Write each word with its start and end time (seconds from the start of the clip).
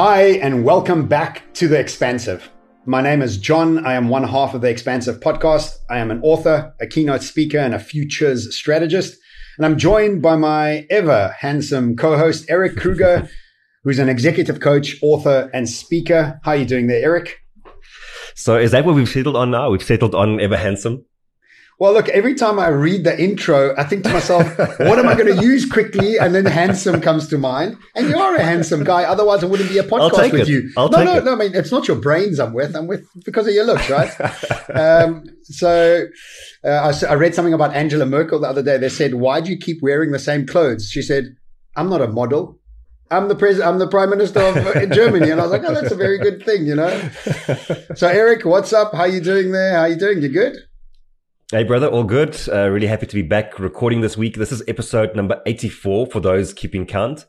Hi, 0.00 0.38
and 0.42 0.62
welcome 0.62 1.08
back 1.08 1.52
to 1.54 1.66
The 1.66 1.76
Expansive. 1.76 2.48
My 2.86 3.02
name 3.02 3.20
is 3.20 3.36
John. 3.36 3.84
I 3.84 3.94
am 3.94 4.08
one 4.08 4.22
half 4.22 4.54
of 4.54 4.60
The 4.60 4.70
Expansive 4.70 5.18
podcast. 5.18 5.72
I 5.90 5.98
am 5.98 6.12
an 6.12 6.20
author, 6.22 6.72
a 6.80 6.86
keynote 6.86 7.24
speaker, 7.24 7.58
and 7.58 7.74
a 7.74 7.80
futures 7.80 8.56
strategist. 8.56 9.18
And 9.56 9.66
I'm 9.66 9.76
joined 9.76 10.22
by 10.22 10.36
my 10.36 10.86
ever 10.88 11.34
handsome 11.36 11.96
co-host, 11.96 12.48
Erik 12.48 12.76
Kruger, 12.76 13.28
who's 13.82 13.98
an 13.98 14.08
executive 14.08 14.60
coach, 14.60 14.94
author, 15.02 15.50
and 15.52 15.68
speaker. 15.68 16.38
How 16.44 16.52
are 16.52 16.56
you 16.58 16.64
doing 16.64 16.86
there, 16.86 17.02
Erik? 17.02 17.36
So 18.36 18.56
is 18.56 18.70
that 18.70 18.84
what 18.84 18.94
we've 18.94 19.08
settled 19.08 19.34
on 19.34 19.50
now? 19.50 19.68
We've 19.68 19.82
settled 19.82 20.14
on 20.14 20.40
ever 20.40 20.56
handsome? 20.56 21.04
Well, 21.80 21.92
look, 21.92 22.08
every 22.08 22.34
time 22.34 22.58
I 22.58 22.68
read 22.68 23.04
the 23.04 23.20
intro, 23.22 23.72
I 23.76 23.84
think 23.84 24.02
to 24.02 24.12
myself, 24.12 24.58
what 24.58 24.98
am 24.98 25.06
I 25.06 25.14
going 25.14 25.36
to 25.36 25.40
use 25.40 25.64
quickly? 25.64 26.18
And 26.18 26.34
then 26.34 26.44
handsome 26.44 27.00
comes 27.00 27.28
to 27.28 27.38
mind. 27.38 27.76
And 27.94 28.08
you 28.08 28.18
are 28.18 28.34
a 28.34 28.42
handsome 28.42 28.82
guy. 28.82 29.04
Otherwise, 29.04 29.44
it 29.44 29.48
wouldn't 29.48 29.68
be 29.68 29.78
a 29.78 29.84
podcast 29.84 30.32
with 30.32 30.42
it. 30.42 30.48
you. 30.48 30.70
I'll 30.76 30.88
no, 30.88 31.04
no, 31.04 31.16
it. 31.18 31.24
no. 31.24 31.34
I 31.34 31.36
mean, 31.36 31.54
it's 31.54 31.70
not 31.70 31.86
your 31.86 31.98
brains 31.98 32.40
I'm 32.40 32.52
with. 32.52 32.74
I'm 32.74 32.88
with 32.88 33.06
because 33.24 33.46
of 33.46 33.54
your 33.54 33.64
looks, 33.64 33.88
right? 33.88 34.10
um, 34.74 35.24
so 35.44 36.06
uh, 36.64 36.68
I, 36.68 37.06
I 37.06 37.14
read 37.14 37.36
something 37.36 37.54
about 37.54 37.72
Angela 37.74 38.06
Merkel 38.06 38.40
the 38.40 38.48
other 38.48 38.62
day. 38.62 38.76
They 38.78 38.88
said, 38.88 39.14
why 39.14 39.40
do 39.40 39.48
you 39.48 39.56
keep 39.56 39.80
wearing 39.80 40.10
the 40.10 40.18
same 40.18 40.46
clothes? 40.46 40.90
She 40.90 41.00
said, 41.00 41.36
I'm 41.76 41.88
not 41.88 42.02
a 42.02 42.08
model. 42.08 42.58
I'm 43.10 43.28
the 43.28 43.36
president. 43.36 43.68
I'm 43.70 43.78
the 43.78 43.88
prime 43.88 44.10
minister 44.10 44.40
of 44.40 44.56
uh, 44.56 44.84
Germany, 44.86 45.30
and 45.30 45.40
I 45.40 45.44
was 45.44 45.50
like, 45.50 45.62
"Oh, 45.64 45.72
that's 45.72 45.90
a 45.90 45.96
very 45.96 46.18
good 46.18 46.44
thing," 46.44 46.66
you 46.66 46.74
know. 46.74 47.10
So, 47.96 48.06
Erik, 48.06 48.44
what's 48.44 48.74
up? 48.74 48.92
How 48.92 49.04
you 49.04 49.22
doing 49.22 49.50
there? 49.50 49.78
How 49.78 49.86
you 49.86 49.96
doing? 49.96 50.20
You 50.20 50.28
good? 50.28 50.58
Hey, 51.50 51.64
brother, 51.64 51.86
all 51.86 52.04
good. 52.04 52.38
Uh, 52.52 52.68
really 52.68 52.88
happy 52.88 53.06
to 53.06 53.14
be 53.14 53.22
back 53.22 53.58
recording 53.58 54.02
this 54.02 54.18
week. 54.18 54.36
This 54.36 54.52
is 54.52 54.62
episode 54.68 55.16
number 55.16 55.40
84 55.46 56.08
for 56.08 56.20
those 56.20 56.52
keeping 56.52 56.84
count. 56.84 57.24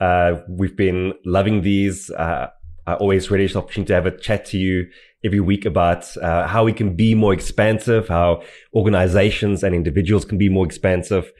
Uh, 0.00 0.36
we've 0.48 0.74
been 0.74 1.12
loving 1.26 1.60
these. 1.60 2.10
Uh, 2.10 2.48
I 2.86 2.94
always 2.94 3.30
relish 3.30 3.52
the 3.52 3.58
opportunity 3.58 3.88
to 3.88 3.94
have 3.96 4.06
a 4.06 4.16
chat 4.16 4.46
to 4.46 4.56
you 4.56 4.86
every 5.22 5.40
week 5.40 5.66
about 5.66 6.16
uh, 6.16 6.46
how 6.46 6.64
we 6.64 6.72
can 6.72 6.96
be 6.96 7.14
more 7.14 7.34
expansive, 7.34 8.08
how 8.08 8.42
organizations 8.72 9.62
and 9.62 9.74
individuals 9.74 10.24
can 10.24 10.38
be 10.38 10.48
more 10.48 10.64
expansive. 10.64 11.30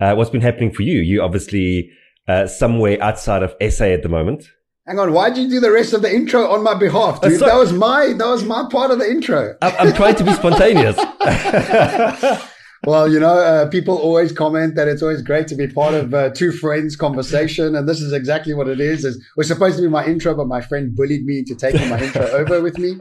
Uh, 0.00 0.14
what's 0.14 0.28
been 0.28 0.42
happening 0.42 0.74
for 0.74 0.82
you? 0.82 1.00
You 1.00 1.22
obviously 1.22 1.90
uh, 2.28 2.46
somewhere 2.46 3.02
outside 3.02 3.42
of 3.42 3.54
SA 3.72 3.86
at 3.86 4.02
the 4.02 4.10
moment. 4.10 4.50
Hang 4.86 4.98
on, 4.98 5.12
why 5.12 5.30
did 5.30 5.42
you 5.44 5.48
do 5.50 5.60
the 5.60 5.70
rest 5.70 5.92
of 5.92 6.02
the 6.02 6.12
intro 6.12 6.50
on 6.50 6.62
my 6.64 6.74
behalf, 6.74 7.20
dude? 7.20 7.38
That 7.40 7.56
was 7.56 7.72
my 7.72 8.12
that 8.18 8.26
was 8.26 8.44
my 8.44 8.66
part 8.70 8.90
of 8.90 8.98
the 8.98 9.08
intro. 9.08 9.54
I'm, 9.62 9.74
I'm 9.78 9.92
trying 9.94 10.16
to 10.16 10.24
be 10.24 10.32
spontaneous. 10.32 10.96
Well, 12.86 13.12
you 13.12 13.20
know, 13.20 13.36
uh, 13.36 13.68
people 13.68 13.98
always 13.98 14.32
comment 14.32 14.74
that 14.76 14.88
it's 14.88 15.02
always 15.02 15.20
great 15.20 15.46
to 15.48 15.54
be 15.54 15.66
part 15.66 15.92
of 15.92 16.14
uh, 16.14 16.30
two 16.30 16.50
friends' 16.50 16.96
conversation, 16.96 17.76
and 17.76 17.86
this 17.86 18.00
is 18.00 18.14
exactly 18.14 18.54
what 18.54 18.68
it 18.68 18.80
is. 18.80 19.04
Is 19.04 19.16
it 19.16 19.22
was 19.36 19.48
supposed 19.48 19.76
to 19.76 19.82
be 19.82 19.88
my 19.88 20.06
intro, 20.06 20.34
but 20.34 20.46
my 20.46 20.62
friend 20.62 20.96
bullied 20.96 21.26
me 21.26 21.40
into 21.40 21.54
taking 21.54 21.90
my 21.90 22.00
intro 22.00 22.26
over 22.30 22.62
with 22.62 22.78
me. 22.78 22.96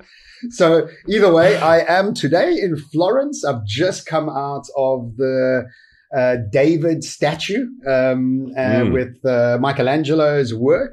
So 0.49 0.89
either 1.07 1.33
way, 1.33 1.55
I 1.55 1.79
am 1.97 2.13
today 2.13 2.59
in 2.59 2.75
Florence. 2.75 3.45
I've 3.45 3.65
just 3.65 4.05
come 4.05 4.27
out 4.27 4.65
of 4.75 5.15
the 5.15 5.65
uh, 6.13 6.35
David 6.51 7.05
statue 7.05 7.67
um, 7.87 8.51
uh, 8.57 8.81
Mm. 8.83 8.91
with 8.91 9.25
uh, 9.25 9.59
Michelangelo's 9.61 10.53
work, 10.53 10.91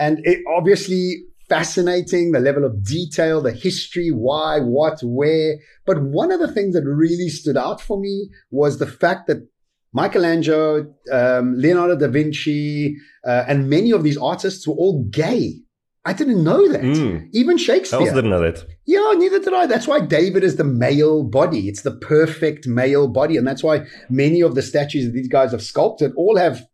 and 0.00 0.18
it 0.24 0.40
obviously 0.48 1.24
fascinating 1.48 2.32
the 2.32 2.40
level 2.40 2.64
of 2.64 2.82
detail, 2.82 3.42
the 3.42 3.52
history, 3.52 4.08
why, 4.10 4.60
what, 4.60 5.00
where. 5.02 5.58
But 5.84 6.00
one 6.00 6.32
of 6.32 6.40
the 6.40 6.50
things 6.50 6.74
that 6.74 6.84
really 6.84 7.28
stood 7.28 7.56
out 7.56 7.80
for 7.80 8.00
me 8.00 8.30
was 8.50 8.78
the 8.78 8.86
fact 8.86 9.26
that 9.26 9.46
Michelangelo, 9.92 10.86
um, 11.12 11.54
Leonardo 11.56 11.96
da 11.96 12.08
Vinci, 12.08 12.96
uh, 13.26 13.44
and 13.48 13.68
many 13.68 13.90
of 13.90 14.04
these 14.04 14.16
artists 14.16 14.66
were 14.66 14.74
all 14.74 15.04
gay. 15.10 15.56
I 16.04 16.12
didn't 16.14 16.42
know 16.42 16.66
that. 16.68 16.80
Mm. 16.80 17.28
Even 17.32 17.56
I 17.56 17.58
Shakespeare. 17.58 17.98
also 18.00 18.14
didn't 18.14 18.30
know 18.30 18.40
that. 18.40 18.64
Yeah, 18.86 19.12
neither 19.16 19.38
did 19.38 19.52
I. 19.52 19.66
That's 19.66 19.86
why 19.86 20.00
David 20.00 20.42
is 20.42 20.56
the 20.56 20.64
male 20.64 21.24
body. 21.24 21.68
It's 21.68 21.82
the 21.82 21.96
perfect 21.96 22.66
male 22.66 23.06
body. 23.06 23.36
And 23.36 23.46
that's 23.46 23.62
why 23.62 23.84
many 24.08 24.40
of 24.40 24.54
the 24.54 24.62
statues 24.62 25.04
that 25.04 25.12
these 25.12 25.28
guys 25.28 25.50
have 25.50 25.62
sculpted 25.62 26.12
all 26.16 26.38
have 26.38 26.64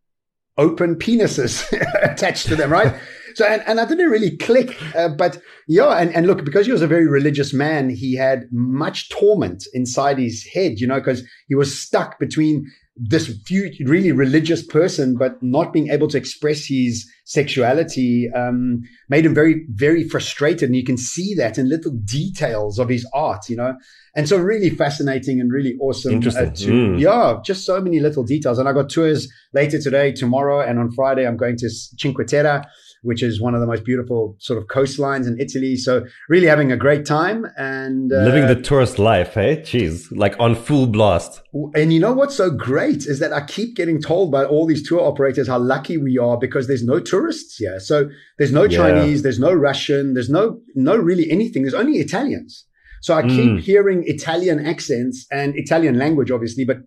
open 0.59 0.97
penises 0.97 1.65
attached 2.03 2.47
to 2.47 2.57
them, 2.57 2.71
right? 2.71 2.95
So, 3.35 3.45
and, 3.45 3.63
and 3.67 3.79
I 3.79 3.85
didn't 3.85 4.09
really 4.09 4.37
click, 4.39 4.75
uh, 4.95 5.11
but 5.11 5.39
yeah, 5.69 5.99
and, 5.99 6.15
and 6.15 6.27
look, 6.27 6.43
because 6.43 6.65
he 6.65 6.73
was 6.73 6.81
a 6.81 6.87
very 6.87 7.07
religious 7.07 7.53
man, 7.53 7.91
he 7.91 8.15
had 8.15 8.49
much 8.51 9.11
torment 9.11 9.67
inside 9.75 10.19
his 10.19 10.43
head, 10.47 10.81
you 10.81 10.87
know, 10.87 10.99
because 10.99 11.23
he 11.47 11.55
was 11.55 11.79
stuck 11.79 12.19
between 12.19 12.67
this 12.97 13.31
really 13.51 14.11
religious 14.13 14.65
person, 14.65 15.17
but 15.19 15.43
not 15.43 15.73
being 15.73 15.91
able 15.91 16.09
to 16.09 16.17
express 16.17 16.65
his 16.67 17.07
sexuality, 17.25 18.31
um, 18.35 18.83
made 19.11 19.27
him 19.27 19.35
very, 19.35 19.67
very 19.71 20.09
frustrated. 20.09 20.71
And 20.71 20.77
you 20.77 20.85
can 20.85 20.97
see 20.97 21.35
that 21.35 21.59
in 21.59 21.69
little 21.69 21.93
details 21.93 22.79
of 22.79 22.89
his 22.89 23.07
art, 23.13 23.51
you 23.51 23.57
know, 23.57 23.75
and 24.15 24.27
so 24.27 24.39
really 24.39 24.71
fascinating 24.71 25.41
and 25.41 25.53
really 25.53 25.77
awesome. 25.81 26.15
Interesting. 26.15 26.51
to, 26.55 26.73
Mm. 26.73 27.01
Yeah, 27.01 27.39
just 27.45 27.67
so 27.67 27.81
many 27.81 28.01
little 28.01 28.25
details. 28.25 28.59
And 28.59 28.69
I 28.69 28.73
got 28.73 28.89
tours 28.89 29.29
later 29.53 29.79
today, 29.79 30.13
tomorrow, 30.13 30.61
and 30.61 30.79
on 30.79 30.91
Friday, 30.93 31.27
I'm 31.27 31.37
going 31.37 31.57
to 31.59 31.69
Cinque 31.69 32.27
Terre, 32.27 32.65
which 33.07 33.23
is 33.23 33.41
one 33.41 33.55
of 33.55 33.61
the 33.61 33.67
most 33.67 33.85
beautiful 33.85 34.37
sort 34.39 34.59
of 34.61 34.67
coastlines 34.67 35.27
in 35.27 35.39
Italy. 35.41 35.77
So 35.77 36.05
really 36.29 36.47
having 36.47 36.71
a 36.73 36.77
great 36.77 37.05
time 37.07 37.47
and 37.57 38.13
uh, 38.13 38.17
Living 38.31 38.47
the 38.49 38.61
tourist 38.61 38.99
life, 38.99 39.35
hey? 39.35 39.57
Jeez, 39.59 40.09
like 40.25 40.35
on 40.39 40.55
full 40.55 40.87
blast. 40.87 41.43
and 41.75 41.93
you 41.95 42.01
know 42.01 42.13
what's 42.13 42.37
so 42.37 42.51
great 42.51 43.07
is 43.13 43.19
that 43.21 43.33
I 43.33 43.43
keep 43.47 43.77
getting 43.77 44.01
told 44.01 44.31
by 44.31 44.45
all 44.45 44.67
these 44.67 44.87
tour 44.89 45.01
operators 45.01 45.47
how 45.49 45.59
lucky 45.59 45.97
we 45.97 46.19
are 46.19 46.37
because 46.47 46.67
there's 46.67 46.85
no 46.85 46.99
tourists 47.01 47.57
here. 47.57 47.79
So 47.81 48.11
there's 48.39 48.53
no 48.53 48.65
Yeah. 48.65 48.77
Chinese, 48.79 49.23
there's 49.23 49.39
no 49.49 49.53
Russian, 49.53 50.15
there's 50.15 50.29
no 50.39 50.45
no 50.75 50.95
really 50.97 51.31
anything. 51.31 51.63
There's 51.63 51.81
only 51.85 51.99
Italians. 51.99 52.65
So 53.03 53.15
I 53.15 53.23
keep 53.23 53.53
Mm. 53.53 53.61
hearing 53.61 53.99
Italian 54.07 54.59
accents 54.73 55.27
and 55.31 55.55
Italian 55.65 55.97
language, 56.05 56.31
obviously, 56.37 56.65
but 56.65 56.79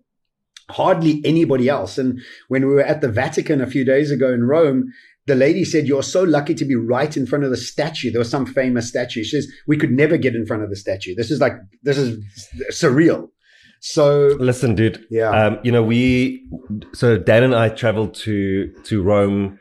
hardly 0.70 1.20
anybody 1.24 1.68
else. 1.68 1.98
And 1.98 2.20
when 2.48 2.66
we 2.68 2.74
were 2.74 2.82
at 2.92 3.00
the 3.00 3.08
Vatican 3.08 3.60
a 3.60 3.66
few 3.66 3.84
days 3.84 4.10
ago 4.10 4.32
in 4.32 4.44
Rome, 4.44 4.92
the 5.26 5.34
lady 5.34 5.64
said, 5.64 5.86
You're 5.86 6.02
so 6.02 6.22
lucky 6.22 6.54
to 6.54 6.64
be 6.64 6.74
right 6.74 7.16
in 7.16 7.26
front 7.26 7.44
of 7.44 7.50
the 7.50 7.56
statue. 7.56 8.10
There 8.10 8.18
was 8.18 8.30
some 8.30 8.46
famous 8.46 8.88
statue. 8.88 9.22
She 9.22 9.40
says, 9.40 9.52
We 9.66 9.76
could 9.76 9.92
never 9.92 10.16
get 10.16 10.34
in 10.34 10.46
front 10.46 10.62
of 10.62 10.70
the 10.70 10.76
statue. 10.76 11.14
This 11.14 11.30
is 11.30 11.40
like, 11.40 11.54
this 11.82 11.98
is 11.98 12.18
surreal. 12.70 13.28
So, 13.80 14.36
Listen, 14.38 14.74
dude. 14.74 15.06
yeah. 15.10 15.30
Um, 15.30 15.58
you 15.62 15.72
know, 15.72 15.82
we, 15.82 16.46
so 16.92 17.16
Dan 17.16 17.42
and 17.42 17.54
I 17.54 17.70
traveled 17.70 18.14
to, 18.16 18.72
to 18.84 19.02
Rome, 19.02 19.58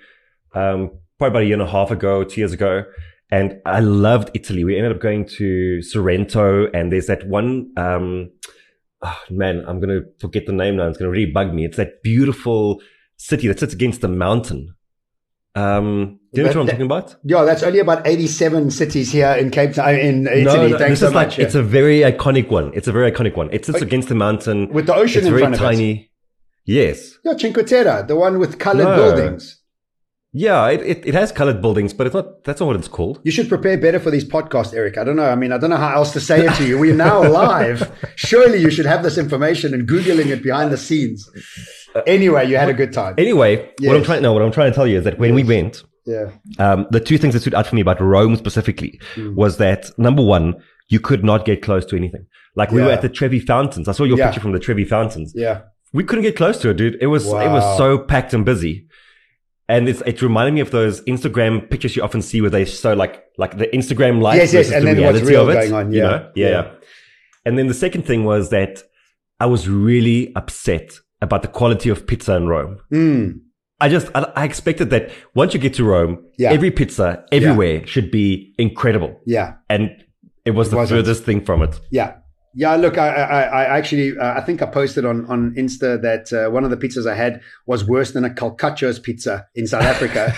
um, 0.53 0.91
probably 1.17 1.29
about 1.29 1.41
a 1.43 1.45
year 1.45 1.53
and 1.53 1.61
a 1.61 1.71
half 1.71 1.91
ago, 1.91 2.23
two 2.23 2.41
years 2.41 2.51
ago. 2.51 2.83
And 3.31 3.61
I 3.65 3.79
loved 3.79 4.31
Italy. 4.33 4.63
We 4.63 4.75
ended 4.75 4.91
up 4.91 5.01
going 5.01 5.25
to 5.37 5.81
Sorrento 5.81 6.69
and 6.73 6.91
there's 6.91 7.05
that 7.07 7.27
one, 7.27 7.71
um, 7.77 8.31
oh, 9.01 9.19
man, 9.29 9.63
I'm 9.67 9.79
going 9.79 10.01
to 10.01 10.05
forget 10.19 10.45
the 10.47 10.51
name 10.51 10.77
now. 10.77 10.87
It's 10.87 10.97
going 10.97 11.07
to 11.07 11.11
really 11.11 11.31
bug 11.31 11.53
me. 11.53 11.63
It's 11.63 11.77
that 11.77 12.01
beautiful 12.03 12.81
city 13.17 13.47
that 13.47 13.59
sits 13.59 13.73
against 13.73 14.01
the 14.01 14.07
mountain. 14.07 14.73
Um, 15.55 16.19
do 16.33 16.41
you 16.41 16.43
know 16.43 16.49
what 16.49 16.57
I'm 16.57 16.65
that- 16.67 16.71
talking 16.73 16.85
about? 16.85 17.15
Yeah, 17.23 17.43
that's 17.43 17.63
only 17.63 17.79
about 17.79 18.05
87 18.07 18.69
cities 18.71 19.11
here 19.11 19.31
in 19.31 19.49
Cape 19.49 19.73
Town, 19.73 19.95
in 19.95 20.27
Italy. 20.27 20.43
no, 20.43 20.67
no, 20.67 20.77
Thanks 20.77 20.91
this 20.91 20.99
so 20.99 21.07
is 21.07 21.13
like, 21.13 21.27
much. 21.29 21.39
yeah. 21.39 21.45
it's 21.45 21.55
a 21.55 21.63
very 21.63 21.99
iconic 22.01 22.49
one. 22.49 22.71
It's 22.75 22.87
a 22.87 22.91
very 22.91 23.11
iconic 23.11 23.35
one. 23.35 23.49
It 23.51 23.65
sits 23.65 23.81
against 23.81 24.09
the 24.09 24.15
mountain. 24.15 24.69
With 24.69 24.85
the 24.85 24.95
ocean 24.95 25.19
It's 25.19 25.27
in 25.27 25.33
very 25.33 25.41
front 25.41 25.55
of 25.55 25.61
it. 25.61 25.63
tiny. 25.63 26.11
Yes. 26.65 27.17
Yeah, 27.25 27.33
Cinque 27.35 27.65
Terre, 27.65 28.03
the 28.07 28.15
one 28.15 28.37
with 28.37 28.59
colored 28.59 28.83
No. 28.83 28.95
buildings. 28.95 29.58
Yeah, 30.31 30.67
it, 30.69 30.81
it, 30.81 31.05
it 31.07 31.13
has 31.15 31.31
colored 31.31 31.59
buildings, 31.59 31.91
but 31.91 32.05
it's 32.05 32.13
not, 32.13 32.43
that's 32.43 32.59
not 32.59 32.67
what 32.67 32.75
it's 32.75 32.87
called. 32.87 33.19
You 33.23 33.31
should 33.31 33.49
prepare 33.49 33.79
better 33.79 33.99
for 33.99 34.11
these 34.11 34.23
podcasts, 34.23 34.75
Erik. 34.75 34.97
I 34.99 35.03
don't 35.03 35.15
know. 35.15 35.27
I 35.27 35.33
mean, 35.33 35.51
I 35.51 35.57
don't 35.57 35.71
know 35.71 35.77
how 35.77 35.95
else 35.95 36.13
to 36.13 36.19
say 36.19 36.45
it 36.45 36.53
to 36.55 36.67
you. 36.67 36.77
We're 36.77 36.93
now 36.93 37.23
live. 37.27 37.91
Surely 38.15 38.59
you 38.59 38.69
should 38.69 38.85
have 38.85 39.01
this 39.01 39.17
information 39.17 39.73
and 39.73 39.87
Googling 39.89 40.27
it 40.27 40.43
behind 40.43 40.71
the 40.71 40.77
scenes. 40.77 41.27
Anyway, 42.05 42.47
you 42.47 42.57
had 42.57 42.69
a 42.69 42.73
good 42.75 42.93
time. 42.93 43.15
Anyway, 43.17 43.71
what 43.81 43.95
I'm 43.95 44.03
trying, 44.03 44.21
no, 44.21 44.33
what 44.33 44.43
I'm 44.43 44.51
trying 44.51 44.71
to 44.71 44.75
tell 44.75 44.85
you 44.85 44.99
is 44.99 45.03
that 45.05 45.17
when 45.17 45.33
we 45.33 45.43
went, 45.43 45.83
Yeah. 46.05 46.29
um, 46.59 46.85
the 46.91 46.99
two 46.99 47.17
things 47.17 47.33
that 47.33 47.39
stood 47.39 47.55
out 47.55 47.65
for 47.65 47.73
me 47.75 47.81
about 47.81 47.99
Rome 47.99 48.35
specifically 48.35 48.99
Mm. 49.15 49.33
was 49.33 49.57
that 49.57 49.89
number 49.97 50.21
one, 50.23 50.55
you 50.89 50.99
could 50.99 51.23
not 51.23 51.43
get 51.43 51.63
close 51.63 51.85
to 51.87 51.95
anything. 51.95 52.27
Like 52.55 52.71
we 52.71 52.81
were 52.83 52.91
at 52.91 53.01
the 53.01 53.09
Trevi 53.09 53.39
Fountains. 53.39 53.87
I 53.87 53.93
saw 53.93 54.03
your 54.03 54.17
Yeah. 54.19 54.27
picture 54.27 54.41
from 54.41 54.51
the 54.51 54.59
Trevi 54.59 54.85
Fountains. 54.85 55.33
Yeah. 55.35 55.61
We 55.91 56.03
couldn't 56.03 56.23
get 56.23 56.35
close 56.35 56.59
to 56.59 56.69
it, 56.69 56.77
dude. 56.77 56.97
It 57.01 57.07
was, 57.07 57.25
it 57.25 57.49
was 57.49 57.77
so 57.77 57.97
packed 57.97 58.33
and 58.35 58.45
busy. 58.45 58.85
And 59.69 59.87
it's, 59.87 60.01
it 60.05 60.21
reminded 60.21 60.55
me 60.55 60.61
of 60.61 60.71
those 60.71 61.01
Instagram 61.01 61.69
pictures 61.69 61.95
you 61.95 62.01
often 62.03 62.21
see 62.21 62.41
where 62.41 62.49
they 62.49 62.65
show 62.65 62.93
like, 62.93 63.23
like 63.37 63.57
the 63.57 63.67
Instagram 63.67 64.19
life 64.21 64.37
Yes, 64.37 64.51
yes, 64.51 64.71
and 64.71 64.85
the 64.87 64.95
then 64.95 65.03
what's 65.13 65.21
real 65.25 65.43
of 65.43 65.49
it. 65.49 65.53
going 65.53 65.73
on, 65.73 65.91
You 65.93 65.99
yeah. 66.01 66.09
know? 66.09 66.31
Yeah, 66.35 66.47
Yeah. 66.49 66.51
yeah. 66.63 66.71
And 67.45 67.57
then 67.57 67.67
the 67.67 67.73
second 67.75 68.03
thing 68.05 68.23
was 68.25 68.49
that 68.49 68.83
I 69.39 69.45
was 69.45 69.69
really 69.69 70.33
upset 70.35 70.91
about 71.21 71.41
the 71.43 71.47
quality 71.47 71.89
of 71.89 72.05
pizza 72.07 72.35
in 72.35 72.47
Rome. 72.47 72.79
Mm. 72.91 73.39
I 73.79 73.87
just, 73.89 74.07
I, 74.15 74.29
I 74.35 74.43
expected 74.43 74.89
that 74.89 75.11
once 75.35 75.53
you 75.53 75.59
get 75.59 75.75
to 75.75 75.83
Rome, 75.85 76.25
Yeah. 76.37 76.51
every 76.51 76.71
pizza 76.71 77.23
everywhere 77.31 77.85
should 77.87 78.09
be 78.11 78.53
incredible. 78.57 79.19
Yeah. 79.25 79.53
And 79.69 79.91
it 80.45 80.51
was 80.51 80.67
It 80.67 80.71
the 80.71 80.77
wasn't. 80.77 80.99
furthest 80.99 81.23
thing 81.23 81.45
from 81.45 81.61
it. 81.61 81.79
Yeah. 81.91 82.15
Yeah, 82.55 82.75
look, 82.77 82.97
I, 82.97 83.09
I, 83.09 83.41
I 83.41 83.77
actually, 83.77 84.17
uh, 84.17 84.33
I 84.33 84.41
think 84.41 84.61
I 84.63 84.65
posted 84.65 85.05
on 85.05 85.25
on 85.27 85.53
Insta 85.55 86.01
that 86.01 86.33
uh, 86.33 86.49
one 86.49 86.63
of 86.63 86.71
the 86.71 86.77
pizzas 86.77 87.05
I 87.09 87.13
had 87.15 87.41
was 87.67 87.85
worse 87.85 88.11
than 88.11 88.25
a 88.25 88.29
Col'Cacchio's 88.29 88.97
pizza 88.99 89.45
in 89.53 89.67
South 89.67 89.83
Africa. 89.83 90.33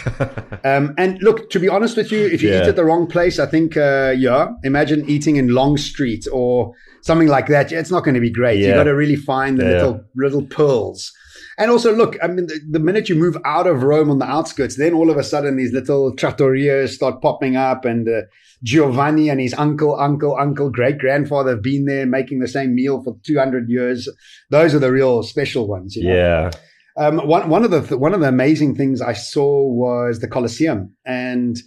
um, 0.65 0.93
and 0.97 1.21
look, 1.23 1.49
to 1.51 1.59
be 1.59 1.69
honest 1.69 1.95
with 1.95 2.11
you, 2.11 2.25
if 2.27 2.41
you 2.41 2.49
Yeah. 2.49 2.63
eat 2.63 2.67
at 2.67 2.75
the 2.75 2.83
wrong 2.83 3.07
place, 3.07 3.39
I 3.39 3.45
think, 3.45 3.77
uh, 3.77 4.13
yeah, 4.17 4.49
imagine 4.63 5.09
eating 5.09 5.37
in 5.37 5.49
Long 5.49 5.77
Street 5.77 6.27
or 6.33 6.73
something 7.01 7.29
like 7.29 7.47
that. 7.47 7.71
It's 7.71 7.91
not 7.91 8.03
going 8.03 8.15
to 8.15 8.21
be 8.21 8.29
great. 8.31 8.59
You 8.59 8.67
Yeah. 8.67 8.75
got 8.75 8.83
to 8.83 8.95
really 8.95 9.15
find 9.15 9.57
the 9.57 9.63
Yeah. 9.63 9.71
little 9.71 10.03
little 10.15 10.45
pearls. 10.45 11.13
And 11.61 11.69
also, 11.69 11.95
look, 11.95 12.17
I 12.23 12.27
mean, 12.27 12.47
the, 12.47 12.59
the 12.71 12.79
minute 12.79 13.07
you 13.07 13.13
move 13.13 13.37
out 13.45 13.67
of 13.67 13.83
Rome 13.83 14.09
on 14.09 14.17
the 14.17 14.25
outskirts, 14.25 14.77
then 14.77 14.95
all 14.95 15.11
of 15.11 15.17
a 15.17 15.23
sudden 15.23 15.57
these 15.57 15.71
little 15.71 16.11
trattorias 16.11 16.89
start 16.89 17.21
popping 17.21 17.55
up, 17.55 17.85
and 17.85 18.09
uh, 18.09 18.21
Giovanni 18.63 19.29
and 19.29 19.39
his 19.39 19.53
uncle, 19.53 19.95
uncle, 19.99 20.35
uncle, 20.35 20.71
great 20.71 20.97
grandfather 20.97 21.51
have 21.51 21.61
been 21.61 21.85
there 21.85 22.07
making 22.07 22.39
the 22.39 22.47
same 22.47 22.73
meal 22.73 23.03
for 23.03 23.15
200 23.21 23.69
years. 23.69 24.09
Those 24.49 24.73
are 24.73 24.79
the 24.79 24.91
real 24.91 25.21
special 25.21 25.67
ones. 25.67 25.95
You 25.95 26.05
know? 26.07 26.15
Yeah. 26.15 26.51
Um, 26.97 27.27
one 27.27 27.47
one 27.47 27.63
of 27.63 27.69
the 27.69 27.81
th- 27.81 27.99
one 27.99 28.15
of 28.15 28.21
the 28.21 28.27
amazing 28.27 28.75
things 28.75 28.99
I 28.99 29.13
saw 29.13 29.71
was 29.71 30.19
the 30.19 30.27
Colosseum 30.27 30.95
and 31.05 31.57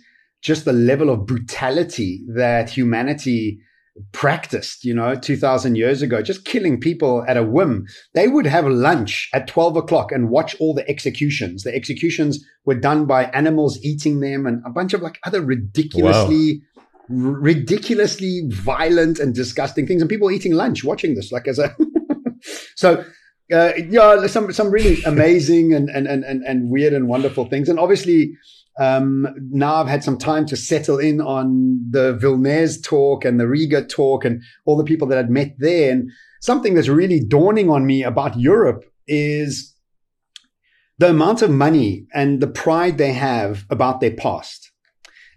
just 0.42 0.64
the 0.64 0.72
level 0.72 1.08
of 1.08 1.24
brutality 1.24 2.24
that 2.34 2.68
humanity 2.68 3.60
practiced. 4.12 4.84
You 4.84 4.94
know, 4.94 5.14
two 5.14 5.36
thousand 5.36 5.76
years 5.76 6.02
ago, 6.02 6.22
just 6.22 6.44
killing 6.44 6.80
people 6.80 7.24
at 7.28 7.36
a 7.36 7.42
whim. 7.42 7.86
They 8.14 8.28
would 8.28 8.46
have 8.46 8.66
lunch 8.66 9.28
at 9.32 9.46
twelve 9.48 9.76
o'clock 9.76 10.12
and 10.12 10.30
watch 10.30 10.54
all 10.60 10.74
the 10.74 10.88
executions. 10.88 11.62
The 11.62 11.74
executions 11.74 12.44
were 12.64 12.74
done 12.74 13.06
by 13.06 13.24
animals 13.26 13.78
eating 13.82 14.20
them 14.20 14.46
and 14.46 14.62
a 14.66 14.70
bunch 14.70 14.94
of 14.94 15.02
like 15.02 15.18
other 15.24 15.40
ridiculously. 15.40 16.62
r- 17.10 17.16
Ridiculously 17.16 18.42
violent 18.48 19.18
and 19.18 19.34
disgusting 19.34 19.86
things, 19.86 20.00
and 20.00 20.08
people 20.08 20.30
eating 20.30 20.52
lunch 20.54 20.84
watching 20.84 21.14
this, 21.14 21.30
like 21.30 21.46
as 21.46 21.58
a 21.58 21.76
so 22.76 23.04
uh, 23.52 23.72
yeah, 23.90 24.26
some 24.26 24.50
some 24.52 24.70
really 24.70 25.02
amazing 25.06 25.74
and, 25.74 25.90
and 25.90 26.06
and 26.06 26.24
and 26.24 26.42
and 26.44 26.70
weird 26.70 26.92
and 26.94 27.06
wonderful 27.08 27.44
things. 27.44 27.68
And 27.68 27.78
obviously, 27.78 28.32
um, 28.78 29.28
now 29.50 29.76
I've 29.76 29.88
had 29.88 30.02
some 30.02 30.18
time 30.18 30.46
to 30.46 30.56
settle 30.56 30.98
in 30.98 31.20
on 31.20 31.80
the 31.90 32.18
Vilnius 32.20 32.82
talk 32.82 33.24
and 33.24 33.38
the 33.38 33.46
Riga 33.46 33.84
talk 33.84 34.24
and 34.24 34.42
all 34.64 34.76
the 34.76 34.84
people 34.84 35.06
that 35.08 35.18
I'd 35.18 35.30
met 35.30 35.54
there. 35.58 35.92
And 35.92 36.10
something 36.40 36.74
that's 36.74 36.88
really 36.88 37.20
dawning 37.20 37.70
on 37.70 37.86
me 37.86 38.02
about 38.02 38.38
Europe 38.38 38.84
is 39.06 39.74
the 40.98 41.10
amount 41.10 41.42
of 41.42 41.50
money 41.50 42.06
and 42.14 42.40
the 42.40 42.46
pride 42.46 42.98
they 42.98 43.12
have 43.12 43.64
about 43.70 44.00
their 44.00 44.12
past. 44.12 44.72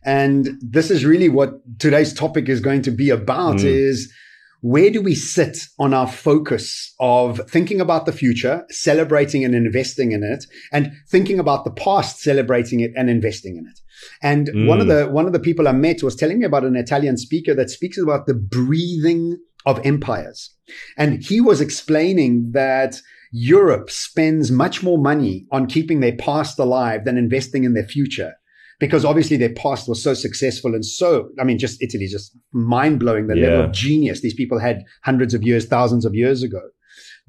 And 0.03 0.57
this 0.61 0.89
is 0.89 1.05
really 1.05 1.29
what 1.29 1.79
today's 1.79 2.13
topic 2.13 2.49
is 2.49 2.59
going 2.59 2.81
to 2.83 2.91
be 2.91 3.09
about 3.09 3.57
Mm. 3.57 3.65
is 3.65 4.13
where 4.61 4.89
do 4.89 5.01
we 5.01 5.15
sit 5.15 5.57
on 5.77 5.93
our 5.93 6.07
focus 6.07 6.93
of 6.99 7.41
thinking 7.49 7.79
about 7.79 8.05
the 8.05 8.11
future, 8.11 8.65
celebrating 8.69 9.45
and 9.45 9.53
investing 9.53 10.11
in 10.11 10.23
it, 10.23 10.45
and 10.71 10.91
thinking 11.09 11.39
about 11.39 11.63
the 11.63 11.71
past, 11.71 12.21
celebrating 12.21 12.79
it 12.79 12.91
and 12.95 13.09
investing 13.09 13.57
in 13.57 13.67
it? 13.67 13.79
And 14.21 14.49
one 14.67 14.79
of 14.79 14.87
Mm. 14.87 15.05
the 15.05 15.11
one 15.11 15.25
of 15.25 15.33
the 15.33 15.39
people 15.39 15.67
I 15.67 15.71
met 15.71 16.03
was 16.03 16.15
telling 16.15 16.39
me 16.39 16.45
about 16.45 16.65
an 16.65 16.75
Italian 16.75 17.17
speaker 17.17 17.53
that 17.55 17.69
speaks 17.69 17.97
about 17.97 18.25
the 18.25 18.33
breathing 18.33 19.37
of 19.65 19.79
empires. 19.83 20.51
And 20.97 21.23
he 21.23 21.41
was 21.41 21.61
explaining 21.61 22.51
that 22.53 23.01
Europe 23.31 23.89
spends 23.91 24.51
much 24.51 24.81
more 24.81 24.97
money 24.97 25.45
on 25.51 25.67
keeping 25.67 25.99
their 25.99 26.15
past 26.15 26.57
alive 26.57 27.03
than 27.03 27.17
investing 27.17 27.63
in 27.65 27.73
their 27.73 27.83
future. 27.83 28.33
Because 28.79 29.03
obviously 29.03 29.37
their 29.37 29.53
past 29.53 29.89
was 29.89 30.03
so 30.03 30.13
successful 30.13 30.75
and 30.75 30.85
so, 30.85 31.29
I 31.39 31.43
mean, 31.43 31.57
just 31.57 31.81
Italy, 31.81 32.07
just 32.07 32.37
mind 32.51 32.99
blowing 32.99 33.25
the 33.27 33.35
level 33.35 33.65
of 33.65 33.71
genius 33.71 34.21
these 34.21 34.35
people 34.35 34.59
had 34.59 34.83
hundreds 35.03 35.33
of 35.33 35.41
years, 35.43 35.65
thousands 35.65 36.05
of 36.05 36.13
years 36.13 36.43
ago. 36.43 36.61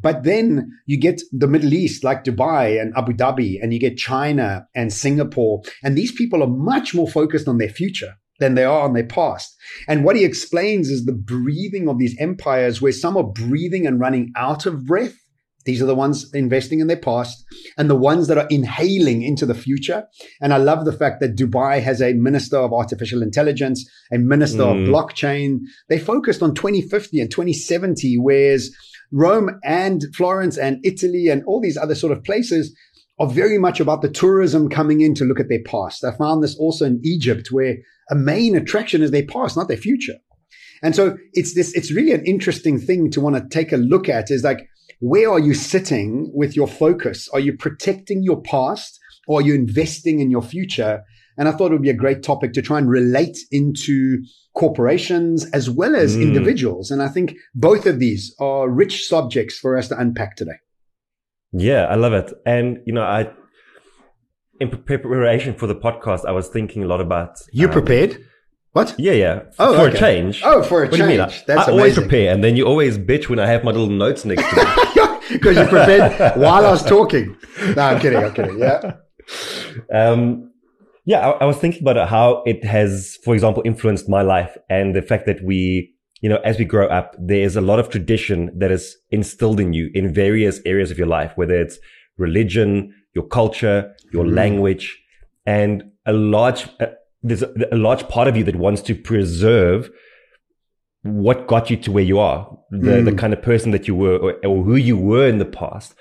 But 0.01 0.23
then 0.23 0.71
you 0.87 0.99
get 0.99 1.21
the 1.33 1.49
Middle 1.49 1.75
East, 1.75 2.05
like 2.05 2.23
Dubai 2.23 2.81
and 2.81 2.93
Abu 2.97 3.13
Dhabi, 3.13 3.59
and 3.61 3.73
you 3.73 3.81
get 3.81 3.97
China 3.97 4.67
and 4.75 4.93
Singapore. 4.93 5.63
And 5.83 5.97
these 5.97 6.13
people 6.13 6.43
are 6.43 6.49
much 6.49 6.95
more 6.95 7.09
focused 7.09 7.49
on 7.49 7.59
their 7.59 7.69
future 7.69 8.15
than 8.39 8.55
they 8.55 8.65
are 8.65 8.83
on 8.83 8.93
their 8.93 9.07
past. 9.07 9.57
And 9.89 10.05
what 10.05 10.17
he 10.17 10.25
explains 10.25 10.89
is 10.89 11.05
the 11.05 11.13
breathing 11.13 11.89
of 11.89 11.99
these 11.99 12.17
empires 12.21 12.81
where 12.81 12.93
some 12.93 13.17
are 13.17 13.25
breathing 13.25 13.87
and 13.87 13.99
running 13.99 14.33
out 14.37 14.67
of 14.67 14.87
breath. 14.87 15.17
These 15.69 15.83
are 15.83 15.87
the 15.93 16.03
ones 16.07 16.17
investing 16.33 16.81
in 16.81 16.87
their 16.87 16.97
past 17.11 17.45
and 17.77 17.91
the 17.91 17.95
ones 18.11 18.27
that 18.29 18.39
are 18.39 18.47
inhaling 18.49 19.21
into 19.23 19.45
the 19.45 19.55
future. 19.67 20.01
And 20.41 20.55
I 20.55 20.57
love 20.57 20.87
the 20.87 20.99
fact 21.03 21.21
that 21.21 21.37
Dubai 21.37 21.83
has 21.83 22.01
a 22.01 22.15
minister 22.15 22.57
of 22.57 22.73
artificial 22.73 23.23
intelligence, 23.23 23.79
a 24.11 24.17
minister 24.17 24.65
Mm. 24.65 24.71
of 24.71 24.77
blockchain. 24.89 25.49
They 25.91 25.99
focused 25.99 26.43
on 26.43 26.55
2050 26.55 27.21
and 27.21 27.31
2070, 27.31 28.17
whereas 28.17 28.71
Rome 29.13 29.49
and 29.63 30.07
Florence 30.17 30.57
and 30.57 30.79
Italy 30.85 31.29
and 31.29 31.43
all 31.47 31.61
these 31.61 31.77
other 31.77 31.95
sort 31.95 32.13
of 32.17 32.25
places 32.25 32.75
are 33.21 33.29
very 33.29 33.59
much 33.59 33.79
about 33.79 34.01
the 34.01 34.09
tourism 34.23 34.71
coming 34.71 35.03
in 35.03 35.13
to 35.17 35.25
look 35.27 35.41
at 35.41 35.51
their 35.51 35.63
past. 35.67 36.03
I 36.03 36.13
found 36.13 36.43
this 36.43 36.57
also 36.57 36.87
in 36.87 36.99
Egypt, 37.05 37.49
where 37.51 37.75
a 38.11 38.15
main 38.15 38.57
attraction 38.57 39.03
is 39.03 39.11
their 39.11 39.27
past, 39.27 39.55
not 39.55 39.69
their 39.69 39.77
future. 39.89 40.17
And 40.83 40.97
so 40.97 41.19
it's 41.35 41.53
this, 41.55 41.75
it's 41.75 41.93
really 41.93 42.13
an 42.13 42.25
interesting 42.25 42.79
thing 42.79 43.11
to 43.11 43.21
want 43.21 43.37
to 43.37 43.45
take 43.59 43.71
a 43.73 43.77
look 43.77 44.09
at 44.09 44.31
is 44.31 44.45
like, 44.45 44.61
where 45.01 45.31
are 45.31 45.39
you 45.39 45.55
sitting 45.55 46.31
with 46.35 46.57
your 46.57 46.67
focus? 46.69 47.29
Are 47.33 47.41
you 47.41 47.57
protecting 47.57 48.23
your 48.23 48.41
past 48.43 48.99
or 49.27 49.41
are 49.41 49.43
you 49.43 49.55
investing 49.55 50.21
in 50.21 50.31
your 50.31 50.43
future? 50.43 51.03
And 51.37 51.47
I 51.49 51.53
thought 51.53 51.71
it 51.71 51.75
would 51.75 51.83
be 51.83 51.91
a 51.91 51.95
great 51.95 52.23
topic 52.25 52.53
to 52.55 52.63
try 52.63 52.79
and 52.79 52.91
relate 52.91 53.39
into 53.53 54.19
corporations 54.55 55.49
as 55.53 55.71
well 55.71 55.95
as 55.95 56.17
Mm. 56.17 56.23
individuals. 56.23 56.91
And 56.91 57.01
I 57.01 57.09
think 57.09 57.35
both 57.55 57.87
of 57.87 58.01
these 58.01 58.35
are 58.41 58.69
rich 58.69 59.05
subjects 59.07 59.57
for 59.57 59.77
us 59.79 59.87
to 59.89 59.99
unpack 59.99 60.35
today. 60.35 60.59
Yeah, 61.53 61.85
I 61.85 61.95
love 61.95 62.13
it. 62.13 62.33
And, 62.45 62.79
you 62.87 62.93
know, 62.93 63.03
I, 63.03 63.31
in 64.61 64.69
preparation 64.71 65.55
for 65.55 65.69
the 65.69 65.77
podcast, 65.77 66.25
I 66.27 66.33
was 66.33 66.49
thinking 66.49 66.83
a 66.83 66.87
lot 66.87 67.01
about. 67.01 67.39
You 67.53 67.69
um, 67.69 67.73
prepared? 67.73 68.19
What? 68.73 68.95
Yeah, 68.99 69.13
yeah. 69.13 69.41
Oh, 69.59 69.75
for 69.77 69.87
okay. 69.89 69.97
a 69.97 70.01
change. 70.01 70.43
Oh, 70.45 70.63
for 70.63 70.83
a 70.83 70.89
what 70.89 70.97
do 70.97 71.03
you 71.03 71.07
mean? 71.09 71.19
change. 71.19 71.43
I, 71.43 71.45
That's 71.47 71.69
I 71.69 71.73
always 71.73 71.97
amazing. 71.97 72.03
prepare, 72.09 72.35
and 72.35 72.45
then 72.45 72.57
you 72.57 72.65
always 72.67 72.99
bitch 72.99 73.29
when 73.29 73.39
I 73.39 73.47
have 73.47 73.65
my 73.65 73.71
little 73.71 73.89
notes 73.89 74.25
next 74.25 74.43
to 74.51 74.57
me. 74.57 74.63
Because 75.33 75.57
you 75.57 75.65
prepared 75.65 76.37
while 76.37 76.65
I 76.67 76.71
was 76.71 76.85
talking. 76.85 77.37
No, 77.77 77.83
I'm 77.83 78.01
kidding. 78.01 78.19
I'm 78.23 78.33
kidding. 78.33 78.59
Yeah. 78.59 78.95
um, 79.93 80.53
yeah, 81.05 81.29
I, 81.29 81.31
I 81.43 81.45
was 81.45 81.57
thinking 81.57 81.83
about 81.83 82.09
how 82.09 82.43
it 82.47 82.65
has, 82.65 83.19
for 83.25 83.35
example, 83.35 83.63
influenced 83.67 84.09
my 84.09 84.23
life 84.23 84.57
and 84.69 84.95
the 84.95 85.03
fact 85.03 85.27
that 85.27 85.43
we, 85.43 85.95
you 86.21 86.29
know, 86.29 86.37
as 86.45 86.59
we 86.59 86.65
grow 86.65 86.87
up, 86.89 87.15
there's 87.19 87.57
a 87.57 87.61
lot 87.61 87.79
of 87.79 87.89
tradition 87.91 88.51
that 88.59 88.71
is 88.71 88.97
instilled 89.11 89.61
in 89.61 89.73
you 89.73 89.91
in 89.95 90.13
various 90.13 90.61
areas 90.67 90.91
of 90.91 90.99
your 90.99 91.07
life, 91.07 91.33
whether 91.37 91.55
it's 91.55 91.79
religion, 92.17 92.95
your 93.15 93.27
culture, 93.27 93.95
your 94.13 94.25
Mhm. 94.25 94.35
language, 94.35 94.99
and 95.47 95.85
a 96.07 96.13
large, 96.13 96.67
uh, 96.81 96.87
there's 97.23 97.43
a, 97.43 97.53
a 97.73 97.77
large 97.77 98.07
part 98.09 98.29
of 98.29 98.37
you 98.37 98.45
that 98.45 98.57
wants 98.57 98.83
to 98.83 98.95
preserve 98.95 99.91
what 101.03 101.47
got 101.47 101.71
you 101.71 101.77
to 101.77 101.93
where 101.93 102.05
you 102.05 102.19
are, 102.19 102.59
the, 102.71 103.03
the 103.03 103.11
Mm. 103.13 103.19
kind 103.19 103.33
of 103.33 103.41
person 103.43 103.71
that 103.71 103.87
you 103.89 103.95
were 103.95 104.17
or, 104.17 104.33
or 104.45 104.63
who 104.65 104.77
you 104.77 104.97
were 104.97 105.27
in 105.29 105.39
the 105.39 105.45
past. 105.45 105.95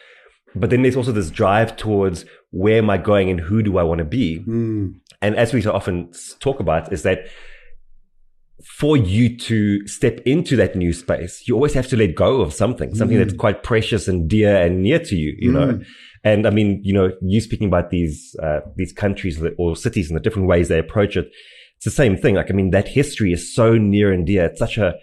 But 0.55 0.69
then 0.71 0.81
there's 0.81 0.95
also 0.95 1.11
this 1.11 1.29
drive 1.29 1.77
towards 1.77 2.25
where 2.51 2.77
am 2.79 2.89
I 2.89 2.97
going 2.97 3.29
and 3.29 3.39
who 3.39 3.61
do 3.61 3.77
I 3.77 3.83
want 3.83 3.99
to 3.99 4.05
be? 4.05 4.39
Mm. 4.39 4.95
And 5.21 5.35
as 5.35 5.53
we 5.53 5.61
so 5.61 5.71
often 5.71 6.11
talk 6.39 6.59
about 6.59 6.91
is 6.91 7.03
that 7.03 7.27
for 8.63 8.97
you 8.97 9.37
to 9.37 9.87
step 9.87 10.19
into 10.25 10.55
that 10.55 10.75
new 10.75 10.91
space, 10.93 11.43
you 11.47 11.53
always 11.53 11.73
have 11.73 11.87
to 11.89 11.95
let 11.95 12.15
go 12.15 12.41
of 12.41 12.53
something, 12.53 12.95
something 12.95 13.17
Mm. 13.17 13.21
that's 13.25 13.37
quite 13.37 13.61
precious 13.63 14.07
and 14.07 14.27
dear 14.27 14.55
and 14.57 14.81
near 14.81 14.99
to 14.99 15.15
you, 15.15 15.35
you 15.37 15.51
know? 15.51 15.73
Mm. 15.73 15.85
And 16.23 16.47
I 16.47 16.49
mean, 16.49 16.81
you 16.83 16.91
know, 16.93 17.11
you 17.21 17.39
speaking 17.39 17.67
about 17.67 17.91
these, 17.91 18.35
uh, 18.41 18.61
these 18.75 18.91
countries 18.91 19.39
or 19.59 19.75
cities 19.75 20.09
and 20.09 20.17
the 20.17 20.21
different 20.21 20.47
ways 20.47 20.67
they 20.69 20.79
approach 20.79 21.15
it. 21.15 21.29
It's 21.77 21.85
the 21.85 21.91
same 21.91 22.17
thing. 22.17 22.35
Like, 22.35 22.51
I 22.51 22.53
mean, 22.53 22.71
that 22.71 22.87
history 22.87 23.31
is 23.31 23.53
so 23.53 23.77
near 23.77 24.11
and 24.11 24.25
dear. 24.25 24.45
It's 24.45 24.59
such 24.59 24.77
a 24.77 24.95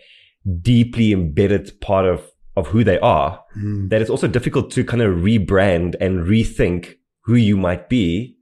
deeply 0.61 1.13
embedded 1.13 1.81
part 1.81 2.07
of, 2.07 2.23
of 2.57 2.67
who 2.69 2.85
they 2.85 2.99
are 3.01 3.41
Mm. 3.57 3.89
that 3.91 4.01
it's 4.01 4.11
also 4.11 4.27
difficult 4.27 4.73
to 4.73 4.85
kind 4.85 5.01
of 5.01 5.19
rebrand 5.19 5.95
and 6.01 6.27
rethink 6.27 6.97
who 7.23 7.37
you 7.37 7.57
might 7.57 7.89
be 7.89 8.37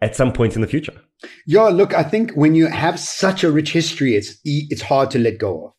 at 0.00 0.14
some 0.14 0.32
point 0.32 0.54
in 0.54 0.60
the 0.60 0.68
future. 0.68 0.94
Yeah, 1.46 1.64
look, 1.64 1.94
I 1.94 2.04
think 2.04 2.32
when 2.34 2.54
you 2.54 2.66
have 2.66 3.00
such 3.00 3.42
a 3.42 3.50
rich 3.50 3.72
history, 3.72 4.14
it's 4.14 4.38
it's 4.44 4.82
hard 4.82 5.10
to 5.12 5.18
let 5.18 5.38
go 5.38 5.66
of. 5.66 5.72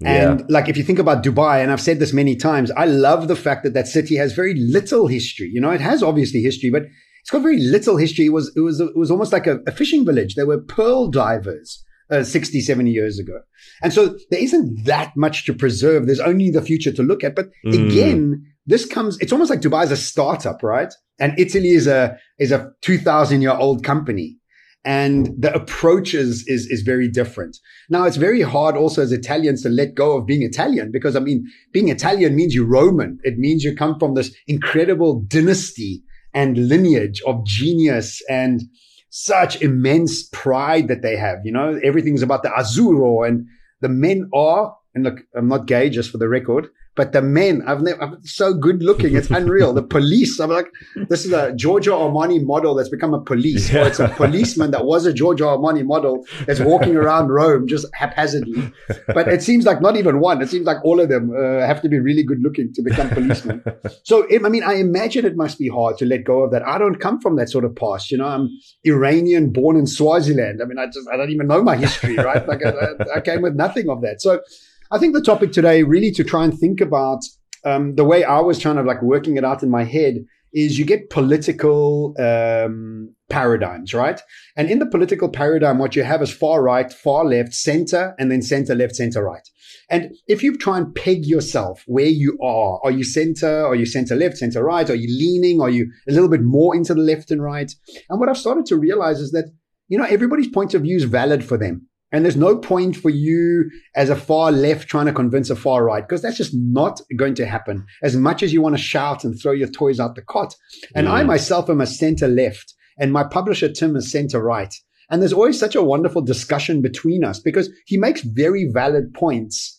Yeah. 0.00 0.30
And 0.32 0.50
like 0.50 0.68
if 0.68 0.76
you 0.76 0.84
think 0.84 0.98
about 0.98 1.22
Dubai, 1.22 1.62
and 1.62 1.70
I've 1.70 1.80
said 1.80 1.98
this 1.98 2.12
many 2.12 2.36
times, 2.36 2.70
I 2.70 2.86
love 2.86 3.28
the 3.28 3.36
fact 3.36 3.64
that 3.64 3.74
that 3.74 3.88
city 3.88 4.16
has 4.16 4.32
very 4.32 4.54
little 4.54 5.06
history. 5.06 5.50
You 5.52 5.60
know, 5.60 5.70
it 5.70 5.80
has 5.80 6.02
obviously 6.02 6.40
history, 6.42 6.70
but 6.70 6.84
it's 7.26 7.32
got 7.32 7.42
very 7.42 7.58
little 7.58 7.96
history. 7.96 8.26
It 8.26 8.32
was 8.32 8.52
it 8.54 8.60
was 8.60 8.78
it 8.80 8.96
was 8.96 9.10
almost 9.10 9.32
like 9.32 9.48
a, 9.48 9.58
a 9.66 9.72
fishing 9.72 10.04
village. 10.06 10.36
There 10.36 10.46
were 10.46 10.60
pearl 10.60 11.08
divers 11.08 11.82
uh, 12.08 12.22
60, 12.22 12.60
70 12.60 12.88
years 12.92 13.18
ago, 13.18 13.40
and 13.82 13.92
so 13.92 14.16
there 14.30 14.40
isn't 14.40 14.84
that 14.84 15.10
much 15.16 15.44
to 15.46 15.52
preserve. 15.52 16.06
There's 16.06 16.20
only 16.20 16.50
the 16.50 16.62
future 16.62 16.92
to 16.92 17.02
look 17.02 17.24
at. 17.24 17.34
But 17.34 17.46
Mm. 17.64 17.74
again, 17.90 18.44
this 18.66 18.86
comes. 18.86 19.18
It's 19.18 19.32
almost 19.32 19.50
like 19.50 19.60
Dubai 19.60 19.82
is 19.82 19.90
a 19.90 19.96
startup, 19.96 20.62
right? 20.62 20.92
And 21.18 21.36
Italy 21.36 21.70
is 21.70 21.88
a 21.88 22.16
is 22.38 22.52
a 22.52 22.70
two 22.80 22.98
thousand 22.98 23.42
year 23.42 23.56
old 23.58 23.82
company. 23.82 24.38
and 24.84 25.30
the 25.44 25.52
approach 25.52 26.14
is, 26.14 26.44
is, 26.46 26.62
is 26.74 26.82
very 26.82 27.08
different. 27.20 27.54
Now 27.94 28.04
it's 28.08 28.16
very 28.28 28.42
hard 28.42 28.76
also 28.76 29.02
as 29.02 29.10
Italians 29.10 29.62
to 29.64 29.68
let 29.68 29.96
go 29.96 30.16
of 30.16 30.26
being 30.30 30.44
Italian 30.44 30.92
because 30.92 31.16
I 31.16 31.22
mean, 31.28 31.40
being 31.72 31.88
Italian 31.88 32.36
means 32.36 32.54
you're 32.54 32.72
Roman. 32.80 33.18
It 33.24 33.36
means 33.36 33.64
you 33.64 33.74
come 33.74 33.94
from 33.98 34.14
this 34.14 34.28
incredible 34.46 35.12
dynasty 35.26 35.92
and 36.34 36.68
lineage 36.68 37.22
of 37.26 37.44
genius 37.44 38.22
and 38.28 38.62
such 39.10 39.62
immense 39.62 40.24
pride 40.24 40.88
that 40.88 41.02
they 41.02 41.16
have. 41.16 41.38
You 41.44 41.52
know, 41.52 41.80
everything's 41.82 42.22
about 42.22 42.42
the 42.42 42.50
Azuro 42.50 43.26
and 43.26 43.46
the 43.80 43.88
men 43.88 44.28
are, 44.34 44.76
and 44.94 45.04
look, 45.04 45.20
I'm 45.34 45.48
not 45.48 45.66
gay 45.66 45.90
just 45.90 46.10
for 46.10 46.18
the 46.18 46.28
record, 46.28 46.68
but 46.96 47.12
the 47.12 47.20
men, 47.20 47.62
I've 47.66 47.82
never, 47.82 48.02
I'm 48.02 48.24
so 48.24 48.54
good 48.54 48.82
looking. 48.82 49.14
It's 49.14 49.30
unreal. 49.30 49.74
the 49.74 49.82
police, 49.82 50.40
I'm 50.40 50.50
like, 50.50 50.72
this 51.08 51.26
is 51.26 51.32
a 51.32 51.52
Giorgio 51.52 51.98
Armani 51.98 52.42
model 52.42 52.74
that's 52.74 52.88
become 52.88 53.12
a 53.12 53.20
police. 53.20 53.70
Yeah. 53.70 53.82
Or 53.82 53.86
it's 53.88 54.00
a 54.00 54.08
policeman 54.08 54.70
that 54.70 54.86
was 54.86 55.04
a 55.04 55.12
Giorgio 55.12 55.46
Armani 55.46 55.84
model 55.84 56.24
that's 56.46 56.60
walking 56.60 56.96
around 56.96 57.28
Rome 57.28 57.68
just 57.68 57.86
haphazardly. 57.94 58.72
But 59.08 59.28
it 59.28 59.42
seems 59.42 59.66
like 59.66 59.82
not 59.82 59.96
even 59.96 60.20
one. 60.20 60.40
It 60.40 60.48
seems 60.48 60.64
like 60.64 60.82
all 60.84 60.98
of 60.98 61.10
them 61.10 61.30
uh, 61.36 61.66
have 61.66 61.82
to 61.82 61.88
be 61.88 61.98
really 61.98 62.22
good 62.22 62.40
looking 62.42 62.72
to 62.72 62.82
become 62.82 63.10
policemen. 63.10 63.62
so, 64.02 64.26
I 64.32 64.48
mean, 64.48 64.62
I 64.64 64.74
imagine 64.74 65.26
it 65.26 65.36
must 65.36 65.58
be 65.58 65.68
hard 65.68 65.98
to 65.98 66.06
let 66.06 66.24
go 66.24 66.44
of 66.44 66.50
that. 66.52 66.66
I 66.66 66.78
don't 66.78 66.96
come 66.96 67.20
from 67.20 67.36
that 67.36 67.50
sort 67.50 67.64
of 67.66 67.76
past. 67.76 68.10
You 68.10 68.18
know, 68.18 68.26
I'm 68.26 68.48
Iranian 68.84 69.52
born 69.52 69.76
in 69.76 69.86
Swaziland. 69.86 70.62
I 70.62 70.64
mean, 70.64 70.78
I 70.78 70.86
just, 70.86 71.06
I 71.12 71.18
don't 71.18 71.30
even 71.30 71.46
know 71.46 71.62
my 71.62 71.76
history, 71.76 72.16
right? 72.16 72.46
Like 72.48 72.64
I, 72.64 73.16
I 73.16 73.20
came 73.20 73.42
with 73.42 73.54
nothing 73.54 73.90
of 73.90 74.00
that. 74.00 74.22
So, 74.22 74.40
I 74.90 74.98
think 74.98 75.14
the 75.14 75.22
topic 75.22 75.52
today, 75.52 75.82
really 75.82 76.10
to 76.12 76.24
try 76.24 76.44
and 76.44 76.56
think 76.56 76.80
about 76.80 77.22
um, 77.64 77.96
the 77.96 78.04
way 78.04 78.24
I 78.24 78.40
was 78.40 78.58
trying 78.58 78.76
to 78.76 78.82
like 78.82 79.02
working 79.02 79.36
it 79.36 79.44
out 79.44 79.62
in 79.62 79.70
my 79.70 79.84
head 79.84 80.24
is 80.52 80.78
you 80.78 80.84
get 80.84 81.10
political 81.10 82.14
um, 82.18 83.14
paradigms, 83.28 83.92
right? 83.92 84.20
And 84.56 84.70
in 84.70 84.78
the 84.78 84.86
political 84.86 85.28
paradigm, 85.28 85.78
what 85.78 85.96
you 85.96 86.02
have 86.02 86.22
is 86.22 86.32
far 86.32 86.62
right, 86.62 86.90
far 86.92 87.24
left, 87.24 87.52
center, 87.52 88.14
and 88.18 88.30
then 88.30 88.40
center 88.40 88.74
left, 88.74 88.96
center 88.96 89.22
right. 89.22 89.46
And 89.90 90.16
if 90.26 90.42
you 90.42 90.56
try 90.56 90.78
and 90.78 90.94
peg 90.94 91.26
yourself 91.26 91.82
where 91.86 92.06
you 92.06 92.38
are, 92.42 92.80
are 92.84 92.90
you 92.90 93.04
center? 93.04 93.66
Are 93.66 93.74
you 93.74 93.86
center 93.86 94.16
left, 94.16 94.38
center 94.38 94.64
right? 94.64 94.88
Are 94.88 94.94
you 94.94 95.08
leaning? 95.08 95.60
Are 95.60 95.70
you 95.70 95.90
a 96.08 96.12
little 96.12 96.28
bit 96.28 96.42
more 96.42 96.74
into 96.74 96.94
the 96.94 97.00
left 97.00 97.30
and 97.30 97.42
right? 97.42 97.72
And 98.08 98.18
what 98.18 98.28
I've 98.28 98.38
started 98.38 98.66
to 98.66 98.76
realize 98.76 99.20
is 99.20 99.32
that, 99.32 99.52
you 99.88 99.98
know, 99.98 100.04
everybody's 100.04 100.48
point 100.48 100.74
of 100.74 100.82
view 100.82 100.96
is 100.96 101.04
valid 101.04 101.44
for 101.44 101.58
them. 101.58 101.88
And 102.12 102.24
there's 102.24 102.36
no 102.36 102.56
point 102.56 102.96
for 102.96 103.10
you 103.10 103.68
as 103.96 104.10
a 104.10 104.16
far 104.16 104.52
left 104.52 104.88
trying 104.88 105.06
to 105.06 105.12
convince 105.12 105.50
a 105.50 105.56
far 105.56 105.84
right 105.84 106.06
because 106.06 106.22
that's 106.22 106.36
just 106.36 106.54
not 106.54 107.00
going 107.16 107.34
to 107.34 107.46
happen 107.46 107.84
as 108.02 108.16
much 108.16 108.42
as 108.42 108.52
you 108.52 108.62
want 108.62 108.76
to 108.76 108.82
shout 108.82 109.24
and 109.24 109.38
throw 109.38 109.52
your 109.52 109.68
toys 109.68 109.98
out 109.98 110.14
the 110.14 110.22
cot. 110.22 110.54
And 110.94 111.08
mm. 111.08 111.10
I 111.10 111.24
myself 111.24 111.68
am 111.68 111.80
a 111.80 111.86
center 111.86 112.28
left 112.28 112.74
and 112.98 113.12
my 113.12 113.24
publisher, 113.24 113.70
Tim, 113.70 113.96
is 113.96 114.10
center 114.10 114.40
right. 114.40 114.74
And 115.10 115.20
there's 115.20 115.32
always 115.32 115.58
such 115.58 115.74
a 115.74 115.82
wonderful 115.82 116.22
discussion 116.22 116.80
between 116.80 117.24
us 117.24 117.38
because 117.38 117.70
he 117.86 117.96
makes 117.98 118.22
very 118.22 118.68
valid 118.72 119.12
points. 119.14 119.72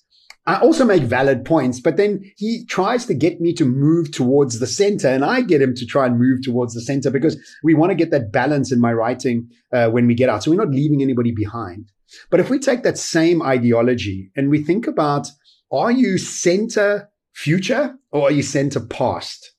I 0.46 0.60
also 0.60 0.86
make 0.86 1.04
valid 1.04 1.44
points, 1.44 1.82
but 1.82 1.98
then 1.98 2.22
he 2.38 2.66
tries 2.68 3.06
to 3.08 3.14
get 3.14 3.42
me 3.42 3.52
to 3.56 3.66
move 3.66 4.12
towards 4.12 4.60
the 4.60 4.68
center 4.68 5.10
and 5.10 5.26
I 5.26 5.42
get 5.42 5.62
him 5.62 5.76
to 5.76 5.86
try 5.86 6.06
and 6.06 6.18
move 6.18 6.42
towards 6.42 6.74
the 6.74 6.82
center 6.82 7.12
because 7.12 7.38
we 7.64 7.74
want 7.74 7.90
to 7.90 7.96
get 7.96 8.12
that 8.12 8.32
balance 8.32 8.72
in 8.72 8.80
my 8.80 8.94
writing 8.94 9.50
uh, 9.74 9.90
when 9.90 10.08
we 10.08 10.16
get 10.16 10.30
out. 10.30 10.44
So 10.44 10.52
we're 10.52 10.58
not 10.58 10.70
leaving 10.70 11.02
anybody 11.02 11.34
behind. 11.34 11.92
But 12.30 12.40
if 12.40 12.50
we 12.50 12.60
take 12.60 12.84
that 12.84 12.98
same 12.98 13.42
ideology 13.42 14.32
and 14.36 14.50
we 14.50 14.64
think 14.64 14.88
about, 14.88 15.28
are 15.72 15.92
you 15.92 16.18
center 16.18 17.10
future 17.34 17.96
or 18.12 18.24
are 18.24 18.32
you 18.32 18.44
center 18.44 18.80
past? 18.80 19.54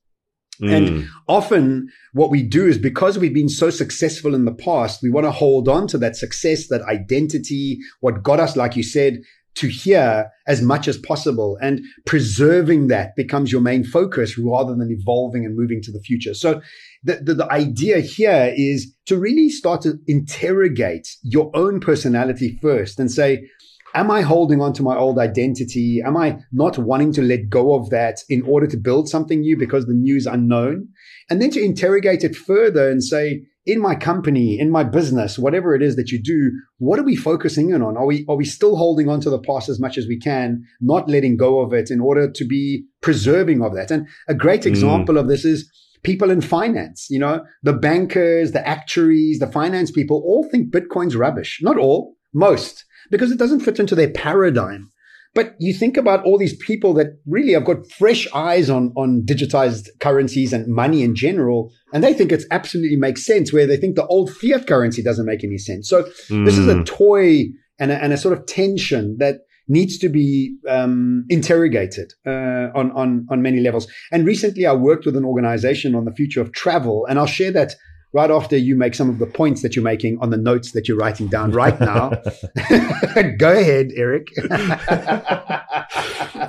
Mm. 0.61 0.76
And 0.76 1.09
often 1.28 1.88
what 2.12 2.31
we 2.31 2.43
do 2.43 2.67
is 2.67 2.78
because 2.78 3.19
we've 3.19 3.35
been 3.35 3.49
so 3.49 3.71
successful 3.71 4.35
in 4.35 4.45
the 4.45 4.55
past, 4.55 5.00
we 5.02 5.11
want 5.11 5.25
to 5.25 5.31
hold 5.31 5.69
on 5.69 5.87
to 5.88 5.99
that 5.99 6.17
success, 6.17 6.69
that 6.69 6.83
identity, 6.83 7.78
what 8.00 8.23
got 8.23 8.40
us, 8.40 8.57
like 8.57 8.75
you 8.75 8.83
said, 8.83 9.21
to 9.59 9.69
hear 9.69 10.31
as 10.47 10.62
much 10.62 10.87
as 10.87 10.97
possible 10.97 11.59
and 11.61 11.81
preserving 12.07 12.87
that 12.87 13.17
becomes 13.17 13.50
your 13.50 13.61
main 13.61 13.83
focus 13.83 14.38
rather 14.38 14.75
than 14.75 14.91
evolving 14.91 15.45
and 15.45 15.57
moving 15.57 15.83
to 15.83 15.91
the 15.91 16.00
future. 16.00 16.33
So 16.33 16.61
the, 17.03 17.17
the, 17.17 17.35
the, 17.35 17.53
idea 17.53 17.99
here 17.99 18.55
is 18.57 18.95
to 19.07 19.19
really 19.19 19.49
start 19.49 19.83
to 19.83 19.99
interrogate 20.07 21.09
your 21.23 21.50
own 21.55 21.81
personality 21.81 22.57
first 22.62 23.00
and 23.00 23.11
say, 23.11 23.49
am 23.95 24.12
I 24.12 24.21
holding 24.21 24.61
on 24.61 24.73
to 24.75 24.83
my 24.83 24.97
old 24.97 25.19
identity? 25.19 26.00
Am 26.05 26.17
I 26.17 26.38
not 26.53 26.79
wanting 26.79 27.12
to 27.15 27.23
let 27.23 27.49
go 27.49 27.75
of 27.75 27.91
that 27.91 28.21
in 28.29 28.43
order 28.43 28.69
to 28.69 28.77
build 28.77 29.09
something 29.09 29.41
new 29.41 29.57
because 29.57 29.87
the 29.87 29.95
new 29.95 30.17
is 30.17 30.27
unknown? 30.27 30.88
And 31.31 31.43
then 31.43 31.50
to 31.50 31.61
interrogate 31.61 32.23
it 32.23 32.37
further 32.37 32.88
and 32.88 33.03
say, 33.03 33.43
in 33.68 33.82
my 33.82 33.94
company, 33.94 34.58
in 34.58 34.70
my 34.70 34.82
business, 34.82 35.38
whatever 35.38 35.75
it 35.75 35.82
is 35.82 35.94
that 35.96 36.10
you 36.10 36.20
do, 36.20 36.50
what 36.78 36.98
are 36.98 37.04
we 37.04 37.14
focusing 37.14 37.68
in 37.68 37.82
on? 37.82 37.98
Are 37.98 38.06
we, 38.06 38.25
are 38.26 38.34
we 38.34 38.46
still 38.46 38.76
holding 38.76 39.10
on 39.10 39.20
to 39.20 39.28
the 39.28 39.38
past 39.38 39.68
as 39.68 39.78
much 39.78 39.98
as 39.98 40.06
we 40.06 40.18
can, 40.18 40.64
not 40.80 41.10
letting 41.10 41.37
go 41.37 41.60
of 41.60 41.75
it 41.75 41.90
in 41.90 42.00
order 42.00 42.30
to 42.30 42.44
be 42.46 42.87
preserving 43.02 43.60
of 43.62 43.75
that? 43.75 43.90
And 43.90 44.08
a 44.26 44.34
great 44.34 44.62
mm. 44.62 44.66
example 44.68 45.16
mm. 45.16 45.20
of 45.20 45.28
this 45.28 45.44
is 45.44 45.70
people 46.02 46.30
in 46.30 46.40
finance, 46.40 47.08
you 47.10 47.18
know, 47.18 47.44
the 47.62 47.75
bankers, 47.75 48.52
the 48.52 48.66
actuaries, 48.66 49.38
the 49.38 49.52
finance 49.52 49.90
people 49.90 50.22
all 50.25 50.48
think 50.50 50.72
Bitcoin's 50.72 51.14
rubbish. 51.14 51.60
Not 51.60 51.76
all, 51.76 52.16
most, 52.32 52.87
because 53.10 53.30
it 53.30 53.38
doesn't 53.38 53.60
fit 53.60 53.78
into 53.78 53.94
their 53.94 54.10
paradigm. 54.10 54.90
But 55.38 55.54
you 55.61 55.73
think 55.73 55.97
about 55.97 56.25
all 56.25 56.37
these 56.37 56.57
people 56.57 56.92
that 56.95 57.16
really 57.25 57.52
have 57.52 57.64
got 57.64 57.88
fresh 57.92 58.26
eyes 58.35 58.68
on, 58.68 58.92
on 58.97 59.23
digitized 59.25 59.87
currencies 60.00 60.52
and 60.52 60.66
money 60.66 61.04
in 61.04 61.14
general, 61.14 61.73
and 61.92 62.02
they 62.02 62.12
think 62.12 62.33
it 62.33 62.42
absolutely 62.50 62.97
makes 62.97 63.25
sense, 63.25 63.52
where 63.52 63.64
they 63.64 63.76
think 63.76 63.95
the 63.95 64.04
old 64.07 64.33
fiat 64.33 64.66
currency 64.66 65.00
doesn't 65.00 65.26
make 65.26 65.45
any 65.45 65.57
sense. 65.57 65.88
So 65.88 66.02
mm. 66.28 66.45
this 66.45 66.59
is 66.59 66.66
a 66.66 66.78
hmm. 66.78 66.83
toy 66.83 67.45
and 67.78 67.92
a, 67.92 68.02
and 68.02 68.12
a 68.12 68.16
sort 68.16 68.37
of 68.37 68.47
tension 68.47 69.16
that 69.21 69.42
needs 69.68 69.97
to 69.99 70.09
be 70.09 70.57
um, 70.68 71.25
interrogated 71.28 72.14
uh, 72.26 72.71
on, 72.75 72.90
on, 72.97 73.25
on 73.30 73.40
many 73.40 73.61
levels. 73.61 73.87
And 74.11 74.26
recently 74.26 74.66
I 74.66 74.73
worked 74.73 75.07
with 75.07 75.16
an 75.16 75.25
organization 75.25 75.95
on 75.95 76.04
the 76.04 76.12
future 76.12 76.40
of 76.40 76.50
travel, 76.50 77.07
and 77.07 77.16
I'll 77.16 77.26
share 77.26 77.52
that 77.52 77.76
right 78.12 78.31
after 78.31 78.57
you 78.57 78.75
make 78.77 78.95
some 78.95 79.11
of 79.11 79.19
the 79.19 79.27
points 79.27 79.62
that 79.62 79.77
you're 79.77 79.85
making 79.85 80.19
on 80.21 80.31
the 80.31 80.37
notes 80.37 80.73
that 80.73 80.88
you're 80.88 80.97
writing 80.97 81.29
down 81.29 81.53
right 81.53 81.79
now. 81.81 82.11
Go 83.38 83.53
ahead, 83.53 83.91
Erik. 83.95 84.29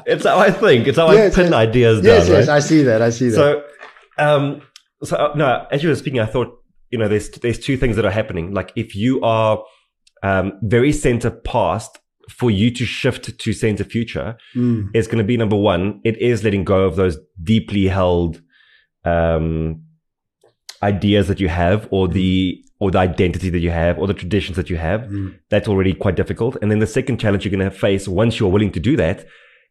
it's 0.06 0.26
how 0.26 0.38
I 0.40 0.52
think. 0.52 0.88
It's 0.88 0.98
how 0.98 1.12
yes, 1.12 1.34
I 1.34 1.36
pin 1.36 1.52
yes. 1.52 1.54
ideas 1.54 2.02
down. 2.02 2.06
Yes, 2.06 2.28
yes, 2.30 2.48
right? 2.48 2.56
I 2.56 2.60
see 2.60 2.84
that. 2.84 3.02
I 3.02 3.10
see 3.10 3.30
that. 3.30 3.36
So, 3.36 3.64
um, 4.18 4.62
so 5.04 5.18
uh, 5.18 5.34
no, 5.36 5.66
as 5.72 5.84
you 5.84 5.90
were 5.90 5.96
speaking, 5.96 6.20
I 6.20 6.26
thought, 6.26 6.56
you 6.90 6.98
know, 6.98 7.08
there's 7.08 7.30
there's 7.30 7.60
two 7.60 7.78
things 7.78 7.96
that 7.98 8.06
are 8.06 8.12
happening. 8.12 8.54
Like 8.54 8.72
if 8.76 8.96
you 8.96 9.22
are 9.22 9.64
um, 10.24 10.54
very 10.64 10.92
center 10.92 11.30
past, 11.30 12.00
for 12.30 12.52
you 12.52 12.72
to 12.72 12.86
shift 12.86 13.38
to 13.38 13.54
center 13.54 13.84
future 13.84 14.38
mm. 14.56 14.88
is 14.94 15.08
going 15.08 15.18
to 15.18 15.24
be 15.24 15.36
number 15.36 15.56
one. 15.56 16.00
It 16.04 16.18
is 16.18 16.44
letting 16.44 16.64
go 16.64 16.86
of 16.86 16.96
those 16.96 17.18
deeply 17.44 17.88
held 17.88 18.42
um, 19.04 19.84
ideas 20.84 21.28
that 21.28 21.40
you 21.40 21.50
have 21.50 21.88
or 21.92 22.08
the 22.08 22.64
or 22.80 22.92
the 22.92 23.00
identity 23.00 23.50
that 23.50 23.60
you 23.60 23.72
have 23.72 23.98
or 23.98 24.08
the 24.08 24.14
traditions 24.14 24.56
that 24.56 24.70
you 24.70 24.78
have. 24.78 25.02
Mm. 25.02 25.38
That's 25.50 25.68
already 25.68 25.94
quite 25.94 26.16
difficult. 26.16 26.56
And 26.62 26.72
then 26.72 26.80
the 26.80 26.88
second 26.88 27.20
challenge 27.20 27.44
you're 27.44 27.52
going 27.52 27.70
to 27.70 27.76
face 27.76 28.08
once 28.08 28.40
you're 28.40 28.50
willing 28.50 28.72
to 28.72 28.80
do 28.80 28.96
that 28.96 29.26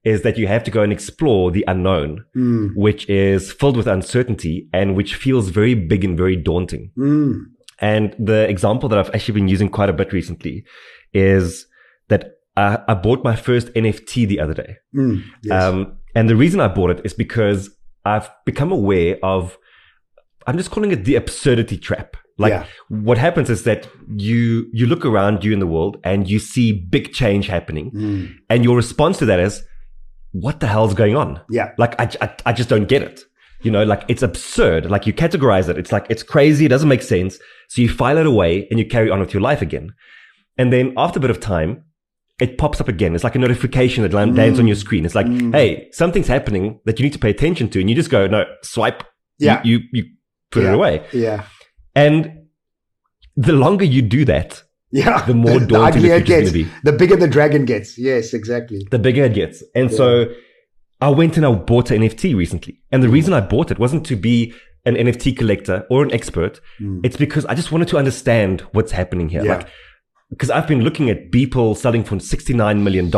is 0.04 0.22
that 0.22 0.38
you 0.38 0.46
have 0.46 0.62
to 0.64 0.70
go 0.70 0.82
and 0.82 0.92
explore 0.92 1.50
the 1.50 1.64
unknown, 1.66 2.24
mm. 2.36 2.70
which 2.76 3.08
is 3.08 3.50
filled 3.52 3.76
with 3.76 3.86
uncertainty 3.86 4.68
and 4.72 4.94
which 4.94 5.14
feels 5.14 5.48
very 5.48 5.74
big 5.74 6.04
and 6.04 6.16
very 6.16 6.36
daunting. 6.36 6.92
Mm. 6.96 7.44
And 7.80 8.14
the 8.18 8.48
example 8.48 8.88
that 8.90 8.98
I've 8.98 9.14
actually 9.14 9.34
been 9.34 9.48
using 9.48 9.68
quite 9.68 9.88
a 9.88 9.92
bit 9.92 10.12
recently 10.12 10.64
is 11.12 11.66
that 12.08 12.32
I, 12.56 12.78
I 12.88 12.94
bought 12.94 13.24
my 13.24 13.36
first 13.36 13.68
NFT 13.68 14.26
the 14.26 14.40
other 14.40 14.54
day. 14.54 14.76
Mm, 14.94 15.24
yes. 15.42 15.62
um, 15.62 15.98
and 16.14 16.28
the 16.28 16.36
reason 16.36 16.60
I 16.60 16.68
bought 16.68 16.90
it 16.90 17.00
is 17.04 17.14
because 17.14 17.70
I've 18.04 18.30
become 18.44 18.72
aware 18.72 19.16
of 19.22 19.56
I'm 20.48 20.56
just 20.56 20.70
calling 20.70 20.90
it 20.92 21.04
the 21.04 21.14
absurdity 21.14 21.76
trap. 21.76 22.16
Like 22.38 22.52
yeah. 22.52 22.64
what 22.88 23.18
happens 23.18 23.50
is 23.50 23.64
that 23.64 23.86
you 24.16 24.66
you 24.72 24.86
look 24.86 25.04
around 25.04 25.44
you 25.44 25.52
in 25.52 25.58
the 25.58 25.66
world 25.66 25.98
and 26.04 26.28
you 26.28 26.38
see 26.38 26.72
big 26.72 27.12
change 27.12 27.48
happening, 27.48 27.90
mm. 27.90 28.34
and 28.48 28.64
your 28.64 28.74
response 28.76 29.18
to 29.18 29.26
that 29.26 29.40
is, 29.40 29.62
"What 30.32 30.60
the 30.60 30.66
hell's 30.66 30.94
going 30.94 31.16
on?" 31.16 31.40
Yeah, 31.50 31.72
like 31.76 32.00
I, 32.00 32.08
I 32.22 32.34
I 32.46 32.52
just 32.54 32.70
don't 32.70 32.88
get 32.88 33.02
it. 33.02 33.24
You 33.60 33.70
know, 33.70 33.84
like 33.84 34.04
it's 34.08 34.22
absurd. 34.22 34.88
Like 34.88 35.06
you 35.06 35.12
categorize 35.12 35.68
it. 35.68 35.76
It's 35.76 35.92
like 35.92 36.06
it's 36.08 36.22
crazy. 36.22 36.64
It 36.64 36.68
doesn't 36.68 36.88
make 36.88 37.02
sense. 37.02 37.38
So 37.68 37.82
you 37.82 37.88
file 37.90 38.16
it 38.16 38.26
away 38.26 38.68
and 38.70 38.78
you 38.78 38.86
carry 38.86 39.10
on 39.10 39.20
with 39.20 39.34
your 39.34 39.42
life 39.42 39.60
again. 39.60 39.92
And 40.56 40.72
then 40.72 40.94
after 40.96 41.18
a 41.18 41.20
bit 41.20 41.30
of 41.30 41.40
time, 41.40 41.84
it 42.40 42.56
pops 42.56 42.80
up 42.80 42.88
again. 42.88 43.14
It's 43.14 43.24
like 43.24 43.34
a 43.34 43.38
notification 43.38 44.04
that 44.04 44.14
lands 44.14 44.38
mm. 44.38 44.58
on 44.58 44.66
your 44.66 44.76
screen. 44.76 45.04
It's 45.04 45.14
like, 45.14 45.26
mm. 45.26 45.52
hey, 45.52 45.90
something's 45.90 46.28
happening 46.28 46.80
that 46.86 46.98
you 46.98 47.04
need 47.04 47.12
to 47.12 47.18
pay 47.18 47.30
attention 47.30 47.68
to, 47.70 47.80
and 47.80 47.90
you 47.90 47.96
just 47.96 48.10
go, 48.10 48.26
no, 48.26 48.44
swipe. 48.62 49.02
Yeah, 49.40 49.60
you 49.64 49.80
you, 49.92 50.04
you 50.04 50.04
put 50.50 50.62
yeah. 50.62 50.70
it 50.70 50.74
away. 50.74 51.06
Yeah. 51.12 51.44
And 51.94 52.46
the 53.36 53.52
longer 53.52 53.84
you 53.84 54.02
do 54.02 54.24
that, 54.24 54.62
yeah, 54.90 55.24
the 55.26 55.34
more 55.34 55.60
daunting 55.74 56.02
the, 56.02 56.08
the 56.08 56.16
it 56.16 56.26
gets. 56.26 56.52
Be. 56.52 56.66
The 56.84 56.92
bigger 56.92 57.16
the 57.16 57.28
dragon 57.28 57.64
gets. 57.64 57.98
Yes, 57.98 58.32
exactly. 58.32 58.86
The 58.90 58.98
bigger 58.98 59.24
it 59.24 59.34
gets. 59.34 59.62
And 59.74 59.90
yeah. 59.90 59.96
so 59.96 60.24
I 61.00 61.10
went 61.10 61.36
and 61.36 61.46
I 61.46 61.52
bought 61.52 61.90
an 61.90 62.02
NFT 62.02 62.34
recently. 62.36 62.80
And 62.90 63.02
the 63.02 63.08
reason 63.08 63.32
I 63.34 63.40
bought 63.40 63.70
it 63.70 63.78
wasn't 63.78 64.06
to 64.06 64.16
be 64.16 64.54
an 64.84 64.94
NFT 64.94 65.36
collector 65.36 65.86
or 65.90 66.02
an 66.02 66.12
expert, 66.12 66.60
Mm. 66.80 67.00
it's 67.04 67.16
because 67.16 67.44
I 67.46 67.54
just 67.54 67.70
wanted 67.72 67.88
to 67.88 67.98
understand 67.98 68.62
what's 68.72 68.92
happening 68.92 69.28
here. 69.28 69.44
Yeah. 69.44 69.56
Like, 69.58 69.68
because 70.30 70.50
I've 70.50 70.66
been 70.68 70.82
looking 70.82 71.10
at 71.10 71.30
Beeple 71.30 71.76
selling 71.76 72.04
for 72.04 72.16
$69 72.16 72.82
million. 72.82 73.10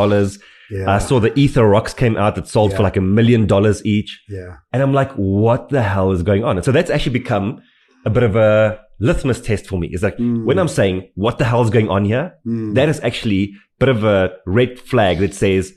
Yeah. 0.71 0.91
I 0.91 0.99
saw 0.99 1.19
the 1.21 1.37
Ether 1.39 1.67
Rocks 1.67 1.93
came 1.95 2.17
out 2.17 2.35
that 2.37 2.47
sold 2.49 2.73
for 2.75 2.83
like 2.83 2.97
a 2.97 3.00
million 3.00 3.47
dollars 3.47 3.85
each. 3.85 4.23
yeah. 4.29 4.57
And 4.73 4.83
I'm 4.83 4.93
like, 4.93 5.11
what 5.12 5.69
the 5.71 5.83
hell 5.83 6.12
is 6.12 6.23
going 6.23 6.45
on? 6.45 6.57
And 6.59 6.65
so 6.65 6.73
that's 6.73 6.91
actually 6.91 7.12
become 7.19 7.61
a 8.07 8.11
bit 8.11 8.23
of 8.23 8.37
a 8.37 8.81
litmus 9.00 9.41
test 9.41 9.67
for 9.67 9.79
me. 9.79 9.89
It's 9.93 10.03
like 10.03 10.17
Mm. 10.19 10.45
when 10.45 10.59
I'm 10.59 10.69
saying 10.69 11.11
what 11.15 11.39
the 11.39 11.45
hell 11.45 11.62
is 11.62 11.71
going 11.71 11.89
on 11.89 12.05
here, 12.05 12.35
Mm. 12.47 12.75
that 12.75 12.89
is 12.89 13.00
actually 13.00 13.43
a 13.45 13.79
bit 13.79 13.89
of 13.89 14.05
a 14.05 14.31
red 14.47 14.79
flag 14.79 15.19
that 15.19 15.35
says 15.35 15.73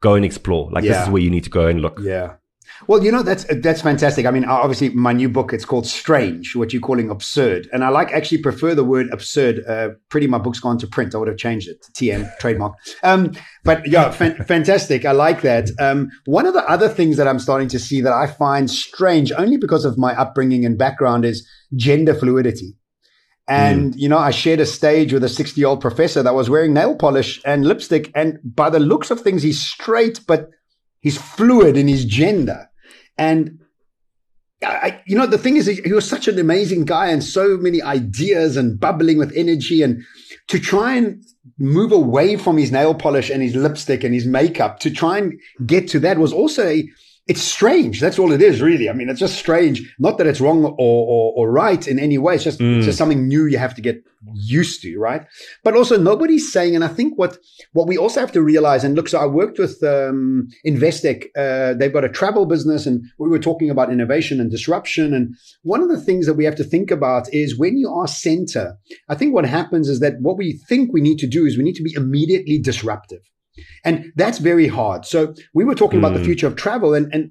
go 0.00 0.14
and 0.14 0.24
explore. 0.24 0.70
Like 0.70 0.84
this 0.84 1.02
is 1.02 1.08
where 1.08 1.22
you 1.22 1.30
need 1.30 1.44
to 1.44 1.50
go 1.50 1.66
and 1.66 1.80
look. 1.80 1.98
Yeah. 2.02 2.34
Well, 2.86 3.02
you 3.02 3.10
know 3.10 3.22
that's 3.22 3.44
that's 3.62 3.82
fantastic. 3.82 4.26
I 4.26 4.30
mean, 4.30 4.44
obviously, 4.44 4.90
my 4.90 5.12
new 5.12 5.28
book 5.28 5.52
it's 5.52 5.64
called 5.64 5.86
Strange, 5.86 6.54
what 6.54 6.72
you're 6.72 6.82
calling 6.82 7.10
absurd, 7.10 7.68
and 7.72 7.84
I 7.84 7.88
like 7.88 8.12
actually 8.12 8.38
prefer 8.38 8.74
the 8.74 8.84
word 8.84 9.08
absurd. 9.12 9.64
Uh, 9.66 9.90
pretty, 10.08 10.26
my 10.26 10.38
book's 10.38 10.60
gone 10.60 10.78
to 10.78 10.86
print. 10.86 11.14
I 11.14 11.18
would 11.18 11.28
have 11.28 11.36
changed 11.36 11.68
it 11.68 11.82
to 11.82 11.92
TM 11.92 12.38
trademark. 12.38 12.74
Um, 13.02 13.32
but 13.64 13.86
yeah, 13.86 14.10
fan- 14.10 14.42
fantastic. 14.46 15.04
I 15.04 15.12
like 15.12 15.42
that. 15.42 15.70
Um, 15.80 16.10
one 16.26 16.46
of 16.46 16.54
the 16.54 16.68
other 16.68 16.88
things 16.88 17.16
that 17.16 17.26
I'm 17.26 17.38
starting 17.38 17.68
to 17.68 17.78
see 17.78 18.00
that 18.00 18.12
I 18.12 18.26
find 18.26 18.70
strange, 18.70 19.32
only 19.32 19.56
because 19.56 19.84
of 19.84 19.98
my 19.98 20.18
upbringing 20.18 20.64
and 20.64 20.78
background, 20.78 21.24
is 21.24 21.46
gender 21.74 22.14
fluidity. 22.14 22.76
And, 23.48 23.96
you 23.96 24.10
know, 24.10 24.18
I 24.18 24.30
shared 24.30 24.60
a 24.60 24.66
stage 24.66 25.12
with 25.12 25.24
a 25.24 25.28
60 25.28 25.58
year 25.58 25.68
old 25.68 25.80
professor 25.80 26.22
that 26.22 26.34
was 26.34 26.50
wearing 26.50 26.74
nail 26.74 26.94
polish 26.94 27.40
and 27.46 27.64
lipstick. 27.64 28.12
And 28.14 28.38
by 28.44 28.68
the 28.68 28.78
looks 28.78 29.10
of 29.10 29.22
things, 29.22 29.42
he's 29.42 29.66
straight, 29.66 30.20
but 30.26 30.50
he's 31.00 31.16
fluid 31.16 31.76
in 31.76 31.88
his 31.88 32.04
gender. 32.04 32.67
And, 33.18 33.58
I, 34.62 35.00
you 35.06 35.16
know, 35.16 35.26
the 35.26 35.38
thing 35.38 35.56
is, 35.56 35.66
he 35.66 35.92
was 35.92 36.08
such 36.08 36.28
an 36.28 36.38
amazing 36.38 36.84
guy 36.84 37.08
and 37.08 37.22
so 37.22 37.56
many 37.56 37.82
ideas 37.82 38.56
and 38.56 38.78
bubbling 38.78 39.18
with 39.18 39.32
energy. 39.36 39.82
And 39.82 40.02
to 40.48 40.58
try 40.58 40.94
and 40.94 41.24
move 41.58 41.92
away 41.92 42.36
from 42.36 42.56
his 42.56 42.72
nail 42.72 42.94
polish 42.94 43.30
and 43.30 43.42
his 43.42 43.54
lipstick 43.54 44.04
and 44.04 44.14
his 44.14 44.26
makeup 44.26 44.78
to 44.80 44.90
try 44.90 45.18
and 45.18 45.40
get 45.66 45.88
to 45.88 46.00
that 46.00 46.18
was 46.18 46.32
also 46.32 46.66
a, 46.66 46.88
it's 47.28 47.42
strange. 47.42 48.00
That's 48.00 48.18
all 48.18 48.32
it 48.32 48.40
is, 48.40 48.62
really. 48.62 48.88
I 48.88 48.94
mean, 48.94 49.08
it's 49.10 49.20
just 49.20 49.36
strange. 49.38 49.82
Not 49.98 50.16
that 50.18 50.26
it's 50.26 50.40
wrong 50.40 50.64
or, 50.64 50.74
or, 50.78 51.32
or 51.36 51.52
right 51.52 51.86
in 51.86 51.98
any 51.98 52.16
way. 52.18 52.34
It's 52.36 52.44
just, 52.44 52.58
Mm. 52.58 52.78
it's 52.78 52.86
just 52.86 52.98
something 52.98 53.28
new 53.28 53.44
you 53.46 53.58
have 53.58 53.74
to 53.74 53.82
get 53.82 54.02
used 54.34 54.80
to, 54.82 54.98
right? 54.98 55.22
But 55.62 55.76
also 55.76 55.98
nobody's 55.98 56.50
saying, 56.50 56.74
and 56.74 56.82
I 56.82 56.88
think 56.88 57.18
what, 57.18 57.38
what 57.74 57.86
we 57.86 57.98
also 57.98 58.20
have 58.20 58.32
to 58.32 58.42
realize, 58.42 58.82
and 58.82 58.94
look, 58.96 59.08
so 59.08 59.18
I 59.18 59.26
worked 59.26 59.58
with, 59.58 59.82
um, 59.82 60.48
Investec. 60.66 61.26
Uh, 61.36 61.74
they've 61.74 61.92
got 61.92 62.04
a 62.04 62.08
travel 62.08 62.46
business 62.46 62.86
and 62.86 63.02
we 63.18 63.28
were 63.28 63.38
talking 63.38 63.70
about 63.70 63.92
innovation 63.92 64.40
and 64.40 64.50
disruption. 64.50 65.12
And 65.12 65.34
one 65.62 65.82
of 65.82 65.90
the 65.90 66.00
things 66.00 66.24
that 66.26 66.34
we 66.34 66.44
have 66.46 66.56
to 66.56 66.64
think 66.64 66.90
about 66.90 67.32
is 67.32 67.58
when 67.58 67.76
you 67.76 67.90
are 67.90 68.08
center, 68.08 68.76
I 69.08 69.14
think 69.14 69.34
what 69.34 69.44
happens 69.44 69.88
is 69.88 70.00
that 70.00 70.14
what 70.20 70.38
we 70.38 70.54
think 70.68 70.92
we 70.92 71.00
need 71.02 71.18
to 71.18 71.26
do 71.26 71.44
is 71.46 71.58
we 71.58 71.64
need 71.64 71.76
to 71.76 71.82
be 71.82 71.94
immediately 71.94 72.58
disruptive. 72.58 73.20
And 73.84 74.12
that's 74.16 74.38
very 74.38 74.68
hard. 74.68 75.04
So 75.04 75.34
we 75.54 75.64
were 75.64 75.74
talking 75.74 75.98
about 75.98 76.14
the 76.14 76.20
Mm. 76.20 76.24
future 76.24 76.46
of 76.46 76.56
travel 76.56 76.94
and, 76.94 77.12
and 77.14 77.30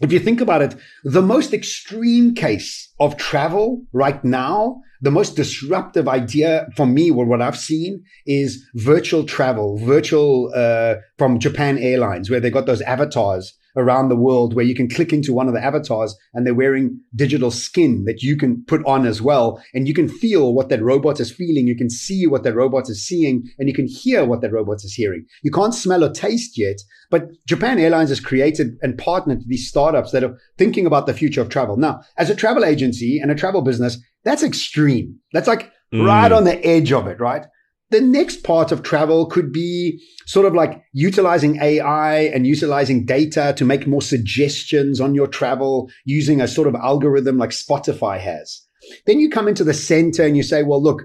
if 0.00 0.12
you 0.12 0.20
think 0.20 0.40
about 0.40 0.62
it, 0.62 0.76
the 1.02 1.22
most 1.22 1.52
extreme 1.52 2.34
case 2.34 2.92
of 3.00 3.16
travel 3.16 3.82
right 3.92 4.22
now, 4.24 4.80
the 5.00 5.10
most 5.10 5.34
disruptive 5.34 6.06
idea 6.08 6.68
for 6.76 6.86
me, 6.86 7.10
or 7.10 7.24
what 7.24 7.42
I've 7.42 7.58
seen, 7.58 8.04
is 8.24 8.64
virtual 8.76 9.24
travel, 9.24 9.76
virtual 9.78 10.52
uh, 10.54 10.96
from 11.18 11.40
Japan 11.40 11.78
Airlines, 11.78 12.30
where 12.30 12.40
they 12.40 12.50
got 12.50 12.66
those 12.66 12.80
avatars 12.82 13.54
around 13.78 14.08
the 14.08 14.16
world 14.16 14.54
where 14.54 14.64
you 14.64 14.74
can 14.74 14.88
click 14.88 15.12
into 15.12 15.32
one 15.32 15.48
of 15.48 15.54
the 15.54 15.64
avatars 15.64 16.14
and 16.34 16.44
they're 16.44 16.54
wearing 16.54 17.00
digital 17.14 17.50
skin 17.50 18.04
that 18.04 18.22
you 18.22 18.36
can 18.36 18.62
put 18.66 18.84
on 18.84 19.06
as 19.06 19.22
well. 19.22 19.62
And 19.72 19.88
you 19.88 19.94
can 19.94 20.08
feel 20.08 20.52
what 20.52 20.68
that 20.68 20.82
robot 20.82 21.20
is 21.20 21.30
feeling. 21.32 21.66
You 21.66 21.76
can 21.76 21.88
see 21.88 22.26
what 22.26 22.42
that 22.42 22.54
robot 22.54 22.90
is 22.90 23.06
seeing 23.06 23.44
and 23.58 23.68
you 23.68 23.74
can 23.74 23.86
hear 23.86 24.24
what 24.24 24.40
that 24.42 24.52
robot 24.52 24.78
is 24.84 24.92
hearing. 24.94 25.24
You 25.42 25.50
can't 25.50 25.74
smell 25.74 26.04
or 26.04 26.10
taste 26.10 26.58
yet, 26.58 26.76
but 27.10 27.28
Japan 27.46 27.78
Airlines 27.78 28.10
has 28.10 28.20
created 28.20 28.76
and 28.82 28.98
partnered 28.98 29.38
with 29.38 29.48
these 29.48 29.68
startups 29.68 30.10
that 30.12 30.24
are 30.24 30.36
thinking 30.58 30.84
about 30.84 31.06
the 31.06 31.14
future 31.14 31.40
of 31.40 31.48
travel. 31.48 31.76
Now, 31.76 32.00
as 32.18 32.28
a 32.28 32.34
travel 32.34 32.64
agency 32.64 33.18
and 33.18 33.30
a 33.30 33.34
travel 33.34 33.62
business, 33.62 33.98
that's 34.24 34.42
extreme. 34.42 35.16
That's 35.32 35.48
like 35.48 35.70
Mm. 35.90 36.04
right 36.04 36.32
on 36.32 36.44
the 36.44 36.62
edge 36.66 36.92
of 36.92 37.06
it, 37.06 37.18
right? 37.18 37.46
The 37.90 38.00
next 38.00 38.42
part 38.42 38.70
of 38.70 38.82
travel 38.82 39.26
could 39.26 39.52
be 39.52 40.02
sort 40.26 40.44
of 40.44 40.54
like 40.54 40.82
utilizing 40.92 41.56
AI 41.62 42.20
and 42.20 42.46
utilizing 42.46 43.06
data 43.06 43.54
to 43.56 43.64
make 43.64 43.86
more 43.86 44.02
suggestions 44.02 45.00
on 45.00 45.14
your 45.14 45.26
travel 45.26 45.90
using 46.04 46.40
a 46.40 46.48
sort 46.48 46.68
of 46.68 46.74
algorithm 46.74 47.38
like 47.38 47.50
Spotify 47.50 48.20
has. 48.20 48.60
Then 49.06 49.20
you 49.20 49.30
come 49.30 49.48
into 49.48 49.64
the 49.64 49.74
center 49.74 50.24
and 50.24 50.36
you 50.36 50.42
say, 50.42 50.62
well, 50.62 50.82
look, 50.82 51.02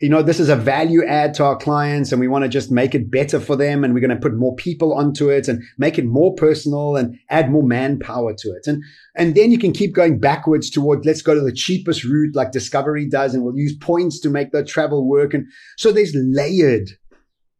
you 0.00 0.08
know, 0.08 0.22
this 0.22 0.40
is 0.40 0.48
a 0.48 0.56
value 0.56 1.04
add 1.04 1.34
to 1.34 1.44
our 1.44 1.56
clients 1.56 2.10
and 2.10 2.20
we 2.20 2.28
want 2.28 2.42
to 2.42 2.48
just 2.48 2.70
make 2.70 2.94
it 2.94 3.10
better 3.10 3.38
for 3.38 3.54
them. 3.54 3.84
And 3.84 3.92
we're 3.92 4.00
going 4.00 4.10
to 4.10 4.16
put 4.16 4.34
more 4.34 4.56
people 4.56 4.94
onto 4.94 5.28
it 5.28 5.46
and 5.46 5.62
make 5.76 5.98
it 5.98 6.06
more 6.06 6.34
personal 6.34 6.96
and 6.96 7.18
add 7.28 7.50
more 7.50 7.62
manpower 7.62 8.34
to 8.34 8.48
it. 8.48 8.66
And, 8.66 8.82
and 9.14 9.34
then 9.34 9.52
you 9.52 9.58
can 9.58 9.72
keep 9.72 9.94
going 9.94 10.18
backwards 10.18 10.70
toward, 10.70 11.04
let's 11.04 11.20
go 11.20 11.34
to 11.34 11.40
the 11.40 11.52
cheapest 11.52 12.02
route 12.04 12.34
like 12.34 12.50
Discovery 12.50 13.06
does. 13.06 13.34
And 13.34 13.44
we'll 13.44 13.58
use 13.58 13.76
points 13.76 14.18
to 14.20 14.30
make 14.30 14.52
the 14.52 14.64
travel 14.64 15.06
work. 15.06 15.34
And 15.34 15.46
so 15.76 15.92
there's 15.92 16.14
layered 16.14 16.88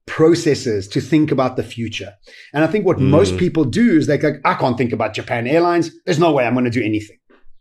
processes 0.06 0.88
to 0.88 1.00
think 1.00 1.30
about 1.30 1.56
the 1.56 1.62
future. 1.62 2.14
And 2.54 2.64
I 2.64 2.66
think 2.66 2.84
what 2.86 2.96
Mm. 2.96 3.10
most 3.10 3.36
people 3.36 3.64
do 3.64 3.98
is 3.98 4.06
they're 4.06 4.18
like, 4.18 4.40
I 4.44 4.54
can't 4.54 4.76
think 4.78 4.92
about 4.92 5.14
Japan 5.14 5.46
Airlines. 5.46 5.90
There's 6.04 6.18
no 6.18 6.32
way 6.32 6.46
I'm 6.46 6.54
going 6.54 6.64
to 6.64 6.70
do 6.70 6.82
anything. 6.82 7.19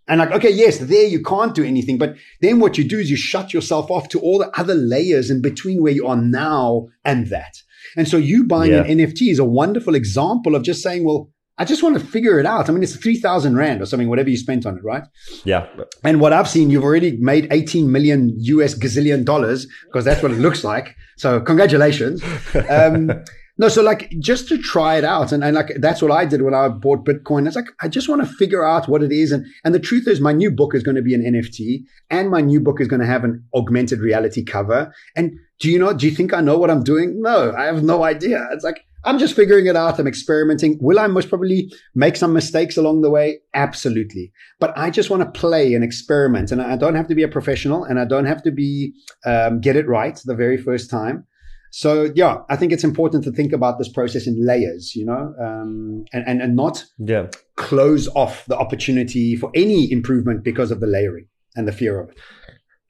And 0.09 0.19
like, 0.19 0.31
okay, 0.31 0.49
yes, 0.49 0.79
there 0.79 1.05
you 1.05 1.21
can't 1.23 1.53
do 1.55 1.63
anything. 1.63 1.97
But 1.97 2.15
then 2.41 2.59
what 2.59 2.77
you 2.77 2.83
do 2.83 2.97
is 2.99 3.09
you 3.09 3.15
shut 3.17 3.53
yourself 3.53 3.89
off 3.91 4.09
to 4.09 4.19
all 4.19 4.39
the 4.39 4.49
other 4.59 4.73
layers 4.75 5.29
in 5.29 5.41
between 5.41 5.81
where 5.81 5.93
you 5.93 6.07
are 6.07 6.17
now 6.17 6.87
and 7.05 7.27
that. 7.27 7.53
And 7.95 8.07
so 8.07 8.17
you 8.17 8.43
buying 8.45 8.71
Yeah. 8.71 8.83
an 8.83 8.97
NFT 8.99 9.29
is 9.31 9.39
a 9.39 9.45
wonderful 9.45 9.95
example 9.95 10.55
of 10.55 10.63
just 10.63 10.81
saying, 10.83 11.05
well, 11.05 11.29
I 11.59 11.65
just 11.65 11.83
want 11.83 11.99
to 11.99 12.05
figure 12.05 12.39
it 12.39 12.45
out. 12.45 12.69
I 12.69 12.71
mean, 12.71 12.83
it's 12.83 12.95
3000 12.95 13.55
Rand 13.57 13.81
or 13.81 13.85
something, 13.85 14.07
whatever 14.07 14.29
you 14.29 14.37
spent 14.37 14.65
on 14.65 14.77
it, 14.77 14.83
right? 14.83 15.03
Yeah. 15.43 15.67
And 16.05 16.21
what 16.21 16.31
I've 16.31 16.47
seen, 16.49 16.69
you've 16.69 16.85
already 16.85 17.17
made 17.17 17.47
18 17.51 17.91
million 17.91 18.33
US 18.37 18.73
gazillion 18.75 19.25
dollars 19.25 19.67
because 19.87 20.05
that's 20.05 20.23
what 20.23 20.31
it 20.31 20.39
looks 20.39 20.63
like. 20.63 20.95
So 21.17 21.39
congratulations. 21.41 22.23
Um, 22.69 23.11
no, 23.59 23.67
so 23.67 23.83
like 23.83 24.09
just 24.19 24.47
to 24.47 24.57
try 24.57 24.95
it 24.95 25.03
out. 25.03 25.33
And, 25.33 25.43
and 25.43 25.53
like 25.53 25.73
that's 25.79 26.01
what 26.01 26.11
I 26.11 26.23
did 26.23 26.43
when 26.43 26.53
I 26.53 26.69
bought 26.69 27.03
Bitcoin. 27.03 27.45
It's 27.45 27.57
like, 27.57 27.67
I 27.81 27.89
just 27.89 28.07
want 28.07 28.21
to 28.21 28.35
figure 28.35 28.63
out 28.63 28.87
what 28.87 29.03
it 29.03 29.11
is. 29.11 29.33
And, 29.33 29.45
and 29.65 29.75
the 29.75 29.79
truth 29.81 30.07
is, 30.07 30.21
my 30.21 30.31
new 30.31 30.49
book 30.49 30.73
is 30.73 30.81
going 30.81 30.95
to 30.95 31.01
be 31.01 31.13
an 31.13 31.21
NFT 31.21 31.83
and 32.09 32.31
my 32.31 32.39
new 32.39 32.61
book 32.61 32.79
is 32.79 32.87
going 32.87 33.01
to 33.01 33.05
have 33.05 33.25
an 33.25 33.43
augmented 33.53 33.99
reality 33.99 34.45
cover. 34.45 34.93
And 35.17 35.37
do 35.59 35.69
you 35.69 35.77
know, 35.77 35.91
do 35.91 36.07
you 36.07 36.15
think 36.15 36.33
I 36.33 36.39
know 36.39 36.57
what 36.57 36.71
I'm 36.71 36.83
doing? 36.83 37.21
No, 37.21 37.53
I 37.53 37.65
have 37.65 37.83
no 37.83 38.03
idea. 38.03 38.47
It's 38.53 38.63
like, 38.63 38.85
I'm 39.03 39.19
just 39.19 39.35
figuring 39.35 39.67
it 39.67 39.75
out. 39.75 39.99
I'm 39.99 40.07
experimenting. 40.07 40.77
Will 40.79 40.97
I 40.97 41.07
most 41.07 41.27
probably 41.27 41.69
make 41.95 42.15
some 42.15 42.31
mistakes 42.31 42.77
along 42.77 43.01
the 43.01 43.09
way? 43.09 43.39
Absolutely. 43.53 44.31
But 44.61 44.71
I 44.77 44.89
just 44.89 45.09
want 45.09 45.21
to 45.21 45.37
play 45.37 45.73
and 45.73 45.83
experiment. 45.83 46.53
And 46.53 46.61
I 46.61 46.77
don't 46.77 46.95
have 46.95 47.07
to 47.09 47.15
be 47.15 47.23
a 47.23 47.27
professional 47.27 47.83
and 47.83 47.99
I 47.99 48.05
don't 48.05 48.25
have 48.25 48.41
to 48.43 48.51
be, 48.51 48.93
um, 49.25 49.59
get 49.59 49.75
it 49.75 49.87
right 49.87 50.17
the 50.23 50.35
very 50.35 50.57
first 50.57 50.89
time. 50.89 51.25
So 51.71 52.11
yeah, 52.15 52.37
I 52.49 52.55
think 52.55 52.71
it's 52.71 52.83
important 52.83 53.23
to 53.25 53.31
think 53.31 53.53
about 53.53 53.77
this 53.77 53.89
process 53.89 54.25
in 54.27 54.45
layers, 54.45 54.95
you 54.95 55.05
know, 55.05 55.33
um, 55.39 56.05
and, 56.13 56.23
and, 56.27 56.41
and 56.41 56.55
not 56.55 56.83
Yeah. 56.97 57.27
close 57.57 58.07
off 58.15 58.45
the 58.45 58.57
opportunity 58.57 59.35
for 59.35 59.51
any 59.53 59.91
improvement 59.91 60.43
because 60.43 60.71
of 60.71 60.79
the 60.79 60.87
layering 60.87 61.27
and 61.55 61.67
the 61.67 61.71
fear 61.71 61.99
of 61.99 62.09
it. 62.09 62.17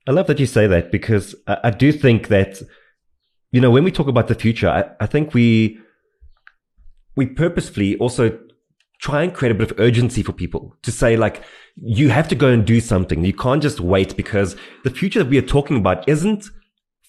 I 0.07 0.11
love 0.11 0.27
that 0.27 0.39
you 0.39 0.45
say 0.45 0.65
that 0.67 0.91
because 0.91 1.35
I, 1.47 1.57
I 1.65 1.69
do 1.71 1.91
think 1.91 2.29
that, 2.29 2.61
you 3.51 3.59
know, 3.61 3.69
when 3.69 3.83
we 3.83 3.91
talk 3.91 4.07
about 4.07 4.27
the 4.27 4.35
future, 4.35 4.69
I, 4.69 4.85
I 4.99 5.05
think 5.07 5.33
we, 5.33 5.79
we 7.15 7.25
purposefully 7.25 7.97
also 7.97 8.39
try 9.01 9.23
and 9.23 9.33
create 9.33 9.51
a 9.51 9.55
bit 9.55 9.71
of 9.71 9.79
urgency 9.79 10.23
for 10.23 10.33
people 10.33 10.75
to 10.83 10.91
say 10.91 11.15
like, 11.17 11.43
you 11.75 12.09
have 12.09 12.27
to 12.29 12.35
go 12.35 12.49
and 12.49 12.65
do 12.65 12.79
something. 12.79 13.23
You 13.23 13.33
can't 13.33 13.61
just 13.61 13.79
wait 13.79 14.15
because 14.17 14.55
the 14.83 14.89
future 14.89 15.19
that 15.19 15.29
we 15.29 15.37
are 15.37 15.41
talking 15.41 15.77
about 15.77 16.07
isn't 16.07 16.45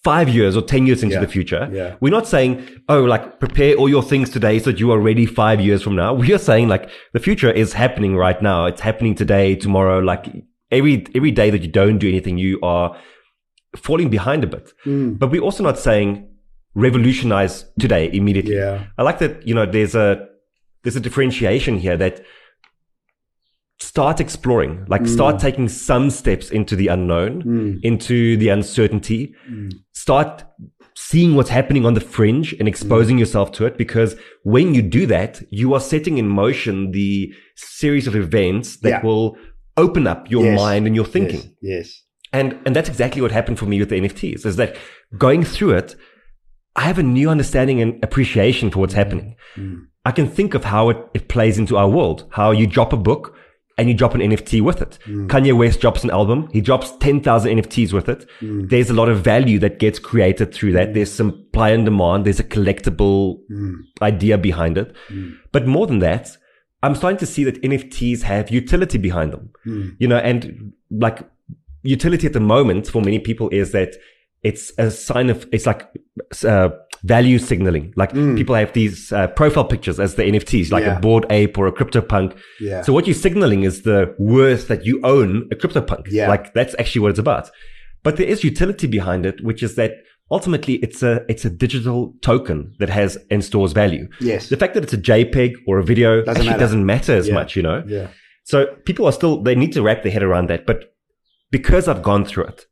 five 0.03 0.29
years 0.31 0.57
or 0.57 0.63
10 0.63 0.87
years 0.87 1.03
into 1.03 1.17
Yeah. 1.17 1.21
the 1.21 1.29
future. 1.29 1.69
Yeah. 1.73 1.97
We're 2.01 2.11
not 2.11 2.27
saying, 2.27 2.67
oh, 2.89 3.05
like 3.05 3.39
prepare 3.39 3.75
all 3.75 3.89
your 3.89 4.03
things 4.03 4.31
today 4.31 4.59
so 4.59 4.71
that 4.71 4.81
you 4.81 4.91
are 4.93 4.99
ready 4.99 5.27
five 5.27 5.61
years 5.61 5.83
from 5.83 5.95
now. 5.95 6.15
We 6.15 6.33
are 6.33 6.39
saying 6.39 6.69
like 6.69 6.89
the 7.13 7.21
future 7.21 7.51
is 7.51 7.75
happening 7.75 8.17
right 8.17 8.41
now. 8.41 8.65
It's 8.65 8.81
happening 8.81 9.15
today, 9.15 9.57
tomorrow. 9.57 9.99
Like 9.99 10.27
every, 10.71 11.07
every 11.15 11.31
day 11.31 11.51
that 11.51 11.61
you 11.61 11.69
don't 11.69 11.99
do 11.99 12.09
anything, 12.09 12.39
you 12.39 12.59
are 12.63 12.97
falling 13.77 14.09
behind 14.09 14.43
a 14.43 14.47
bit. 14.47 14.73
Mm. 14.87 15.19
But 15.19 15.31
we're 15.31 15.43
also 15.43 15.63
not 15.63 15.79
saying 15.79 16.27
revolutionize 16.75 17.65
today 17.79 18.09
immediately. 18.13 18.55
Yeah. 18.57 18.85
I 18.97 19.03
like 19.03 19.19
that, 19.19 19.47
you 19.47 19.55
know, 19.55 19.67
there's 19.67 19.95
a, 19.95 20.27
there's 20.83 20.97
a 20.97 21.01
differentiation 21.01 21.79
here 21.79 21.97
that 21.99 22.25
start 23.81 24.21
exploring, 24.21 24.85
like 24.89 25.07
start 25.07 25.39
taking 25.39 25.69
some 25.69 26.11
steps 26.11 26.51
into 26.51 26.77
the 26.77 26.89
unknown, 26.89 27.43
Mm. 27.43 27.81
into 27.83 28.37
the 28.37 28.49
uncertainty, 28.51 29.35
Mm. 29.51 29.73
start 29.93 30.45
seeing 30.95 31.35
what's 31.35 31.49
happening 31.51 31.87
on 31.87 31.95
the 31.95 32.01
fringe 32.01 32.53
and 32.59 32.69
exposing 32.69 33.19
yourself 33.19 33.53
to 33.53 33.65
it. 33.65 33.79
Because 33.79 34.17
when 34.43 34.75
you 34.75 34.83
do 34.83 35.07
that, 35.07 35.43
you 35.51 35.73
are 35.73 35.81
setting 35.81 36.19
in 36.19 36.29
motion 36.29 36.91
the 36.93 37.33
series 37.57 38.07
of 38.07 38.15
events 38.15 38.77
that 38.83 38.89
Yeah. 38.91 39.03
will 39.03 39.37
open 39.79 40.07
up 40.07 40.31
your 40.31 40.45
Yes. 40.45 40.59
mind 40.59 40.87
and 40.87 40.95
your 40.95 41.07
thinking. 41.07 41.41
Yes. 41.63 41.87
yes. 41.87 42.03
And 42.33 42.57
and 42.67 42.77
that's 42.77 42.89
exactly 42.89 43.23
what 43.23 43.33
happened 43.33 43.59
for 43.59 43.67
me 43.67 43.79
with 43.81 43.89
the 43.89 43.97
NFTs. 43.97 44.45
Is 44.45 44.57
that 44.57 44.77
going 45.17 45.43
through 45.43 45.73
it, 45.73 45.97
I 46.77 46.83
have 46.83 46.99
a 46.99 47.03
new 47.03 47.31
understanding 47.31 47.81
and 47.81 47.95
appreciation 48.05 48.71
for 48.71 48.79
what's 48.81 48.95
happening. 48.95 49.37
Mm. 49.57 49.87
I 50.05 50.13
can 50.13 50.29
think 50.29 50.55
of 50.55 50.65
how 50.65 50.91
it, 50.91 50.99
it 51.15 51.29
plays 51.29 51.59
into 51.59 51.77
our 51.77 51.89
world. 51.89 52.25
How 52.31 52.51
you 52.53 52.67
drop 52.67 52.93
a 52.93 52.97
book 52.97 53.35
and 53.81 53.89
you 53.89 53.95
drop 53.95 54.15
an 54.15 54.21
NFT 54.21 54.61
with 54.61 54.83
it. 54.83 54.99
Mm. 55.07 55.27
Kanye 55.29 55.57
West 55.57 55.81
drops 55.81 56.05
an 56.05 56.11
album. 56.11 56.49
He 56.53 56.61
drops 56.61 56.93
10,000 57.01 57.51
NFTs 57.59 57.93
with 57.95 58.09
it. 58.11 58.27
Mm. 58.41 58.69
There's 58.69 58.91
a 58.91 58.95
lot 58.95 59.09
of 59.09 59.23
value 59.23 59.59
that 59.61 59.79
gets 59.79 59.99
created 59.99 60.53
through 60.53 60.73
that. 60.73 60.93
There's 60.93 61.11
some 61.11 61.31
supply 61.31 61.71
and 61.71 61.87
demand. 61.87 62.27
There's 62.27 62.39
a 62.41 62.45
collectible 62.45 63.41
Mm. 63.51 63.77
idea 64.03 64.37
behind 64.39 64.77
it. 64.79 64.95
Mm. 65.09 65.33
But 65.51 65.67
more 65.67 65.87
than 65.87 66.01
that, 66.01 66.37
I'm 66.83 66.95
starting 66.95 67.19
to 67.19 67.27
see 67.27 67.43
that 67.45 67.61
NFTs 67.63 68.23
have 68.23 68.51
utility 68.51 68.99
behind 68.99 69.33
them. 69.33 69.49
Mm. 69.67 69.97
You 69.99 70.09
know, 70.09 70.19
and 70.19 70.73
like 70.91 71.19
utility 71.83 72.27
at 72.27 72.35
the 72.35 72.41
moment 72.41 72.87
for 72.87 73.01
many 73.01 73.19
people 73.19 73.49
is 73.49 73.73
that 73.73 73.97
it's 74.43 74.73
a 74.79 74.91
sign 74.91 75.31
of, 75.31 75.47
it's 75.53 75.67
like, 75.67 75.89
uh, 76.45 76.69
value 77.05 77.39
signaling. 77.39 77.93
Like 77.97 78.13
Mm. 78.13 78.37
people 78.37 78.55
have 78.55 78.73
these 78.73 79.11
uh, 79.13 79.27
profile 79.29 79.65
pictures 79.65 79.99
as 79.99 80.15
the 80.17 80.23
NFTs, 80.25 80.71
like 80.71 80.85
Yeah. 80.85 80.97
a 80.99 81.01
Bored 81.01 81.27
Ape 81.31 81.57
or 81.59 81.67
a 81.67 81.73
crypto 81.73 82.01
punk. 82.01 82.35
Yeah. 82.61 82.83
So 82.83 82.93
what 82.93 83.07
you're 83.07 83.15
signaling 83.15 83.63
is 83.63 83.83
the 83.83 84.15
worth 84.19 84.69
that 84.69 84.85
you 84.85 85.01
own 85.03 85.49
a 85.51 85.57
crypto 85.57 85.81
punk. 85.81 86.07
Yeah. 86.11 86.29
Like 86.29 86.53
that's 86.53 86.75
actually 86.79 87.01
what 87.03 87.11
it's 87.11 87.19
about. 87.19 87.51
But 88.03 88.17
there 88.17 88.27
is 88.27 88.45
utility 88.45 88.87
behind 88.87 89.25
it, 89.27 89.43
which 89.43 89.63
is 89.63 89.75
that 89.77 89.93
ultimately 90.31 90.75
it's 90.77 91.03
a, 91.03 91.25
it's 91.29 91.45
a 91.45 91.51
digital 91.51 92.15
token 92.23 92.75
that 92.79 92.89
has 92.91 93.19
and 93.31 93.43
stores 93.45 93.73
value. 93.73 94.07
yes. 94.21 94.49
The 94.49 94.57
fact 94.57 94.75
that 94.75 94.83
it's 94.85 94.93
a 94.93 94.99
JPEG 94.99 95.55
or 95.67 95.79
a 95.79 95.85
video 95.85 96.11
Doesn't 96.23 96.29
actually 96.31 96.47
matter. 96.49 96.59
doesn't 96.61 96.87
matter 96.87 97.15
as 97.17 97.29
Yeah. 97.29 97.35
much, 97.35 97.57
you 97.57 97.63
know? 97.63 97.83
yeah. 97.87 98.09
So 98.45 98.67
people 98.85 99.07
are 99.07 99.13
still, 99.13 99.43
they 99.43 99.55
need 99.55 99.73
to 99.73 99.83
wrap 99.83 100.03
their 100.03 100.13
head 100.13 100.23
around 100.23 100.49
that. 100.49 100.67
But 100.67 100.93
because 101.51 101.89
I've 101.89 102.03
gone 102.03 102.25
through 102.25 102.45
it, 102.45 102.67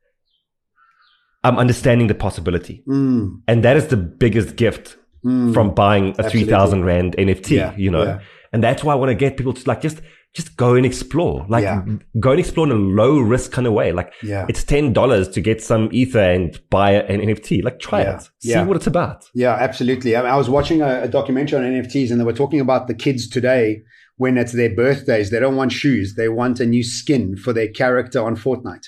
I'm 1.49 1.59
understanding 1.59 2.07
the 2.09 2.15
possibility. 2.15 2.83
Mm. 2.89 3.41
And 3.49 3.65
that 3.65 3.77
is 3.77 3.87
the 3.89 3.97
biggest 3.97 4.57
gift 4.57 4.97
Mm. 5.25 5.53
from 5.53 5.75
buying 5.75 6.05
a 6.05 6.25
Absolutely. 6.25 6.45
3000 6.45 6.85
Rand 6.85 7.17
NFT, 7.19 7.57
Yeah, 7.57 7.75
you 7.77 7.91
know? 7.91 8.05
yeah. 8.05 8.19
And 8.53 8.63
that's 8.63 8.85
why 8.85 8.93
I 8.93 8.97
want 8.97 9.11
to 9.11 9.17
get 9.17 9.37
people 9.37 9.53
to 9.53 9.63
like 9.71 9.83
just, 9.83 9.99
just 10.33 10.57
go 10.57 10.77
and 10.77 10.87
explore, 10.87 11.45
like 11.49 11.65
Yeah. 11.65 11.83
go 12.21 12.31
and 12.31 12.39
explore 12.39 12.67
in 12.69 12.73
a 12.73 12.77
low 12.77 13.19
risk 13.19 13.51
kind 13.51 13.67
of 13.67 13.73
way. 13.73 13.91
Like 13.91 14.13
Yeah. 14.23 14.47
it's 14.49 14.63
$10 14.65 15.27
to 15.35 15.41
get 15.41 15.61
some 15.61 15.89
ether 15.91 16.21
and 16.37 16.57
buy 16.71 16.93
an 16.93 17.21
NFT. 17.21 17.63
Like 17.63 17.81
try 17.81 18.03
it, 18.03 18.23
see 18.39 18.51
yeah. 18.51 18.65
what 18.65 18.77
it's 18.77 18.87
about. 18.87 19.25
Yeah, 19.35 19.55
absolutely. 19.59 20.15
I, 20.15 20.23
I 20.23 20.37
was 20.37 20.49
watching 20.49 20.83
a, 20.83 21.03
a 21.03 21.09
documentary 21.09 21.59
on 21.59 21.65
NFTs 21.65 22.13
and 22.13 22.21
they 22.21 22.25
were 22.25 22.33
talking 22.43 22.61
about 22.61 22.87
the 22.87 22.95
kids 22.95 23.29
today 23.29 23.83
when 24.19 24.39
it's 24.39 24.53
their 24.53 24.73
birthdays. 24.75 25.31
They 25.31 25.41
don't 25.41 25.57
want 25.57 25.73
shoes. 25.73 26.15
They 26.15 26.29
want 26.29 26.61
a 26.61 26.67
new 26.67 26.85
skin 26.85 27.37
for 27.37 27.53
their 27.53 27.69
character 27.69 28.21
on 28.23 28.37
Fortnite. 28.37 28.87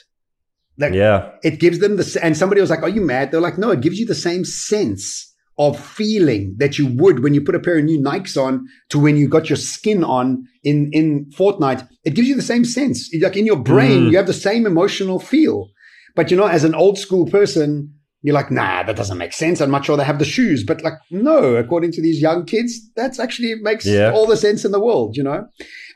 Like, 0.80 0.94
Yeah. 0.94 1.30
it 1.42 1.60
gives 1.60 1.78
them 1.78 1.96
the, 1.96 2.18
and 2.22 2.36
somebody 2.36 2.60
was 2.60 2.70
like, 2.70 2.82
are 2.82 2.88
you 2.88 3.02
mad? 3.02 3.30
They're 3.30 3.40
like, 3.48 3.58
no, 3.58 3.70
it 3.70 3.80
gives 3.82 3.98
you 4.00 4.06
the 4.06 4.14
same 4.14 4.44
sense 4.44 5.26
of 5.58 5.78
feeling 5.78 6.54
that 6.58 6.78
you 6.78 6.86
would 6.86 7.22
when 7.22 7.34
you 7.34 7.42
put 7.42 7.54
a 7.54 7.60
pair 7.60 7.76
of 7.78 7.84
new 7.84 8.00
Nikes 8.00 8.34
on 8.42 8.66
to 8.88 8.98
when 8.98 9.16
you 9.18 9.28
got 9.28 9.50
your 9.50 9.56
skin 9.58 10.02
on 10.02 10.44
in, 10.64 10.88
in 10.92 11.26
Fortnite. 11.38 11.86
It 12.04 12.14
gives 12.14 12.28
you 12.28 12.34
the 12.34 12.40
same 12.54 12.64
sense. 12.64 13.10
Like 13.20 13.36
in 13.36 13.44
your 13.44 13.58
brain, 13.72 14.04
Mm. 14.06 14.10
you 14.10 14.16
have 14.16 14.26
the 14.26 14.32
same 14.48 14.64
emotional 14.66 15.18
feel. 15.20 15.68
But 16.16 16.30
you 16.30 16.36
know, 16.36 16.46
as 16.46 16.64
an 16.64 16.74
old 16.74 16.98
school 16.98 17.26
person, 17.26 17.92
you're 18.22 18.34
like, 18.34 18.50
nah, 18.50 18.82
that 18.84 18.96
doesn't 18.96 19.18
make 19.18 19.32
sense. 19.34 19.60
I'm 19.60 19.70
not 19.70 19.84
sure 19.84 19.96
they 19.98 20.04
have 20.04 20.18
the 20.18 20.24
shoes. 20.36 20.64
But 20.64 20.82
like, 20.82 20.94
no, 21.10 21.56
according 21.56 21.92
to 21.92 22.02
these 22.02 22.20
young 22.22 22.46
kids, 22.46 22.72
that's 22.96 23.18
actually 23.18 23.54
makes 23.56 23.84
Yeah. 23.86 24.12
all 24.14 24.26
the 24.26 24.36
sense 24.36 24.64
in 24.64 24.72
the 24.72 24.80
world, 24.80 25.16
you 25.16 25.22
know? 25.22 25.46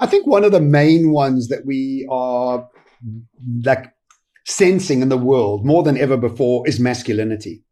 I 0.01 0.07
think 0.07 0.27
one 0.27 0.45
of 0.45 0.53
the 0.53 0.61
main 0.61 1.11
ones 1.11 1.49
that 1.49 1.65
we 1.65 2.07
are 2.11 2.67
like 3.65 3.87
sensing 4.45 5.03
in 5.03 5.09
the 5.09 5.17
world 5.17 5.65
more 5.65 5.83
than 5.83 5.99
ever 5.99 6.17
before 6.17 6.67
is 6.69 6.79
masculinity. 6.81 7.63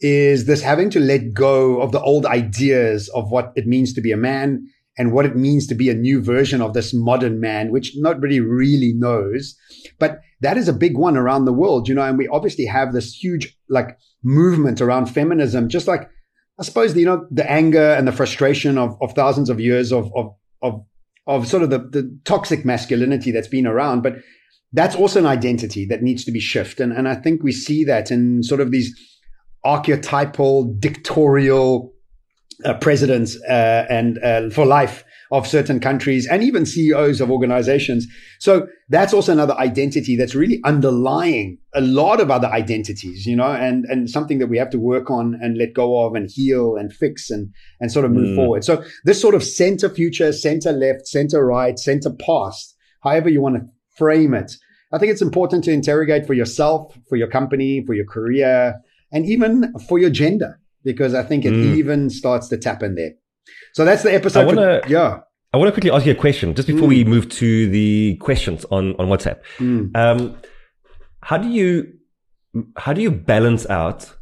Is 0.00 0.46
this 0.46 0.62
having 0.62 0.90
to 0.90 1.00
let 1.00 1.32
go 1.32 1.80
of 1.80 1.92
the 1.92 2.00
old 2.00 2.26
ideas 2.26 3.08
of 3.10 3.30
what 3.30 3.52
it 3.54 3.66
means 3.66 3.92
to 3.94 4.00
be 4.00 4.12
a 4.12 4.16
man 4.16 4.66
and 4.96 5.12
what 5.12 5.26
it 5.26 5.36
means 5.36 5.66
to 5.66 5.74
be 5.74 5.90
a 5.90 5.94
new 5.94 6.22
version 6.22 6.60
of 6.60 6.72
this 6.72 6.94
modern 6.94 7.40
man, 7.40 7.72
which 7.72 7.92
nobody 7.96 8.40
really 8.40 8.92
knows. 8.94 9.56
But 9.98 10.20
that 10.40 10.56
is 10.56 10.68
a 10.68 10.72
big 10.72 10.96
one 10.96 11.16
around 11.16 11.44
the 11.44 11.52
world, 11.52 11.88
you 11.88 11.94
know, 11.94 12.02
and 12.02 12.18
we 12.18 12.28
obviously 12.28 12.66
have 12.66 12.92
this 12.92 13.12
huge 13.12 13.56
like 13.68 13.98
movement 14.22 14.80
around 14.80 15.06
feminism, 15.06 15.68
just 15.68 15.88
like 15.88 16.08
I 16.58 16.62
suppose 16.62 16.96
you 16.96 17.06
know 17.06 17.26
the 17.30 17.50
anger 17.50 17.92
and 17.92 18.06
the 18.06 18.12
frustration 18.12 18.78
of, 18.78 18.96
of 19.00 19.12
thousands 19.12 19.50
of 19.50 19.60
years 19.60 19.92
of 19.92 20.12
of 20.14 20.34
of 20.62 20.84
of 21.26 21.48
sort 21.48 21.62
of 21.62 21.70
the, 21.70 21.78
the 21.78 22.18
toxic 22.24 22.64
masculinity 22.64 23.30
that's 23.30 23.48
been 23.48 23.66
around, 23.66 24.02
but 24.02 24.16
that's 24.74 24.96
also 24.96 25.20
an 25.20 25.26
identity 25.26 25.86
that 25.86 26.02
needs 26.02 26.24
to 26.24 26.32
be 26.32 26.40
shifted. 26.40 26.82
And, 26.82 26.92
and 26.92 27.08
I 27.08 27.14
think 27.14 27.42
we 27.42 27.52
see 27.52 27.84
that 27.84 28.10
in 28.10 28.42
sort 28.42 28.60
of 28.60 28.70
these 28.70 28.92
archetypal 29.64 30.64
dictatorial 30.78 31.92
uh, 32.64 32.74
presidents 32.74 33.36
uh, 33.48 33.86
and 33.88 34.18
uh, 34.22 34.50
for 34.50 34.66
life 34.66 35.04
of 35.30 35.46
certain 35.46 35.80
countries 35.80 36.26
and 36.28 36.42
even 36.42 36.66
CEOs 36.66 37.20
of 37.20 37.30
organizations. 37.30 38.06
So 38.38 38.66
that's 38.88 39.14
also 39.14 39.32
another 39.32 39.54
identity 39.54 40.16
that's 40.16 40.34
really 40.34 40.60
underlying 40.64 41.58
a 41.74 41.80
lot 41.80 42.20
of 42.20 42.30
other 42.30 42.48
identities, 42.48 43.26
you 43.26 43.34
know, 43.36 43.52
and, 43.52 43.84
and 43.86 44.08
something 44.10 44.38
that 44.38 44.48
we 44.48 44.58
have 44.58 44.70
to 44.70 44.78
work 44.78 45.10
on 45.10 45.38
and 45.40 45.56
let 45.56 45.72
go 45.72 46.04
of 46.04 46.14
and 46.14 46.28
heal 46.30 46.76
and 46.76 46.92
fix 46.92 47.30
and, 47.30 47.52
and 47.80 47.90
sort 47.90 48.04
of 48.04 48.12
move 48.12 48.28
Mm. 48.28 48.36
forward. 48.36 48.64
So 48.64 48.84
this 49.04 49.20
sort 49.20 49.34
of 49.34 49.42
center 49.42 49.88
future, 49.88 50.32
center 50.32 50.72
left, 50.72 51.06
center 51.06 51.44
right, 51.44 51.78
center 51.78 52.10
past, 52.10 52.76
however 53.02 53.28
you 53.28 53.40
want 53.40 53.56
to 53.56 53.62
frame 53.96 54.34
it. 54.34 54.56
I 54.94 54.98
think 54.98 55.10
it's 55.12 55.22
important 55.22 55.64
to 55.64 55.72
interrogate 55.72 56.24
for 56.26 56.34
yourself, 56.34 56.96
for 57.08 57.16
your 57.16 57.28
company, 57.38 57.84
for 57.86 57.94
your 57.94 58.06
career, 58.16 58.74
and 59.12 59.26
even 59.26 59.52
for 59.88 59.98
your 59.98 60.10
gender, 60.10 60.52
because 60.84 61.12
I 61.14 61.22
think 61.28 61.44
it 61.44 61.52
Mm. 61.52 61.74
even 61.80 62.10
starts 62.10 62.46
to 62.48 62.56
tap 62.56 62.82
in 62.82 62.94
there. 62.94 63.12
So 63.72 63.84
that's 63.84 64.02
the 64.04 64.14
episode. 64.14 64.40
I 64.40 64.44
wanna- 64.44 64.80
for, 64.84 64.88
yeah. 64.88 65.20
I 65.52 65.56
want 65.56 65.68
to 65.68 65.72
quickly 65.72 65.90
ask 65.90 66.04
you 66.06 66.12
a 66.12 66.16
question 66.26 66.54
just 66.54 66.68
before 66.68 66.86
Mm. 66.88 66.94
we 66.96 67.04
move 67.04 67.28
to 67.42 67.68
the 67.70 68.16
questions 68.20 68.64
on, 68.70 68.94
on 69.00 69.06
WhatsApp. 69.08 69.38
Mm. 69.58 69.90
Um, 69.96 70.36
how 71.22 71.38
do 71.38 71.48
you 71.48 71.70
how 72.76 72.92
do 72.92 73.00
you 73.02 73.10
balance 73.10 73.68
out 73.68 74.14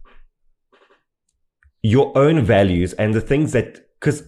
your 1.83 2.17
own 2.17 2.43
values 2.43 2.95
and 2.95 3.13
the 3.15 3.21
things 3.21 3.53
that 3.53 3.69
because 4.01 4.23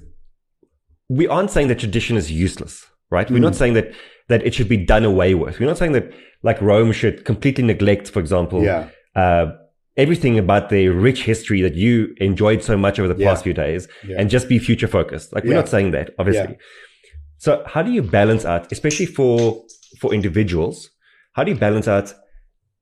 we 1.09 1.27
aren't 1.27 1.51
saying 1.51 1.69
that 1.69 1.79
tradition 1.79 2.17
is 2.17 2.31
useless, 2.31 2.85
right? 3.11 3.31
We're 3.31 3.39
Mm. 3.39 3.43
not 3.49 3.57
saying 3.57 3.75
that 3.75 3.93
that 4.29 4.45
it 4.47 4.55
should 4.55 4.69
be 4.69 4.77
done 4.77 5.05
away 5.05 5.35
with. 5.35 5.59
We're 5.61 5.67
not 5.67 5.79
saying 5.79 5.93
that 5.93 6.13
like 6.43 6.61
Rome 6.61 6.93
should 6.93 7.25
completely 7.25 7.65
neglect, 7.65 8.11
for 8.11 8.21
example, 8.21 8.63
Yeah. 8.63 8.89
uh, 9.17 9.47
everything 9.97 10.39
about 10.39 10.69
the 10.71 10.89
rich 10.89 11.23
history 11.25 11.61
that 11.63 11.75
you 11.75 12.15
enjoyed 12.19 12.63
so 12.63 12.77
much 12.77 12.99
over 12.99 13.13
the 13.13 13.21
Yeah. 13.21 13.29
past 13.31 13.45
few 13.45 13.53
days 13.55 13.87
Yeah. 14.09 14.17
and 14.19 14.29
just 14.31 14.49
be 14.49 14.59
future 14.59 14.89
focused. 14.89 15.33
Like 15.35 15.45
we're 15.45 15.55
not 15.55 15.69
saying 15.69 15.91
that, 15.93 16.11
obviously. 16.19 16.57
So 17.39 17.63
how 17.67 17.83
do 17.83 17.91
you 17.93 18.03
balance 18.03 18.45
out, 18.45 18.71
especially 18.73 19.07
for 19.07 19.63
for 20.01 20.13
individuals, 20.13 20.91
how 21.35 21.45
do 21.45 21.53
you 21.53 21.57
balance 21.57 21.87
out 21.87 22.13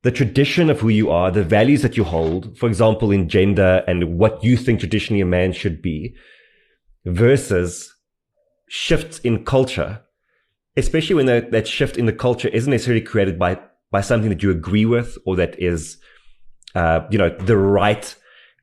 the 0.02 0.10
tradition 0.10 0.70
of 0.70 0.80
who 0.80 0.88
you 0.88 1.10
are, 1.10 1.30
the 1.30 1.44
values 1.44 1.82
that 1.82 1.96
you 1.98 2.04
hold, 2.04 2.56
for 2.58 2.66
example, 2.68 3.10
in 3.12 3.28
gender 3.28 3.84
and 3.86 4.18
what 4.18 4.42
you 4.42 4.56
think 4.56 4.80
traditionally 4.80 5.20
a 5.20 5.26
man 5.26 5.52
should 5.52 5.82
be, 5.82 6.14
versus 7.04 7.92
shifts 8.68 9.18
in 9.20 9.44
culture, 9.44 10.00
especially 10.76 11.14
when 11.14 11.26
that, 11.26 11.50
that 11.52 11.66
shift 11.66 11.96
in 11.96 12.06
the 12.06 12.12
culture 12.12 12.48
isn't 12.48 12.70
necessarily 12.70 13.02
created 13.02 13.38
by 13.38 13.58
by 13.90 14.00
something 14.00 14.30
that 14.30 14.42
you 14.42 14.50
agree 14.50 14.86
with 14.86 15.18
or 15.26 15.36
that 15.36 15.54
is 15.62 15.98
uh, 16.74 17.06
you 17.10 17.18
know, 17.18 17.30
the 17.30 17.56
right 17.56 18.14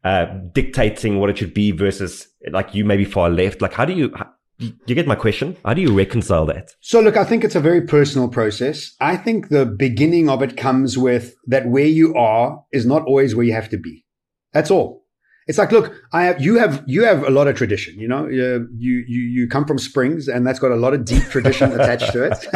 uh, 0.04 0.26
dictating 0.54 1.20
what 1.20 1.30
it 1.30 1.38
should 1.38 1.54
be 1.54 1.72
versus 1.72 2.28
like 2.52 2.74
you 2.74 2.86
maybe 2.86 3.06
far 3.06 3.30
left. 3.30 3.62
Like, 3.62 3.74
how 3.74 3.86
do 3.86 3.94
you, 3.94 4.14
you 4.58 4.96
get 4.96 5.08
my 5.08 5.16
question? 5.16 5.58
How 5.64 5.74
do 5.74 5.82
you 5.82 5.96
reconcile 5.96 6.46
that? 6.48 6.72
So 6.82 7.00
look, 7.00 7.18
I 7.18 7.24
think 7.24 7.44
it's 7.44 7.56
a 7.56 7.60
very 7.60 7.82
personal 7.82 8.30
process. 8.30 8.96
I 9.00 9.18
think 9.18 9.50
the 9.50 9.66
beginning 9.66 10.30
of 10.30 10.42
it 10.42 10.58
comes 10.58 10.98
with 10.98 11.36
that 11.48 11.68
where 11.68 11.86
you 11.86 12.16
are 12.16 12.64
is 12.72 12.86
not 12.86 13.04
always 13.04 13.36
where 13.36 13.46
you 13.46 13.54
have 13.54 13.70
to 13.70 13.78
be. 13.78 14.06
That's 14.54 14.72
all. 14.72 15.06
It's 15.50 15.58
like, 15.58 15.72
look, 15.72 15.92
I 16.14 16.26
have, 16.26 16.40
you 16.40 16.60
have, 16.60 16.84
you 16.86 17.04
have 17.06 17.24
a 17.24 17.32
lot 17.32 17.48
of 17.48 17.56
tradition, 17.56 18.00
you 18.00 18.08
know, 18.08 18.28
you, 18.28 18.70
you, 18.78 19.00
you, 19.00 19.48
come 19.48 19.66
from 19.66 19.80
Springs 19.80 20.28
and 20.28 20.46
that's 20.46 20.60
got 20.60 20.70
a 20.70 20.76
lot 20.76 20.94
of 20.94 21.06
deep 21.06 21.24
tradition 21.24 21.72
attached 21.72 22.12
to 22.14 22.22
it. 22.24 22.38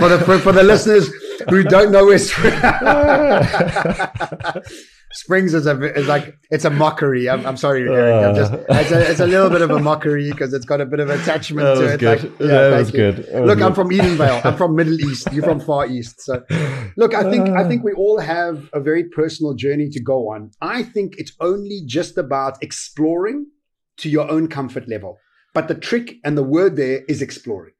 for 0.00 0.08
the, 0.08 0.18
for, 0.26 0.38
for 0.40 0.50
the 0.50 0.64
listeners 0.64 1.08
who 1.48 1.62
don't 1.62 1.92
know 1.92 2.04
where 2.04 2.18
Springs, 2.18 2.60
Springs 5.14 5.52
is 5.54 5.66
a, 5.66 5.78
is 5.94 6.06
like, 6.08 6.38
it's 6.50 6.64
a 6.64 6.70
mockery. 6.70 7.28
I'm, 7.28 7.44
I'm 7.46 7.56
sorry, 7.56 7.82
Erik. 7.82 8.24
I'm 8.24 8.34
just, 8.34 8.52
it's 8.52 8.90
a, 8.90 9.10
it's 9.10 9.20
a 9.20 9.26
little 9.26 9.50
bit 9.50 9.60
of 9.62 9.70
a 9.70 9.78
mockery 9.78 10.30
because 10.30 10.52
it's 10.54 10.64
got 10.64 10.80
a 10.80 10.86
bit 10.86 11.00
of 11.00 11.10
attachment 11.10 11.66
That 11.66 11.74
to 11.74 11.92
it. 11.94 12.00
good. 12.00 12.22
Like, 12.22 12.38
That 12.38 12.70
was 12.78 12.90
you. 12.92 12.96
good. 12.96 13.16
That 13.26 13.40
was 13.42 13.48
Look, 13.48 13.60
I'm 13.62 13.74
from 13.74 13.90
Edenvale. 13.90 14.44
I'm 14.44 14.56
from 14.56 14.74
Middle 14.74 14.98
East. 15.00 15.30
You're 15.32 15.44
from 15.44 15.60
Far 15.60 15.86
East. 15.86 16.20
So, 16.22 16.42
look, 16.96 17.14
I 17.14 17.30
think 17.30 17.48
I 17.50 17.68
think 17.68 17.84
we 17.84 17.92
all 17.92 18.18
have 18.20 18.68
a 18.72 18.80
very 18.80 19.04
personal 19.04 19.54
journey 19.54 19.88
to 19.90 20.00
go 20.00 20.30
on. 20.30 20.50
I 20.60 20.82
think 20.82 21.14
it's 21.18 21.32
only 21.40 21.82
just 21.84 22.16
about 22.18 22.62
exploring 22.62 23.46
to 23.98 24.08
your 24.08 24.30
own 24.30 24.48
comfort 24.48 24.88
level. 24.88 25.18
But 25.54 25.68
the 25.68 25.74
trick 25.74 26.14
and 26.24 26.36
the 26.38 26.42
word 26.42 26.76
there 26.76 27.02
is 27.08 27.20
exploring. 27.20 27.74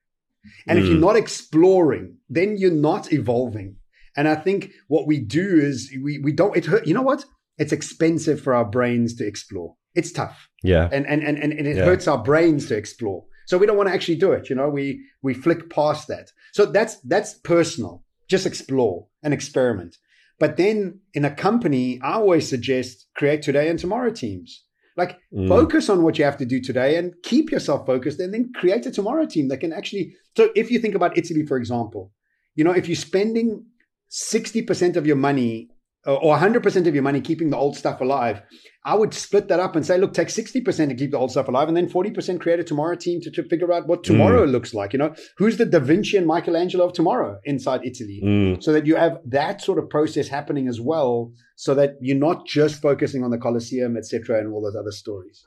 And 0.68 0.78
if 0.78 0.84
Mm. 0.84 0.88
you're 0.90 0.98
not 0.98 1.16
exploring, 1.16 2.16
then 2.28 2.56
you're 2.58 2.70
not 2.90 3.12
evolving. 3.12 3.76
And 4.16 4.28
I 4.28 4.34
think 4.34 4.70
what 4.88 5.06
we 5.06 5.18
do 5.18 5.58
is 5.58 5.90
we, 6.02 6.18
we 6.18 6.32
don't, 6.32 6.56
it 6.56 6.66
hurt. 6.66 6.86
You 6.86 6.94
know 6.94 7.02
what? 7.02 7.24
It's 7.58 7.72
expensive 7.72 8.40
for 8.40 8.54
our 8.54 8.64
brains 8.64 9.14
to 9.16 9.26
explore. 9.26 9.76
It's 9.94 10.10
tough 10.12 10.48
Yeah. 10.62 10.88
and 10.90 11.06
and 11.06 11.22
and, 11.22 11.38
and 11.38 11.66
it 11.66 11.76
Yeah. 11.76 11.84
hurts 11.84 12.08
our 12.08 12.22
brains 12.22 12.66
to 12.68 12.76
explore. 12.76 13.24
So 13.46 13.58
we 13.58 13.66
don't 13.66 13.76
want 13.76 13.88
to 13.88 13.94
actually 13.94 14.16
do 14.16 14.32
it. 14.32 14.48
You 14.48 14.56
know, 14.56 14.68
we 14.70 15.04
we 15.22 15.34
flick 15.34 15.68
past 15.68 16.08
that. 16.08 16.30
So 16.52 16.64
that's 16.66 16.96
that's 17.02 17.34
personal. 17.34 18.02
Just 18.28 18.46
explore 18.46 19.06
and 19.22 19.34
experiment. 19.34 19.98
But 20.38 20.56
then 20.56 21.00
in 21.12 21.24
a 21.26 21.30
company, 21.34 22.00
I 22.02 22.14
always 22.14 22.48
suggest 22.48 23.06
create 23.14 23.42
today 23.42 23.68
and 23.68 23.78
tomorrow 23.78 24.10
teams. 24.10 24.64
Like 24.96 25.18
Mm. 25.34 25.48
focus 25.48 25.88
on 25.90 26.02
what 26.02 26.18
you 26.18 26.24
have 26.24 26.36
to 26.38 26.46
do 26.46 26.58
today 26.60 26.96
and 26.96 27.12
keep 27.22 27.50
yourself 27.50 27.86
focused 27.86 28.18
and 28.20 28.32
then 28.32 28.52
create 28.54 28.84
a 28.86 28.90
tomorrow 28.90 29.26
team 29.26 29.48
that 29.48 29.60
can 29.60 29.72
actually 29.72 30.14
so 30.36 30.50
if 30.56 30.70
you 30.70 30.78
think 30.78 30.94
about 30.94 31.16
Italy, 31.18 31.44
for 31.46 31.56
example, 31.58 32.12
you 32.56 32.64
know, 32.64 32.72
if 32.80 32.88
you're 32.88 32.96
spending 33.10 33.64
60% 34.12 34.96
of 34.96 35.06
your 35.06 35.16
money 35.16 35.70
or 36.04 36.36
100% 36.36 36.86
of 36.88 36.94
your 36.94 37.02
money 37.02 37.20
keeping 37.20 37.50
the 37.50 37.56
old 37.56 37.76
stuff 37.76 38.00
alive, 38.00 38.42
I 38.84 38.96
would 38.96 39.14
split 39.14 39.46
that 39.48 39.60
up 39.60 39.76
and 39.76 39.86
say, 39.86 39.98
look, 39.98 40.12
take 40.12 40.28
60% 40.28 40.88
to 40.88 40.94
keep 40.96 41.12
the 41.12 41.18
old 41.18 41.30
stuff 41.30 41.46
alive 41.46 41.68
and 41.68 41.76
then 41.76 41.88
40% 41.88 42.40
create 42.40 42.58
a 42.58 42.64
tomorrow 42.64 42.96
team 42.96 43.20
to, 43.20 43.30
to 43.30 43.44
figure 43.44 43.72
out 43.72 43.86
what 43.86 44.02
tomorrow 44.02 44.44
looks 44.44 44.74
like. 44.74 44.92
You 44.92 44.98
know, 44.98 45.14
who's 45.36 45.58
the 45.58 45.64
Da 45.64 45.78
Vinci 45.78 46.16
and 46.16 46.26
Michelangelo 46.26 46.86
of 46.86 46.92
tomorrow 46.92 47.38
inside 47.44 47.82
Italy? 47.84 48.20
Mm. 48.24 48.62
So 48.62 48.72
that 48.72 48.86
you 48.86 48.96
have 48.96 49.18
that 49.26 49.60
sort 49.60 49.78
of 49.78 49.88
process 49.88 50.26
happening 50.26 50.66
as 50.66 50.80
well, 50.80 51.32
so 51.54 51.72
that 51.76 51.94
you're 52.00 52.16
not 52.16 52.46
just 52.46 52.82
focusing 52.82 53.22
on 53.22 53.30
the 53.30 53.38
Colosseum, 53.38 53.96
etc., 53.96 54.40
and 54.40 54.52
all 54.52 54.62
those 54.62 54.76
other 54.76 54.90
stories. 54.90 55.44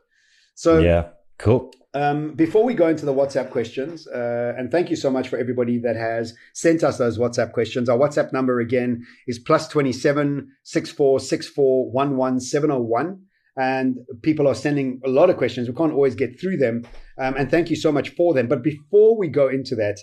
So 0.55 0.79
yeah. 0.79 1.09
Cool. 1.37 1.71
um, 1.93 2.33
before 2.33 2.63
we 2.63 2.73
go 2.73 2.87
into 2.87 3.05
the 3.05 3.13
WhatsApp 3.13 3.49
questions, 3.51 4.07
uh, 4.07 4.53
and 4.57 4.71
thank 4.71 4.89
you 4.89 4.95
so 4.95 5.09
much 5.09 5.29
for 5.29 5.37
everybody 5.37 5.77
that 5.79 5.95
has 5.95 6.33
sent 6.53 6.83
us 6.83 6.97
those 6.97 7.17
WhatsApp 7.17 7.53
questions. 7.53 7.89
Our 7.89 7.97
WhatsApp 7.97 8.33
number 8.33 8.59
again 8.59 9.05
is 9.27 9.39
plus 9.39 9.67
27 9.67 10.49
64 10.63 11.19
64 11.19 11.91
11 11.93 12.39
701. 12.39 13.21
And 13.57 13.99
people 14.21 14.47
are 14.47 14.55
sending 14.55 14.99
a 15.05 15.09
lot 15.09 15.29
of 15.29 15.37
questions. 15.37 15.69
We 15.69 15.75
can't 15.75 15.93
always 15.93 16.15
get 16.15 16.39
through 16.39 16.57
them. 16.57 16.83
Um, 17.17 17.35
and 17.37 17.49
thank 17.49 17.69
you 17.69 17.77
so 17.77 17.89
much 17.89 18.09
for 18.09 18.33
them. 18.33 18.47
But 18.47 18.61
before 18.61 19.17
we 19.17 19.29
go 19.29 19.47
into 19.47 19.75
that, 19.75 19.97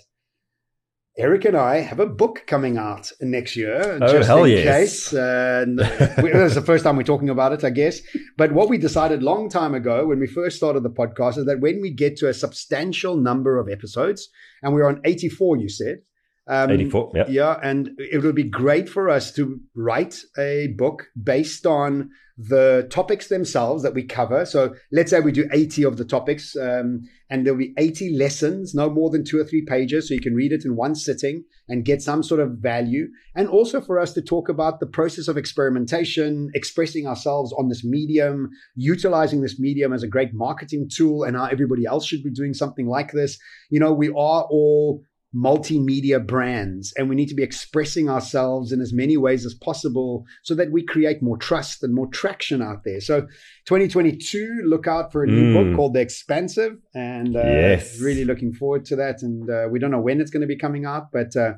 Erik 1.15 1.45
and 1.45 1.55
I 1.55 1.81
have 1.81 1.99
a 1.99 2.07
book 2.07 2.43
coming 2.47 2.77
out 2.77 3.11
next 3.21 3.55
year. 3.55 3.99
Oh, 4.01 4.11
just 4.11 4.27
hell 4.27 4.45
in 4.45 4.51
yes. 4.51 4.65
case. 4.65 5.13
Uh, 5.13 5.63
and 5.63 5.77
was 6.33 6.55
the 6.55 6.63
first 6.65 6.83
time 6.83 6.97
we're 6.97 7.03
talking 7.03 7.29
about 7.29 7.53
it, 7.53 7.63
I 7.63 7.69
guess. 7.69 8.01
But 8.35 8.51
what 8.51 8.67
we 8.67 8.79
decided 8.79 9.21
long 9.21 9.47
time 9.47 9.75
ago 9.75 10.07
when 10.07 10.19
we 10.19 10.25
first 10.25 10.57
started 10.57 10.81
the 10.81 10.89
podcast 10.89 11.37
is 11.37 11.45
that 11.45 11.59
when 11.59 11.81
we 11.81 11.91
get 11.91 12.17
to 12.17 12.29
a 12.29 12.33
substantial 12.33 13.15
number 13.15 13.59
of 13.59 13.69
episodes, 13.69 14.27
and 14.63 14.73
we're 14.73 14.87
on 14.87 15.01
84, 15.05 15.57
you 15.57 15.69
said. 15.69 15.99
Um, 16.47 16.71
84. 16.71 17.11
Yeah. 17.15 17.25
yeah, 17.29 17.59
and 17.63 17.91
it 17.97 18.21
would 18.21 18.35
be 18.35 18.43
great 18.43 18.89
for 18.89 19.09
us 19.09 19.31
to 19.33 19.59
write 19.75 20.19
a 20.37 20.73
book 20.77 21.07
based 21.21 21.65
on 21.65 22.09
the 22.37 22.87
topics 22.89 23.27
themselves 23.27 23.83
that 23.83 23.93
we 23.93 24.03
cover. 24.03 24.45
So 24.45 24.73
let's 24.91 25.11
say 25.11 25.19
we 25.19 25.31
do 25.31 25.47
80 25.51 25.83
of 25.83 25.97
the 25.97 26.05
topics, 26.05 26.55
um, 26.55 27.03
and 27.29 27.45
there'll 27.45 27.59
be 27.59 27.73
80 27.77 28.17
lessons, 28.17 28.73
no 28.73 28.89
more 28.89 29.09
than 29.09 29.23
two 29.23 29.39
or 29.39 29.45
three 29.45 29.63
pages. 29.65 30.07
So 30.07 30.15
you 30.15 30.19
can 30.19 30.33
read 30.33 30.51
it 30.51 30.65
in 30.65 30.75
one 30.75 30.95
sitting 30.95 31.43
and 31.69 31.85
get 31.85 32.01
some 32.01 32.23
sort 32.23 32.39
of 32.39 32.57
value. 32.59 33.07
And 33.35 33.47
also 33.47 33.79
for 33.79 33.99
us 33.99 34.13
to 34.13 34.21
talk 34.21 34.49
about 34.49 34.79
the 34.79 34.87
process 34.87 35.27
of 35.27 35.37
experimentation, 35.37 36.49
expressing 36.55 37.07
ourselves 37.07 37.53
on 37.53 37.69
this 37.69 37.83
medium, 37.83 38.49
utilizing 38.75 39.41
this 39.41 39.59
medium 39.59 39.93
as 39.93 40.03
a 40.03 40.07
great 40.07 40.33
marketing 40.33 40.89
tool, 40.93 41.23
and 41.23 41.37
how 41.37 41.45
everybody 41.45 41.85
else 41.85 42.05
should 42.05 42.23
be 42.23 42.31
doing 42.31 42.53
something 42.53 42.87
like 42.87 43.11
this. 43.11 43.37
You 43.69 43.79
know, 43.79 43.93
we 43.93 44.09
are 44.09 44.43
all 44.49 45.03
multimedia 45.35 46.25
brands 46.25 46.93
and 46.95 47.09
we 47.09 47.15
need 47.15 47.27
to 47.27 47.33
be 47.35 47.43
expressing 47.43 48.07
ourselves 48.09 48.71
in 48.71 48.79
as 48.81 48.93
many 48.93 49.17
ways 49.17 49.45
as 49.45 49.53
possible 49.55 50.25
so 50.43 50.53
that 50.53 50.71
we 50.71 50.83
create 50.83 51.21
more 51.23 51.37
trust 51.37 51.81
and 51.83 51.93
more 51.93 52.07
traction 52.07 52.61
out 52.61 52.83
there. 52.83 53.01
So 53.01 53.27
2022, 53.65 54.61
look 54.65 54.87
out 54.87 55.11
for 55.11 55.23
a 55.23 55.27
new 55.27 55.45
Mm. 55.45 55.53
book 55.53 55.75
called 55.75 55.93
The 55.95 56.01
Expansive 56.01 56.77
and 56.93 57.35
uh, 57.35 57.39
Yes. 57.39 57.99
really 57.99 58.25
looking 58.25 58.53
forward 58.53 58.85
to 58.85 58.95
that. 58.97 59.23
And 59.23 59.49
uh, 59.49 59.67
we 59.71 59.79
don't 59.79 59.91
know 59.91 60.01
when 60.01 60.21
it's 60.21 60.29
going 60.29 60.41
to 60.41 60.47
be 60.47 60.55
coming 60.57 60.85
out, 60.85 61.11
but 61.11 61.35
uh, 61.35 61.53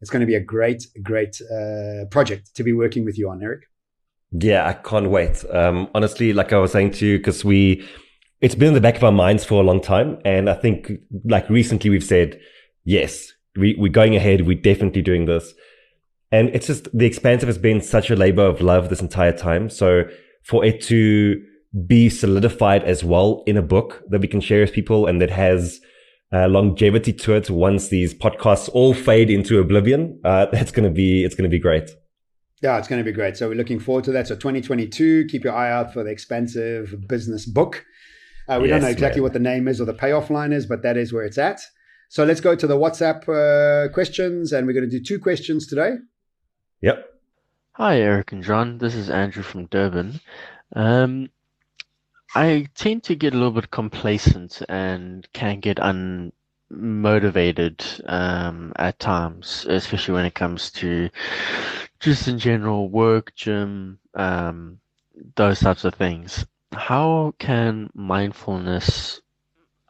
it's 0.00 0.10
going 0.10 0.20
to 0.20 0.26
be 0.26 0.36
a 0.36 0.40
great, 0.40 0.86
great 1.02 1.40
uh, 1.42 2.04
project 2.10 2.54
to 2.54 2.62
be 2.62 2.72
working 2.72 3.04
with 3.04 3.18
you 3.18 3.28
on, 3.30 3.42
Erik. 3.42 3.64
Yeah, 4.30 4.66
I 4.68 4.74
can't 4.74 5.10
wait. 5.10 5.44
Um, 5.50 5.88
honestly, 5.94 6.32
like 6.32 6.52
I 6.52 6.58
was 6.58 6.70
saying 6.72 6.92
to 6.92 7.06
you, 7.06 7.18
because 7.18 7.44
we, 7.44 7.84
it's 8.40 8.54
been 8.54 8.68
in 8.68 8.74
the 8.74 8.80
back 8.80 8.96
of 8.96 9.02
our 9.02 9.10
minds 9.10 9.44
for 9.44 9.60
a 9.60 9.64
long 9.64 9.80
time. 9.80 10.18
And 10.24 10.48
I 10.48 10.54
think 10.54 10.92
like 11.24 11.48
recently 11.50 11.90
we've 11.90 12.04
said, 12.04 12.38
yes, 12.88 13.34
we, 13.54 13.76
we're 13.78 13.92
going 13.92 14.16
ahead. 14.16 14.46
We're 14.46 14.60
definitely 14.60 15.02
doing 15.02 15.26
this. 15.26 15.52
And 16.32 16.48
it's 16.50 16.66
just 16.66 16.88
the 16.96 17.06
expansive 17.06 17.46
has 17.46 17.58
been 17.58 17.80
such 17.80 18.10
a 18.10 18.16
labor 18.16 18.42
of 18.42 18.60
love 18.60 18.88
this 18.88 19.02
entire 19.02 19.36
time. 19.36 19.68
So 19.68 20.04
for 20.42 20.64
it 20.64 20.80
to 20.84 21.42
be 21.86 22.08
solidified 22.08 22.82
as 22.84 23.04
well 23.04 23.42
in 23.46 23.56
a 23.58 23.62
book 23.62 24.02
that 24.08 24.20
we 24.20 24.28
can 24.28 24.40
share 24.40 24.62
with 24.62 24.72
people 24.72 25.06
and 25.06 25.20
that 25.20 25.30
has 25.30 25.80
uh, 26.32 26.48
longevity 26.48 27.12
to 27.12 27.34
it 27.34 27.50
once 27.50 27.88
these 27.88 28.14
podcasts 28.14 28.70
all 28.72 28.94
fade 28.94 29.30
into 29.30 29.58
oblivion, 29.58 30.18
uh, 30.24 30.46
that's 30.52 30.70
going 30.70 30.88
to 30.88 30.94
be, 30.94 31.24
it's 31.24 31.34
going 31.34 31.48
to 31.48 31.54
be 31.54 31.60
great. 31.60 31.90
Yeah, 32.62 32.78
it's 32.78 32.88
going 32.88 33.00
to 33.00 33.04
be 33.04 33.12
great. 33.12 33.36
So 33.36 33.48
we're 33.48 33.54
looking 33.54 33.80
forward 33.80 34.04
to 34.04 34.12
that. 34.12 34.26
So 34.26 34.34
2022, 34.34 35.26
keep 35.26 35.44
your 35.44 35.54
eye 35.54 35.70
out 35.70 35.92
for 35.92 36.02
the 36.02 36.10
expansive 36.10 37.06
business 37.06 37.46
book. 37.46 37.84
Uh, 38.48 38.58
we 38.60 38.68
don't 38.68 38.80
know 38.80 38.88
exactly 38.88 39.20
man. 39.20 39.24
what 39.24 39.32
the 39.34 39.38
name 39.38 39.68
is 39.68 39.78
or 39.78 39.84
the 39.84 39.92
payoff 39.92 40.30
line 40.30 40.52
is, 40.52 40.64
but 40.64 40.82
that 40.82 40.96
is 40.96 41.12
where 41.12 41.24
it's 41.24 41.36
at. 41.36 41.60
So 42.10 42.24
let's 42.24 42.40
go 42.40 42.54
to 42.54 42.66
the 42.66 42.76
WhatsApp 42.76 43.28
uh, 43.28 43.92
questions, 43.92 44.52
and 44.52 44.66
we're 44.66 44.72
going 44.72 44.88
to 44.88 44.98
do 44.98 45.04
two 45.04 45.18
questions 45.18 45.66
today. 45.66 45.96
Yep. 46.80 47.04
Hi, 47.72 48.00
Erik 48.00 48.32
and 48.32 48.42
John. 48.42 48.78
This 48.78 48.94
is 48.94 49.10
Andrew 49.10 49.42
from 49.42 49.66
Durban. 49.66 50.18
Um, 50.74 51.28
I 52.34 52.66
tend 52.74 53.02
to 53.04 53.14
get 53.14 53.34
a 53.34 53.36
little 53.36 53.52
bit 53.52 53.70
complacent 53.70 54.62
and 54.70 55.28
can 55.34 55.60
get 55.60 55.76
unmotivated 55.76 58.10
um, 58.10 58.72
at 58.76 58.98
times, 58.98 59.66
especially 59.68 60.14
when 60.14 60.24
it 60.24 60.34
comes 60.34 60.70
to 60.72 61.10
just 62.00 62.26
in 62.26 62.38
general 62.38 62.88
work, 62.88 63.34
gym, 63.34 63.98
um, 64.14 64.80
those 65.36 65.60
types 65.60 65.84
of 65.84 65.94
things. 65.94 66.46
How 66.72 67.34
can 67.38 67.90
mindfulness 67.94 69.20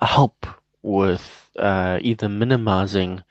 help 0.00 0.46
with 0.82 1.47
uh, 1.58 1.98
either 2.00 2.28
minimizing 2.28 3.22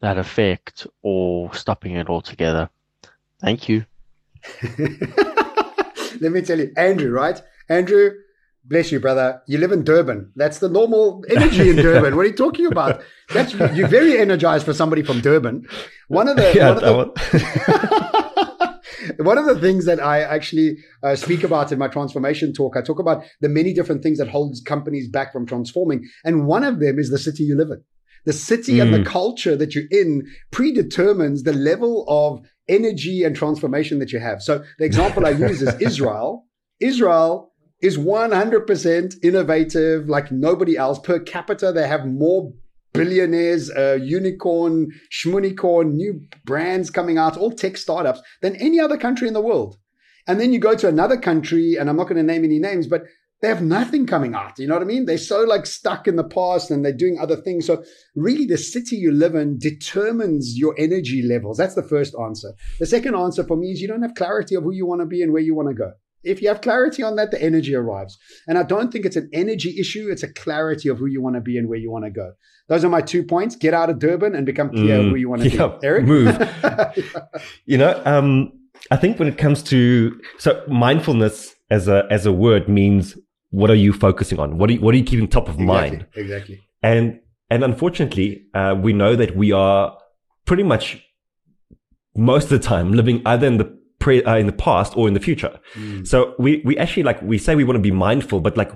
that 0.00 0.18
effect 0.18 0.86
or 1.02 1.52
stopping 1.54 1.92
it 1.94 2.08
altogether? 2.08 2.70
Thank 3.40 3.68
you. 3.68 3.84
Let 6.20 6.32
me 6.32 6.42
tell 6.42 6.58
you, 6.58 6.72
Andrew, 6.76 7.10
right? 7.10 7.40
Andrew, 7.68 8.10
bless 8.64 8.90
you, 8.90 9.00
brother. 9.00 9.42
You 9.46 9.58
live 9.58 9.72
in 9.72 9.84
Durban. 9.84 10.32
That's 10.36 10.58
the 10.58 10.68
normal 10.68 11.24
energy 11.30 11.70
in 11.70 11.76
Durban. 11.86 12.16
What 12.16 12.22
are 12.22 12.28
you 12.28 12.36
talking 12.36 12.66
about? 12.66 13.02
That's 13.32 13.52
you're 13.76 13.88
very 13.88 14.18
energized 14.18 14.64
for 14.64 14.72
somebody 14.74 15.02
from 15.02 15.20
Durban. 15.20 15.68
One 16.08 16.28
of 16.28 16.36
the 16.36 16.52
Yeah, 16.56 16.74
one 16.74 16.84
of 16.84 17.14
the, 17.14 18.17
one. 19.18 19.38
of 19.38 19.46
the 19.46 19.60
things 19.60 19.84
that 19.86 20.00
I 20.00 20.20
actually 20.20 20.78
uh, 21.02 21.16
speak 21.16 21.42
about 21.44 21.72
in 21.72 21.78
my 21.78 21.88
transformation 21.88 22.52
talk, 22.52 22.76
I 22.76 22.82
talk 22.82 22.98
about 22.98 23.24
the 23.40 23.48
many 23.48 23.72
different 23.72 24.02
things 24.02 24.18
that 24.18 24.28
holds 24.28 24.60
companies 24.60 25.08
back 25.08 25.32
from 25.32 25.46
transforming, 25.46 26.08
and 26.24 26.46
one 26.46 26.64
of 26.64 26.80
them 26.80 26.98
is 26.98 27.10
the 27.10 27.18
city 27.18 27.44
you 27.44 27.56
live 27.56 27.70
in. 27.70 27.82
The 28.24 28.32
city 28.32 28.80
and 28.80 28.92
the 28.92 28.98
Mm. 28.98 29.06
culture 29.06 29.56
that 29.56 29.74
you're 29.74 29.84
in 29.90 30.26
predetermines 30.50 31.44
the 31.44 31.52
level 31.52 32.04
of 32.08 32.40
energy 32.68 33.22
and 33.24 33.34
transformation 33.34 33.98
that 34.00 34.12
you 34.12 34.18
have. 34.18 34.42
So 34.42 34.62
the 34.78 34.84
example 34.84 35.24
I 35.24 35.30
use 35.30 35.62
is 35.62 35.74
Israel. 35.80 36.44
Israel 36.80 37.52
is 37.80 37.96
100% 37.96 39.14
innovative 39.22 40.08
like 40.08 40.30
nobody 40.32 40.76
else. 40.76 40.98
Per 40.98 41.20
capita, 41.20 41.72
they 41.72 41.86
have 41.86 42.06
more 42.06 42.52
billionaires, 42.92 43.70
uh, 43.70 43.98
unicorn, 44.00 44.90
schmunicorn, 45.12 45.92
new 45.92 46.20
brands 46.44 46.90
coming 46.90 47.18
out, 47.18 47.36
all 47.36 47.52
tech 47.52 47.76
startups 47.76 48.20
than 48.42 48.56
any 48.56 48.80
other 48.80 48.96
country 48.96 49.28
in 49.28 49.34
the 49.34 49.40
world. 49.40 49.76
And 50.26 50.38
then 50.40 50.52
you 50.52 50.58
go 50.58 50.74
to 50.74 50.88
another 50.88 51.16
country, 51.16 51.76
and 51.76 51.88
I'm 51.88 51.96
not 51.96 52.04
going 52.04 52.16
to 52.16 52.22
name 52.22 52.44
any 52.44 52.58
names, 52.58 52.86
but 52.86 53.04
they 53.40 53.48
have 53.48 53.62
nothing 53.62 54.06
coming 54.06 54.34
out. 54.34 54.58
You 54.58 54.66
know 54.66 54.74
what 54.74 54.82
I 54.82 54.86
mean? 54.86 55.06
They're 55.06 55.16
so 55.16 55.42
like 55.44 55.64
stuck 55.64 56.08
in 56.08 56.16
the 56.16 56.24
past 56.24 56.70
and 56.70 56.84
they're 56.84 56.92
doing 56.92 57.18
other 57.20 57.36
things. 57.36 57.66
So 57.66 57.84
really 58.16 58.46
the 58.46 58.58
city 58.58 58.96
you 58.96 59.12
live 59.12 59.36
in 59.36 59.58
determines 59.58 60.58
your 60.58 60.74
energy 60.76 61.22
levels. 61.22 61.56
That's 61.56 61.76
the 61.76 61.84
first 61.84 62.14
answer. 62.20 62.52
The 62.80 62.86
second 62.86 63.14
answer 63.14 63.44
for 63.44 63.56
me 63.56 63.70
is 63.70 63.80
you 63.80 63.86
don't 63.86 64.02
have 64.02 64.14
clarity 64.14 64.56
of 64.56 64.64
who 64.64 64.72
you 64.72 64.86
want 64.86 65.02
to 65.02 65.06
be 65.06 65.22
and 65.22 65.32
where 65.32 65.42
you 65.42 65.54
want 65.54 65.68
to 65.68 65.74
go. 65.74 65.92
If 66.24 66.42
you 66.42 66.48
have 66.48 66.60
clarity 66.60 67.02
on 67.02 67.16
that, 67.16 67.30
the 67.30 67.40
energy 67.42 67.74
arrives. 67.74 68.18
And 68.46 68.58
I 68.58 68.62
don't 68.64 68.92
think 68.92 69.04
it's 69.06 69.16
an 69.16 69.28
energy 69.32 69.78
issue. 69.78 70.08
It's 70.10 70.22
a 70.22 70.32
clarity 70.32 70.88
of 70.88 70.98
who 70.98 71.06
you 71.06 71.22
want 71.22 71.36
to 71.36 71.40
be 71.40 71.56
and 71.58 71.68
where 71.68 71.78
you 71.78 71.90
want 71.90 72.04
to 72.04 72.10
go. 72.10 72.32
Those 72.68 72.84
are 72.84 72.88
my 72.88 73.00
two 73.00 73.22
points. 73.22 73.56
Get 73.56 73.72
out 73.72 73.88
of 73.88 73.98
Durban 73.98 74.34
and 74.34 74.44
become 74.44 74.70
clear 74.70 74.98
Mm, 74.98 75.10
who 75.10 75.16
you 75.16 75.28
want 75.30 75.42
to 75.42 75.48
yeah, 75.56 75.68
be. 75.80 75.86
Erik? 75.86 76.04
move. 76.04 76.36
You 77.66 77.78
know, 77.78 78.00
um, 78.04 78.52
I 78.90 78.96
think 78.96 79.18
when 79.18 79.28
it 79.28 79.38
comes 79.38 79.62
to 79.64 80.18
so 80.38 80.64
mindfulness 80.68 81.54
as 81.70 81.88
a 81.88 82.06
as 82.10 82.26
a 82.26 82.32
word 82.32 82.68
means 82.68 83.16
what 83.50 83.70
are 83.70 83.74
you 83.74 83.92
focusing 83.92 84.38
on? 84.38 84.58
What 84.58 84.70
are 84.70 84.74
you, 84.74 84.80
what 84.80 84.94
are 84.94 84.98
you 84.98 85.04
keeping 85.04 85.28
top 85.28 85.48
of 85.48 85.58
mind? 85.58 85.94
Exactly. 86.14 86.22
Exactly. 86.22 86.60
And 86.82 87.20
And 87.50 87.64
unfortunately, 87.64 88.44
uh, 88.54 88.74
we 88.78 88.92
know 88.92 89.16
that 89.16 89.34
we 89.36 89.52
are 89.52 89.96
pretty 90.44 90.62
much 90.62 91.02
most 92.16 92.44
of 92.44 92.50
the 92.50 92.58
time 92.58 92.92
living 92.92 93.22
either 93.24 93.46
in 93.46 93.56
the 93.58 93.77
pre, 93.98 94.22
uh, 94.24 94.36
in 94.36 94.46
the 94.46 94.52
past 94.52 94.96
or 94.96 95.08
in 95.08 95.14
the 95.14 95.20
future. 95.20 95.58
Mm. 95.74 96.06
So 96.06 96.34
we, 96.38 96.62
we 96.64 96.76
actually 96.78 97.02
like, 97.02 97.20
we 97.22 97.38
say 97.38 97.54
we 97.54 97.64
want 97.64 97.76
to 97.76 97.82
be 97.82 97.90
mindful, 97.90 98.40
but 98.40 98.56
like 98.56 98.72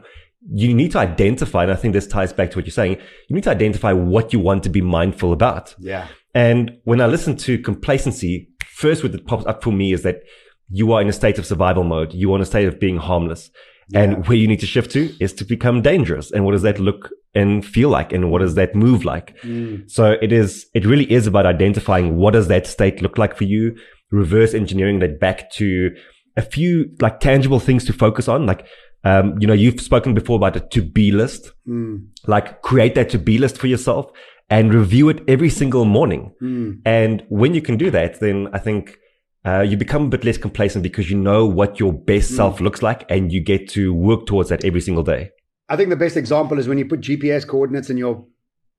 you 0.50 0.74
need 0.74 0.90
to 0.92 0.98
identify, 0.98 1.62
and 1.62 1.72
I 1.72 1.76
think 1.76 1.94
this 1.94 2.06
ties 2.06 2.32
back 2.32 2.50
to 2.50 2.58
what 2.58 2.66
you're 2.66 2.72
saying. 2.72 2.96
You 3.28 3.34
need 3.34 3.44
to 3.44 3.50
identify 3.50 3.92
what 3.92 4.32
you 4.32 4.40
want 4.40 4.64
to 4.64 4.70
be 4.70 4.80
mindful 4.80 5.32
about. 5.32 5.74
Yeah. 5.78 6.08
And 6.34 6.78
when 6.84 7.00
I 7.00 7.06
listen 7.06 7.36
to 7.38 7.58
complacency, 7.58 8.48
first 8.66 9.02
what 9.02 9.26
pops 9.26 9.46
up 9.46 9.62
for 9.62 9.70
me 9.70 9.92
is 9.92 10.02
that 10.02 10.22
you 10.68 10.92
are 10.92 11.00
in 11.00 11.08
a 11.08 11.12
state 11.12 11.38
of 11.38 11.46
survival 11.46 11.84
mode. 11.84 12.12
You 12.12 12.32
are 12.32 12.36
in 12.36 12.42
a 12.42 12.46
state 12.46 12.66
of 12.66 12.80
being 12.80 12.96
harmless. 12.96 13.50
Yeah. 13.88 14.02
And 14.02 14.26
where 14.26 14.36
you 14.36 14.48
need 14.48 14.60
to 14.60 14.66
shift 14.66 14.90
to 14.92 15.14
is 15.20 15.32
to 15.34 15.44
become 15.44 15.82
dangerous. 15.82 16.30
And 16.32 16.44
what 16.44 16.52
does 16.52 16.62
that 16.62 16.80
look 16.80 17.10
and 17.34 17.64
feel 17.64 17.90
like? 17.90 18.12
And 18.12 18.30
what 18.30 18.40
does 18.40 18.54
that 18.54 18.74
move 18.74 19.04
like? 19.04 19.36
Mm. 19.42 19.90
So 19.90 20.16
it 20.22 20.32
is, 20.32 20.66
it 20.74 20.86
really 20.86 21.10
is 21.12 21.26
about 21.26 21.46
identifying 21.46 22.16
what 22.16 22.32
does 22.32 22.48
that 22.48 22.66
state 22.66 23.02
look 23.02 23.18
like 23.18 23.36
for 23.36 23.44
you, 23.44 23.76
reverse 24.12 24.54
engineering 24.54 25.00
that 25.00 25.18
back 25.18 25.50
to 25.52 25.94
a 26.36 26.42
few 26.42 26.94
like 27.00 27.20
tangible 27.20 27.58
things 27.58 27.84
to 27.86 27.92
focus 27.92 28.28
on. 28.28 28.46
Like, 28.46 28.66
um, 29.04 29.36
you 29.40 29.46
know, 29.46 29.54
you've 29.54 29.80
spoken 29.80 30.14
before 30.14 30.36
about 30.36 30.56
a 30.56 30.60
to 30.60 30.82
be 30.82 31.10
list, 31.10 31.50
mm. 31.66 32.06
like 32.26 32.62
create 32.62 32.94
that 32.94 33.10
to 33.10 33.18
be 33.18 33.38
list 33.38 33.58
for 33.58 33.66
yourself 33.66 34.10
and 34.48 34.72
review 34.72 35.08
it 35.08 35.22
every 35.26 35.50
single 35.50 35.84
morning. 35.84 36.32
Mm. 36.40 36.82
And 36.84 37.24
when 37.28 37.54
you 37.54 37.62
can 37.62 37.76
do 37.76 37.90
that, 37.90 38.20
then 38.20 38.48
I 38.52 38.58
think 38.58 38.98
uh, 39.44 39.60
you 39.60 39.76
become 39.76 40.04
a 40.04 40.08
bit 40.08 40.24
less 40.24 40.38
complacent 40.38 40.82
because 40.82 41.10
you 41.10 41.18
know 41.18 41.46
what 41.46 41.80
your 41.80 41.92
best 41.92 42.30
mm. 42.32 42.36
self 42.36 42.60
looks 42.60 42.82
like 42.82 43.04
and 43.10 43.32
you 43.32 43.40
get 43.40 43.68
to 43.70 43.92
work 43.92 44.26
towards 44.26 44.50
that 44.50 44.64
every 44.64 44.80
single 44.80 45.02
day. 45.02 45.30
I 45.68 45.76
think 45.76 45.88
the 45.88 45.96
best 45.96 46.16
example 46.16 46.58
is 46.58 46.68
when 46.68 46.78
you 46.78 46.86
put 46.86 47.00
GPS 47.00 47.46
coordinates 47.46 47.88
in 47.88 47.96
your 47.96 48.26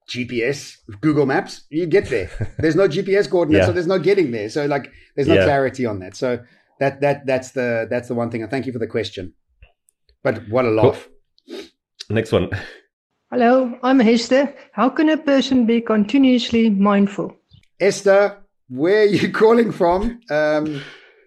GPS, 0.07 0.77
Google 1.01 1.25
Maps, 1.25 1.63
you 1.69 1.85
get 1.85 2.09
there. 2.09 2.29
There's 2.59 2.75
no 2.75 2.87
GPS 2.87 3.29
coordinates, 3.29 3.63
yeah. 3.63 3.67
so 3.67 3.71
there's 3.73 3.87
no 3.87 3.99
getting 3.99 4.31
there. 4.31 4.49
So 4.49 4.65
like 4.65 4.91
there's 5.15 5.27
no 5.27 5.35
yeah. 5.35 5.45
clarity 5.45 5.85
on 5.85 5.99
that. 5.99 6.15
So 6.15 6.39
that 6.79 7.01
that 7.01 7.25
that's 7.25 7.51
the 7.51 7.87
that's 7.89 8.07
the 8.07 8.15
one 8.15 8.29
thing. 8.29 8.41
And 8.41 8.51
thank 8.51 8.65
you 8.65 8.73
for 8.73 8.79
the 8.79 8.87
question. 8.87 9.33
But 10.23 10.47
what 10.49 10.65
a 10.65 10.69
laugh. 10.69 11.07
Cool. 11.47 11.59
Next 12.09 12.31
one. 12.31 12.49
Hello, 13.31 13.77
I'm 13.81 13.99
Hester. 13.99 14.53
How 14.73 14.89
can 14.89 15.09
a 15.09 15.17
person 15.17 15.65
be 15.65 15.81
continuously 15.81 16.69
mindful? 16.69 17.35
Esther, 17.79 18.37
where 18.69 19.01
are 19.01 19.05
you 19.05 19.31
calling 19.41 19.71
from? 19.71 20.21
Um, 20.29 20.81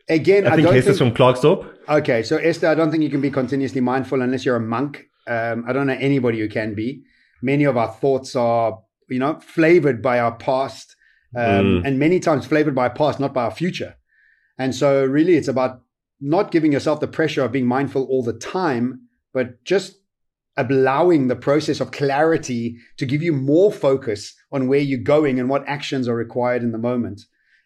again, 0.08 0.46
I, 0.46 0.52
I 0.52 0.56
think 0.56 0.68
Esther's 0.68 0.98
think... 0.98 1.16
from 1.16 1.34
Klerksdorp. 1.34 1.68
Okay, 1.88 2.22
so 2.22 2.36
Esther, 2.36 2.68
I 2.68 2.74
don't 2.74 2.90
think 2.90 3.02
you 3.02 3.10
can 3.10 3.20
be 3.20 3.30
continuously 3.30 3.80
mindful 3.80 4.22
unless 4.22 4.44
you're 4.44 4.56
a 4.56 4.60
monk. 4.60 5.08
Um, 5.26 5.64
I 5.66 5.72
don't 5.72 5.86
know 5.86 5.96
anybody 5.98 6.38
who 6.38 6.48
can 6.48 6.74
be. 6.74 7.02
Many 7.46 7.64
of 7.64 7.76
our 7.76 7.92
thoughts 7.92 8.34
are, 8.34 8.78
you 9.08 9.20
know, 9.20 9.38
flavored 9.40 10.02
by 10.02 10.18
our 10.18 10.34
past, 10.36 10.96
um, 11.36 11.44
mm. 11.44 11.86
and 11.86 11.98
many 11.98 12.18
times 12.18 12.44
flavored 12.44 12.74
by 12.74 12.88
our 12.88 12.94
past, 12.94 13.20
not 13.20 13.32
by 13.32 13.44
our 13.44 13.56
future. 13.62 13.94
And 14.58 14.74
so, 14.74 15.04
really, 15.04 15.36
it's 15.36 15.48
about 15.48 15.82
not 16.20 16.50
giving 16.50 16.72
yourself 16.72 16.98
the 17.00 17.06
pressure 17.18 17.44
of 17.44 17.52
being 17.52 17.66
mindful 17.66 18.04
all 18.04 18.24
the 18.24 18.32
time, 18.32 19.02
but 19.32 19.62
just 19.64 19.96
allowing 20.56 21.28
the 21.28 21.36
process 21.36 21.80
of 21.80 21.90
clarity 21.92 22.76
to 22.96 23.06
give 23.06 23.22
you 23.22 23.32
more 23.32 23.70
focus 23.70 24.34
on 24.50 24.68
where 24.68 24.80
you're 24.80 24.98
going 24.98 25.38
and 25.38 25.48
what 25.48 25.68
actions 25.68 26.08
are 26.08 26.16
required 26.16 26.62
in 26.62 26.72
the 26.72 26.78
moment. 26.78 27.22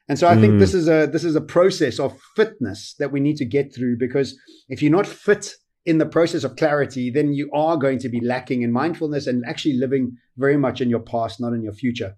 And 0.08 0.18
so 0.18 0.26
I 0.26 0.34
mm. 0.34 0.40
think 0.40 0.58
this 0.58 0.74
is 0.74 0.88
a 0.88 1.06
this 1.06 1.22
is 1.22 1.36
a 1.36 1.40
process 1.40 2.00
of 2.00 2.18
fitness 2.34 2.94
that 2.98 3.12
we 3.12 3.20
need 3.20 3.36
to 3.36 3.44
get 3.44 3.72
through 3.72 3.96
because 3.96 4.36
if 4.68 4.82
you're 4.82 4.98
not 4.98 5.06
fit 5.06 5.54
in 5.86 5.98
the 5.98 6.06
process 6.06 6.44
of 6.44 6.56
clarity, 6.56 7.10
then 7.10 7.32
you 7.32 7.50
are 7.52 7.76
going 7.76 7.98
to 8.00 8.08
be 8.08 8.20
lacking 8.20 8.62
in 8.62 8.72
mindfulness 8.72 9.26
and 9.26 9.44
actually 9.46 9.74
living 9.74 10.16
very 10.36 10.56
much 10.56 10.80
in 10.80 10.90
your 10.90 11.00
past, 11.00 11.40
not 11.40 11.52
in 11.52 11.62
your 11.62 11.72
future. 11.72 12.16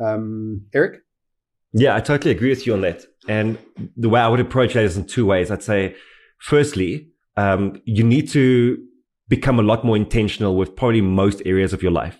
Um, 0.00 0.66
Erik? 0.74 1.00
Yeah, 1.72 1.94
I 1.94 2.00
totally 2.00 2.32
agree 2.32 2.50
with 2.50 2.66
you 2.66 2.72
on 2.72 2.80
that. 2.82 3.04
And 3.28 3.58
the 3.96 4.08
way 4.08 4.20
I 4.20 4.28
would 4.28 4.40
approach 4.40 4.74
that 4.74 4.84
is 4.84 4.96
in 4.96 5.06
two 5.06 5.26
ways. 5.26 5.50
I'd 5.50 5.62
say, 5.62 5.96
firstly, 6.38 7.10
um, 7.36 7.80
you 7.84 8.04
need 8.04 8.28
to 8.30 8.78
become 9.28 9.58
a 9.58 9.62
lot 9.62 9.84
more 9.84 9.96
intentional 9.96 10.56
with 10.56 10.76
probably 10.76 11.00
most 11.00 11.42
areas 11.44 11.72
of 11.72 11.82
your 11.82 11.92
life. 11.92 12.18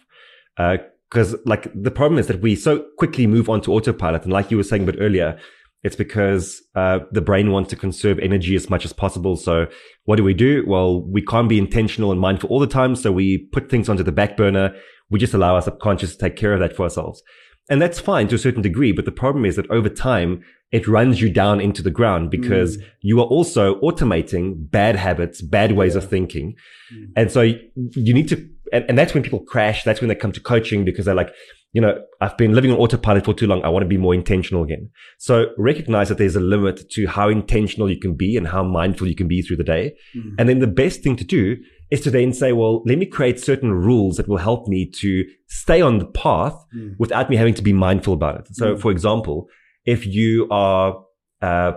Uh, 0.56 0.78
because 1.10 1.36
like 1.44 1.70
the 1.80 1.92
problem 1.92 2.18
is 2.18 2.26
that 2.26 2.40
we 2.40 2.56
so 2.56 2.86
quickly 2.98 3.26
move 3.28 3.48
on 3.48 3.60
to 3.60 3.72
autopilot. 3.72 4.24
And 4.24 4.32
like 4.32 4.50
you 4.50 4.56
were 4.56 4.64
saying 4.64 4.82
a 4.82 4.86
bit 4.86 4.96
earlier, 4.98 5.38
it's 5.84 5.94
because 5.94 6.62
uh, 6.74 7.00
the 7.12 7.20
brain 7.20 7.52
wants 7.52 7.70
to 7.70 7.76
conserve 7.76 8.18
energy 8.18 8.56
as 8.56 8.70
much 8.70 8.84
as 8.86 8.92
possible. 8.92 9.36
So 9.36 9.66
what 10.06 10.16
do 10.16 10.24
we 10.24 10.34
do? 10.34 10.64
Well, 10.66 11.02
we 11.02 11.20
can't 11.20 11.48
be 11.48 11.58
intentional 11.58 12.10
and 12.10 12.20
mindful 12.20 12.48
all 12.48 12.58
the 12.58 12.66
time. 12.66 12.96
So 12.96 13.12
we 13.12 13.46
put 13.52 13.70
things 13.70 13.88
onto 13.90 14.02
the 14.02 14.10
back 14.10 14.36
burner. 14.36 14.74
We 15.10 15.18
just 15.18 15.34
allow 15.34 15.54
our 15.54 15.62
subconscious 15.62 16.12
to 16.12 16.18
take 16.18 16.36
care 16.36 16.54
of 16.54 16.60
that 16.60 16.74
for 16.74 16.84
ourselves. 16.84 17.22
And 17.68 17.80
that's 17.80 18.00
fine 18.00 18.28
to 18.28 18.34
a 18.34 18.38
certain 18.38 18.62
degree. 18.62 18.92
But 18.92 19.04
the 19.04 19.12
problem 19.12 19.44
is 19.44 19.56
that 19.56 19.70
over 19.70 19.88
time, 19.88 20.42
it 20.72 20.88
runs 20.88 21.20
you 21.20 21.30
down 21.30 21.60
into 21.60 21.82
the 21.82 21.90
ground 21.90 22.30
because 22.30 22.78
mm. 22.78 22.84
you 23.00 23.20
are 23.20 23.26
also 23.26 23.78
automating 23.80 24.54
bad 24.56 24.96
habits, 24.96 25.40
bad 25.40 25.72
ways 25.72 25.94
yeah. 25.94 25.98
of 25.98 26.08
thinking. 26.08 26.56
Mm. 26.92 27.12
And 27.14 27.30
so 27.30 27.42
you 27.42 28.14
need 28.14 28.28
to 28.28 28.48
and, 28.72 28.84
and 28.88 28.98
that's 28.98 29.14
when 29.14 29.22
people 29.22 29.40
crash. 29.40 29.84
That's 29.84 30.00
when 30.00 30.08
they 30.08 30.14
come 30.14 30.32
to 30.32 30.40
coaching 30.40 30.84
because 30.84 31.04
they're 31.04 31.14
like, 31.14 31.32
you 31.74 31.80
know, 31.80 32.00
I've 32.20 32.36
been 32.38 32.54
living 32.54 32.70
on 32.70 32.78
autopilot 32.78 33.24
for 33.24 33.34
too 33.34 33.48
long. 33.48 33.62
I 33.64 33.68
want 33.68 33.82
to 33.82 33.88
be 33.88 33.98
more 33.98 34.14
intentional 34.14 34.62
again. 34.62 34.90
So 35.18 35.46
recognize 35.58 36.08
that 36.08 36.18
there's 36.18 36.36
a 36.36 36.40
limit 36.40 36.88
to 36.90 37.06
how 37.06 37.28
intentional 37.28 37.90
you 37.90 37.98
can 37.98 38.14
be 38.14 38.36
and 38.36 38.46
how 38.46 38.62
mindful 38.62 39.08
you 39.08 39.16
can 39.16 39.26
be 39.26 39.42
through 39.42 39.56
the 39.56 39.64
day. 39.64 39.96
Mm-hmm. 40.16 40.36
And 40.38 40.48
then 40.48 40.60
the 40.60 40.68
best 40.68 41.02
thing 41.02 41.16
to 41.16 41.24
do 41.24 41.56
is 41.90 42.00
to 42.02 42.12
then 42.12 42.32
say, 42.32 42.52
well, 42.52 42.84
let 42.86 42.96
me 42.96 43.06
create 43.06 43.40
certain 43.40 43.72
rules 43.72 44.16
that 44.18 44.28
will 44.28 44.36
help 44.36 44.68
me 44.68 44.88
to 45.00 45.24
stay 45.48 45.80
on 45.82 45.98
the 45.98 46.06
path 46.06 46.54
mm-hmm. 46.74 46.92
without 47.00 47.28
me 47.28 47.34
having 47.34 47.54
to 47.54 47.62
be 47.62 47.72
mindful 47.72 48.14
about 48.14 48.38
it. 48.38 48.54
So 48.54 48.72
mm-hmm. 48.72 48.80
for 48.80 48.92
example, 48.92 49.48
if 49.84 50.06
you 50.06 50.46
are, 50.52 51.04
uh, 51.42 51.72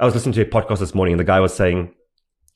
I 0.00 0.04
was 0.04 0.14
listening 0.14 0.32
to 0.32 0.42
a 0.42 0.46
podcast 0.46 0.80
this 0.80 0.96
morning 0.96 1.12
and 1.12 1.20
the 1.20 1.24
guy 1.24 1.38
was 1.38 1.54
saying, 1.54 1.94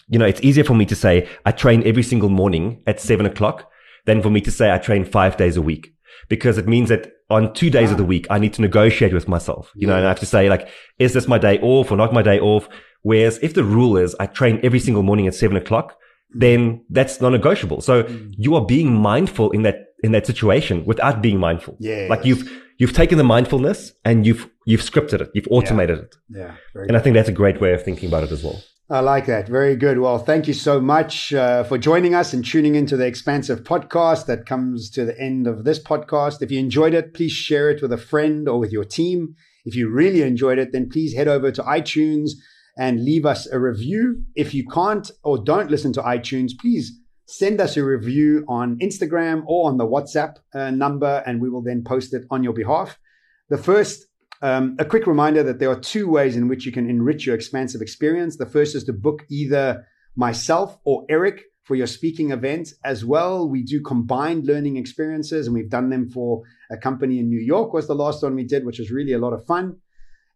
you 0.08 0.18
know, 0.18 0.26
it's 0.26 0.40
easier 0.42 0.64
for 0.64 0.74
me 0.74 0.84
to 0.86 0.96
say 0.96 1.28
I 1.44 1.52
train 1.52 1.84
every 1.86 2.02
single 2.02 2.28
morning 2.28 2.82
at 2.88 3.00
seven 3.00 3.24
o'clock 3.24 3.70
than 4.04 4.20
for 4.20 4.30
me 4.30 4.40
to 4.40 4.50
say 4.50 4.72
I 4.72 4.78
train 4.78 5.04
five 5.04 5.36
days 5.36 5.56
a 5.56 5.62
week 5.62 5.92
because 6.28 6.58
it 6.58 6.66
means 6.66 6.88
that 6.88 7.12
on 7.30 7.52
two 7.54 7.70
days 7.70 7.90
of 7.90 7.96
the 7.96 8.04
week, 8.04 8.26
I 8.30 8.38
need 8.38 8.52
to 8.54 8.62
negotiate 8.62 9.12
with 9.12 9.28
myself, 9.28 9.72
you 9.74 9.86
know, 9.86 9.96
and 9.96 10.04
I 10.04 10.08
have 10.08 10.20
to 10.20 10.26
say 10.26 10.48
like, 10.48 10.68
is 10.98 11.12
this 11.12 11.26
my 11.26 11.38
day 11.38 11.58
off 11.60 11.90
or 11.90 11.96
not 11.96 12.12
my 12.12 12.22
day 12.22 12.38
off? 12.38 12.68
Whereas 13.02 13.38
if 13.42 13.54
the 13.54 13.64
rule 13.64 13.96
is 13.96 14.14
I 14.20 14.26
train 14.26 14.60
every 14.62 14.80
single 14.80 15.02
morning 15.02 15.26
at 15.26 15.34
seven 15.34 15.56
o'clock, 15.56 15.96
then 16.30 16.84
that's 16.90 17.20
non-negotiable. 17.20 17.80
So 17.80 18.04
mm. 18.04 18.34
you 18.36 18.54
are 18.54 18.64
being 18.64 18.92
mindful 18.92 19.50
in 19.52 19.62
that, 19.62 19.94
in 20.02 20.12
that 20.12 20.26
situation 20.26 20.84
without 20.84 21.22
being 21.22 21.38
mindful. 21.38 21.76
Yeah. 21.78 22.06
Like 22.10 22.24
you've, 22.24 22.50
you've 22.78 22.92
taken 22.92 23.18
the 23.18 23.24
mindfulness 23.24 23.92
and 24.04 24.26
you've, 24.26 24.48
you've 24.64 24.82
scripted 24.82 25.20
it. 25.20 25.30
You've 25.34 25.48
automated 25.50 25.98
yeah. 26.28 26.52
it. 26.52 26.54
Yeah. 26.74 26.82
and 26.82 26.96
I 26.96 27.00
think 27.00 27.14
that's 27.14 27.28
a 27.28 27.32
great 27.32 27.60
way 27.60 27.72
of 27.72 27.82
thinking 27.82 28.08
about 28.08 28.24
it 28.24 28.32
as 28.32 28.42
well. 28.42 28.60
I 28.88 29.00
like 29.00 29.26
that. 29.26 29.48
Very 29.48 29.74
good. 29.74 29.98
Well, 29.98 30.18
thank 30.18 30.46
you 30.46 30.54
so 30.54 30.80
much 30.80 31.34
uh, 31.34 31.64
for 31.64 31.76
joining 31.76 32.14
us 32.14 32.32
and 32.32 32.44
tuning 32.44 32.76
into 32.76 32.96
the 32.96 33.04
Expansive 33.04 33.64
podcast 33.64 34.26
that 34.26 34.46
comes 34.46 34.90
to 34.90 35.04
the 35.04 35.20
end 35.20 35.48
of 35.48 35.64
this 35.64 35.82
podcast. 35.82 36.40
If 36.40 36.52
you 36.52 36.60
enjoyed 36.60 36.94
it, 36.94 37.12
please 37.12 37.32
share 37.32 37.68
it 37.68 37.82
with 37.82 37.92
a 37.92 37.98
friend 37.98 38.48
or 38.48 38.60
with 38.60 38.70
your 38.70 38.84
team. 38.84 39.34
If 39.64 39.74
you 39.74 39.90
really 39.90 40.22
enjoyed 40.22 40.60
it, 40.60 40.70
then 40.70 40.88
please 40.88 41.14
head 41.14 41.26
over 41.26 41.50
to 41.50 41.62
iTunes 41.64 42.30
and 42.78 43.04
leave 43.04 43.26
us 43.26 43.48
a 43.48 43.58
review. 43.58 44.22
If 44.36 44.54
you 44.54 44.64
can't 44.68 45.10
or 45.24 45.42
don't 45.42 45.68
listen 45.68 45.92
to 45.94 46.02
iTunes, 46.02 46.52
please 46.56 46.96
send 47.26 47.60
us 47.60 47.76
a 47.76 47.84
review 47.84 48.44
on 48.46 48.78
Instagram 48.78 49.42
or 49.48 49.68
on 49.68 49.78
the 49.78 49.86
WhatsApp 49.86 50.36
uh, 50.54 50.70
number, 50.70 51.24
and 51.26 51.42
we 51.42 51.50
will 51.50 51.62
then 51.62 51.82
post 51.82 52.14
it 52.14 52.22
on 52.30 52.44
your 52.44 52.52
behalf. 52.52 53.00
The 53.48 53.58
first 53.58 54.06
um, 54.42 54.76
a 54.78 54.84
quick 54.84 55.06
reminder 55.06 55.42
that 55.42 55.58
there 55.58 55.70
are 55.70 55.80
two 55.80 56.08
ways 56.08 56.36
in 56.36 56.48
which 56.48 56.66
you 56.66 56.72
can 56.72 56.88
enrich 56.88 57.26
your 57.26 57.34
expansive 57.34 57.80
experience. 57.80 58.36
The 58.36 58.46
first 58.46 58.74
is 58.74 58.84
to 58.84 58.92
book 58.92 59.24
either 59.30 59.86
myself 60.16 60.78
or 60.84 61.04
Erik 61.08 61.44
for 61.64 61.74
your 61.74 61.86
speaking 61.86 62.30
event 62.30 62.72
as 62.84 63.04
well. 63.04 63.48
We 63.48 63.62
do 63.62 63.82
combined 63.82 64.46
learning 64.46 64.76
experiences 64.76 65.46
and 65.46 65.54
we've 65.54 65.70
done 65.70 65.90
them 65.90 66.08
for 66.08 66.42
a 66.70 66.76
company 66.76 67.18
in 67.18 67.28
New 67.28 67.40
York 67.40 67.72
was 67.72 67.86
the 67.86 67.94
last 67.94 68.22
one 68.22 68.34
we 68.34 68.44
did, 68.44 68.64
which 68.64 68.78
was 68.78 68.90
really 68.90 69.12
a 69.12 69.18
lot 69.18 69.32
of 69.32 69.44
fun. 69.46 69.78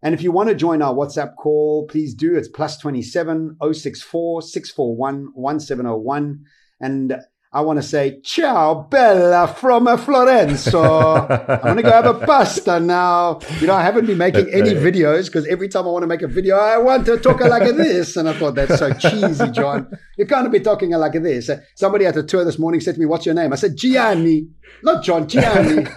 And 0.02 0.14
if 0.14 0.22
you 0.22 0.32
want 0.32 0.48
to 0.48 0.54
join 0.54 0.82
our 0.82 0.94
WhatsApp 0.94 1.36
call, 1.36 1.86
please 1.86 2.14
do. 2.14 2.34
It's 2.36 2.48
plus 2.48 2.78
27 2.78 3.58
064 3.60 4.42
641 4.42 5.28
1701. 5.34 6.44
And 6.80 7.16
I 7.52 7.62
want 7.62 7.78
to 7.78 7.82
say 7.82 8.20
ciao 8.22 8.86
bella 8.88 9.48
from 9.48 9.86
Florenzo. 9.86 11.28
I'm 11.48 11.60
going 11.62 11.76
to 11.78 11.82
go 11.82 11.90
have 11.90 12.06
a 12.06 12.24
pasta 12.24 12.78
now. 12.78 13.40
You 13.60 13.66
know, 13.66 13.74
I 13.74 13.82
haven't 13.82 14.06
been 14.06 14.18
making 14.18 14.48
any 14.52 14.70
videos 14.70 15.26
because 15.26 15.48
every 15.48 15.68
time 15.68 15.84
I 15.84 15.90
want 15.90 16.04
to 16.04 16.06
make 16.06 16.22
a 16.22 16.28
video, 16.28 16.56
I 16.56 16.78
want 16.78 17.06
to 17.06 17.16
talk 17.16 17.40
like 17.40 17.64
this. 17.74 18.16
And 18.16 18.28
I 18.28 18.34
thought 18.34 18.54
that's 18.54 18.78
so 18.78 18.92
cheesy, 18.92 19.50
John. 19.50 19.90
You 20.16 20.26
can't 20.26 20.52
be 20.52 20.60
talking 20.60 20.90
like 20.90 21.14
this. 21.14 21.50
Somebody 21.74 22.06
at 22.06 22.14
the 22.14 22.22
tour 22.22 22.44
this 22.44 22.56
morning 22.56 22.80
said 22.80 22.94
to 22.94 23.00
me, 23.00 23.06
what's 23.06 23.26
your 23.26 23.34
name? 23.34 23.52
I 23.52 23.56
said, 23.56 23.76
Gianni, 23.76 24.46
not 24.84 25.02
John, 25.02 25.26
Gianni. 25.26 25.86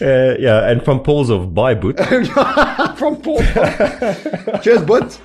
Uh, 0.00 0.34
yeah, 0.38 0.70
and 0.70 0.82
from 0.82 1.02
Paul's 1.02 1.28
of 1.28 1.52
bye, 1.54 1.74
Boot. 1.74 1.98
from 2.96 3.20
Paul. 3.20 3.42
Cheers, 4.62 4.82
Boot. 4.82 5.20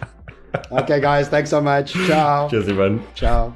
Okay, 0.72 1.00
guys. 1.00 1.30
Thanks 1.30 1.50
so 1.50 1.62
much. 1.62 1.94
Ciao. 1.94 2.50
Cheers, 2.50 2.68
everyone. 2.68 3.06
Ciao. 3.16 3.54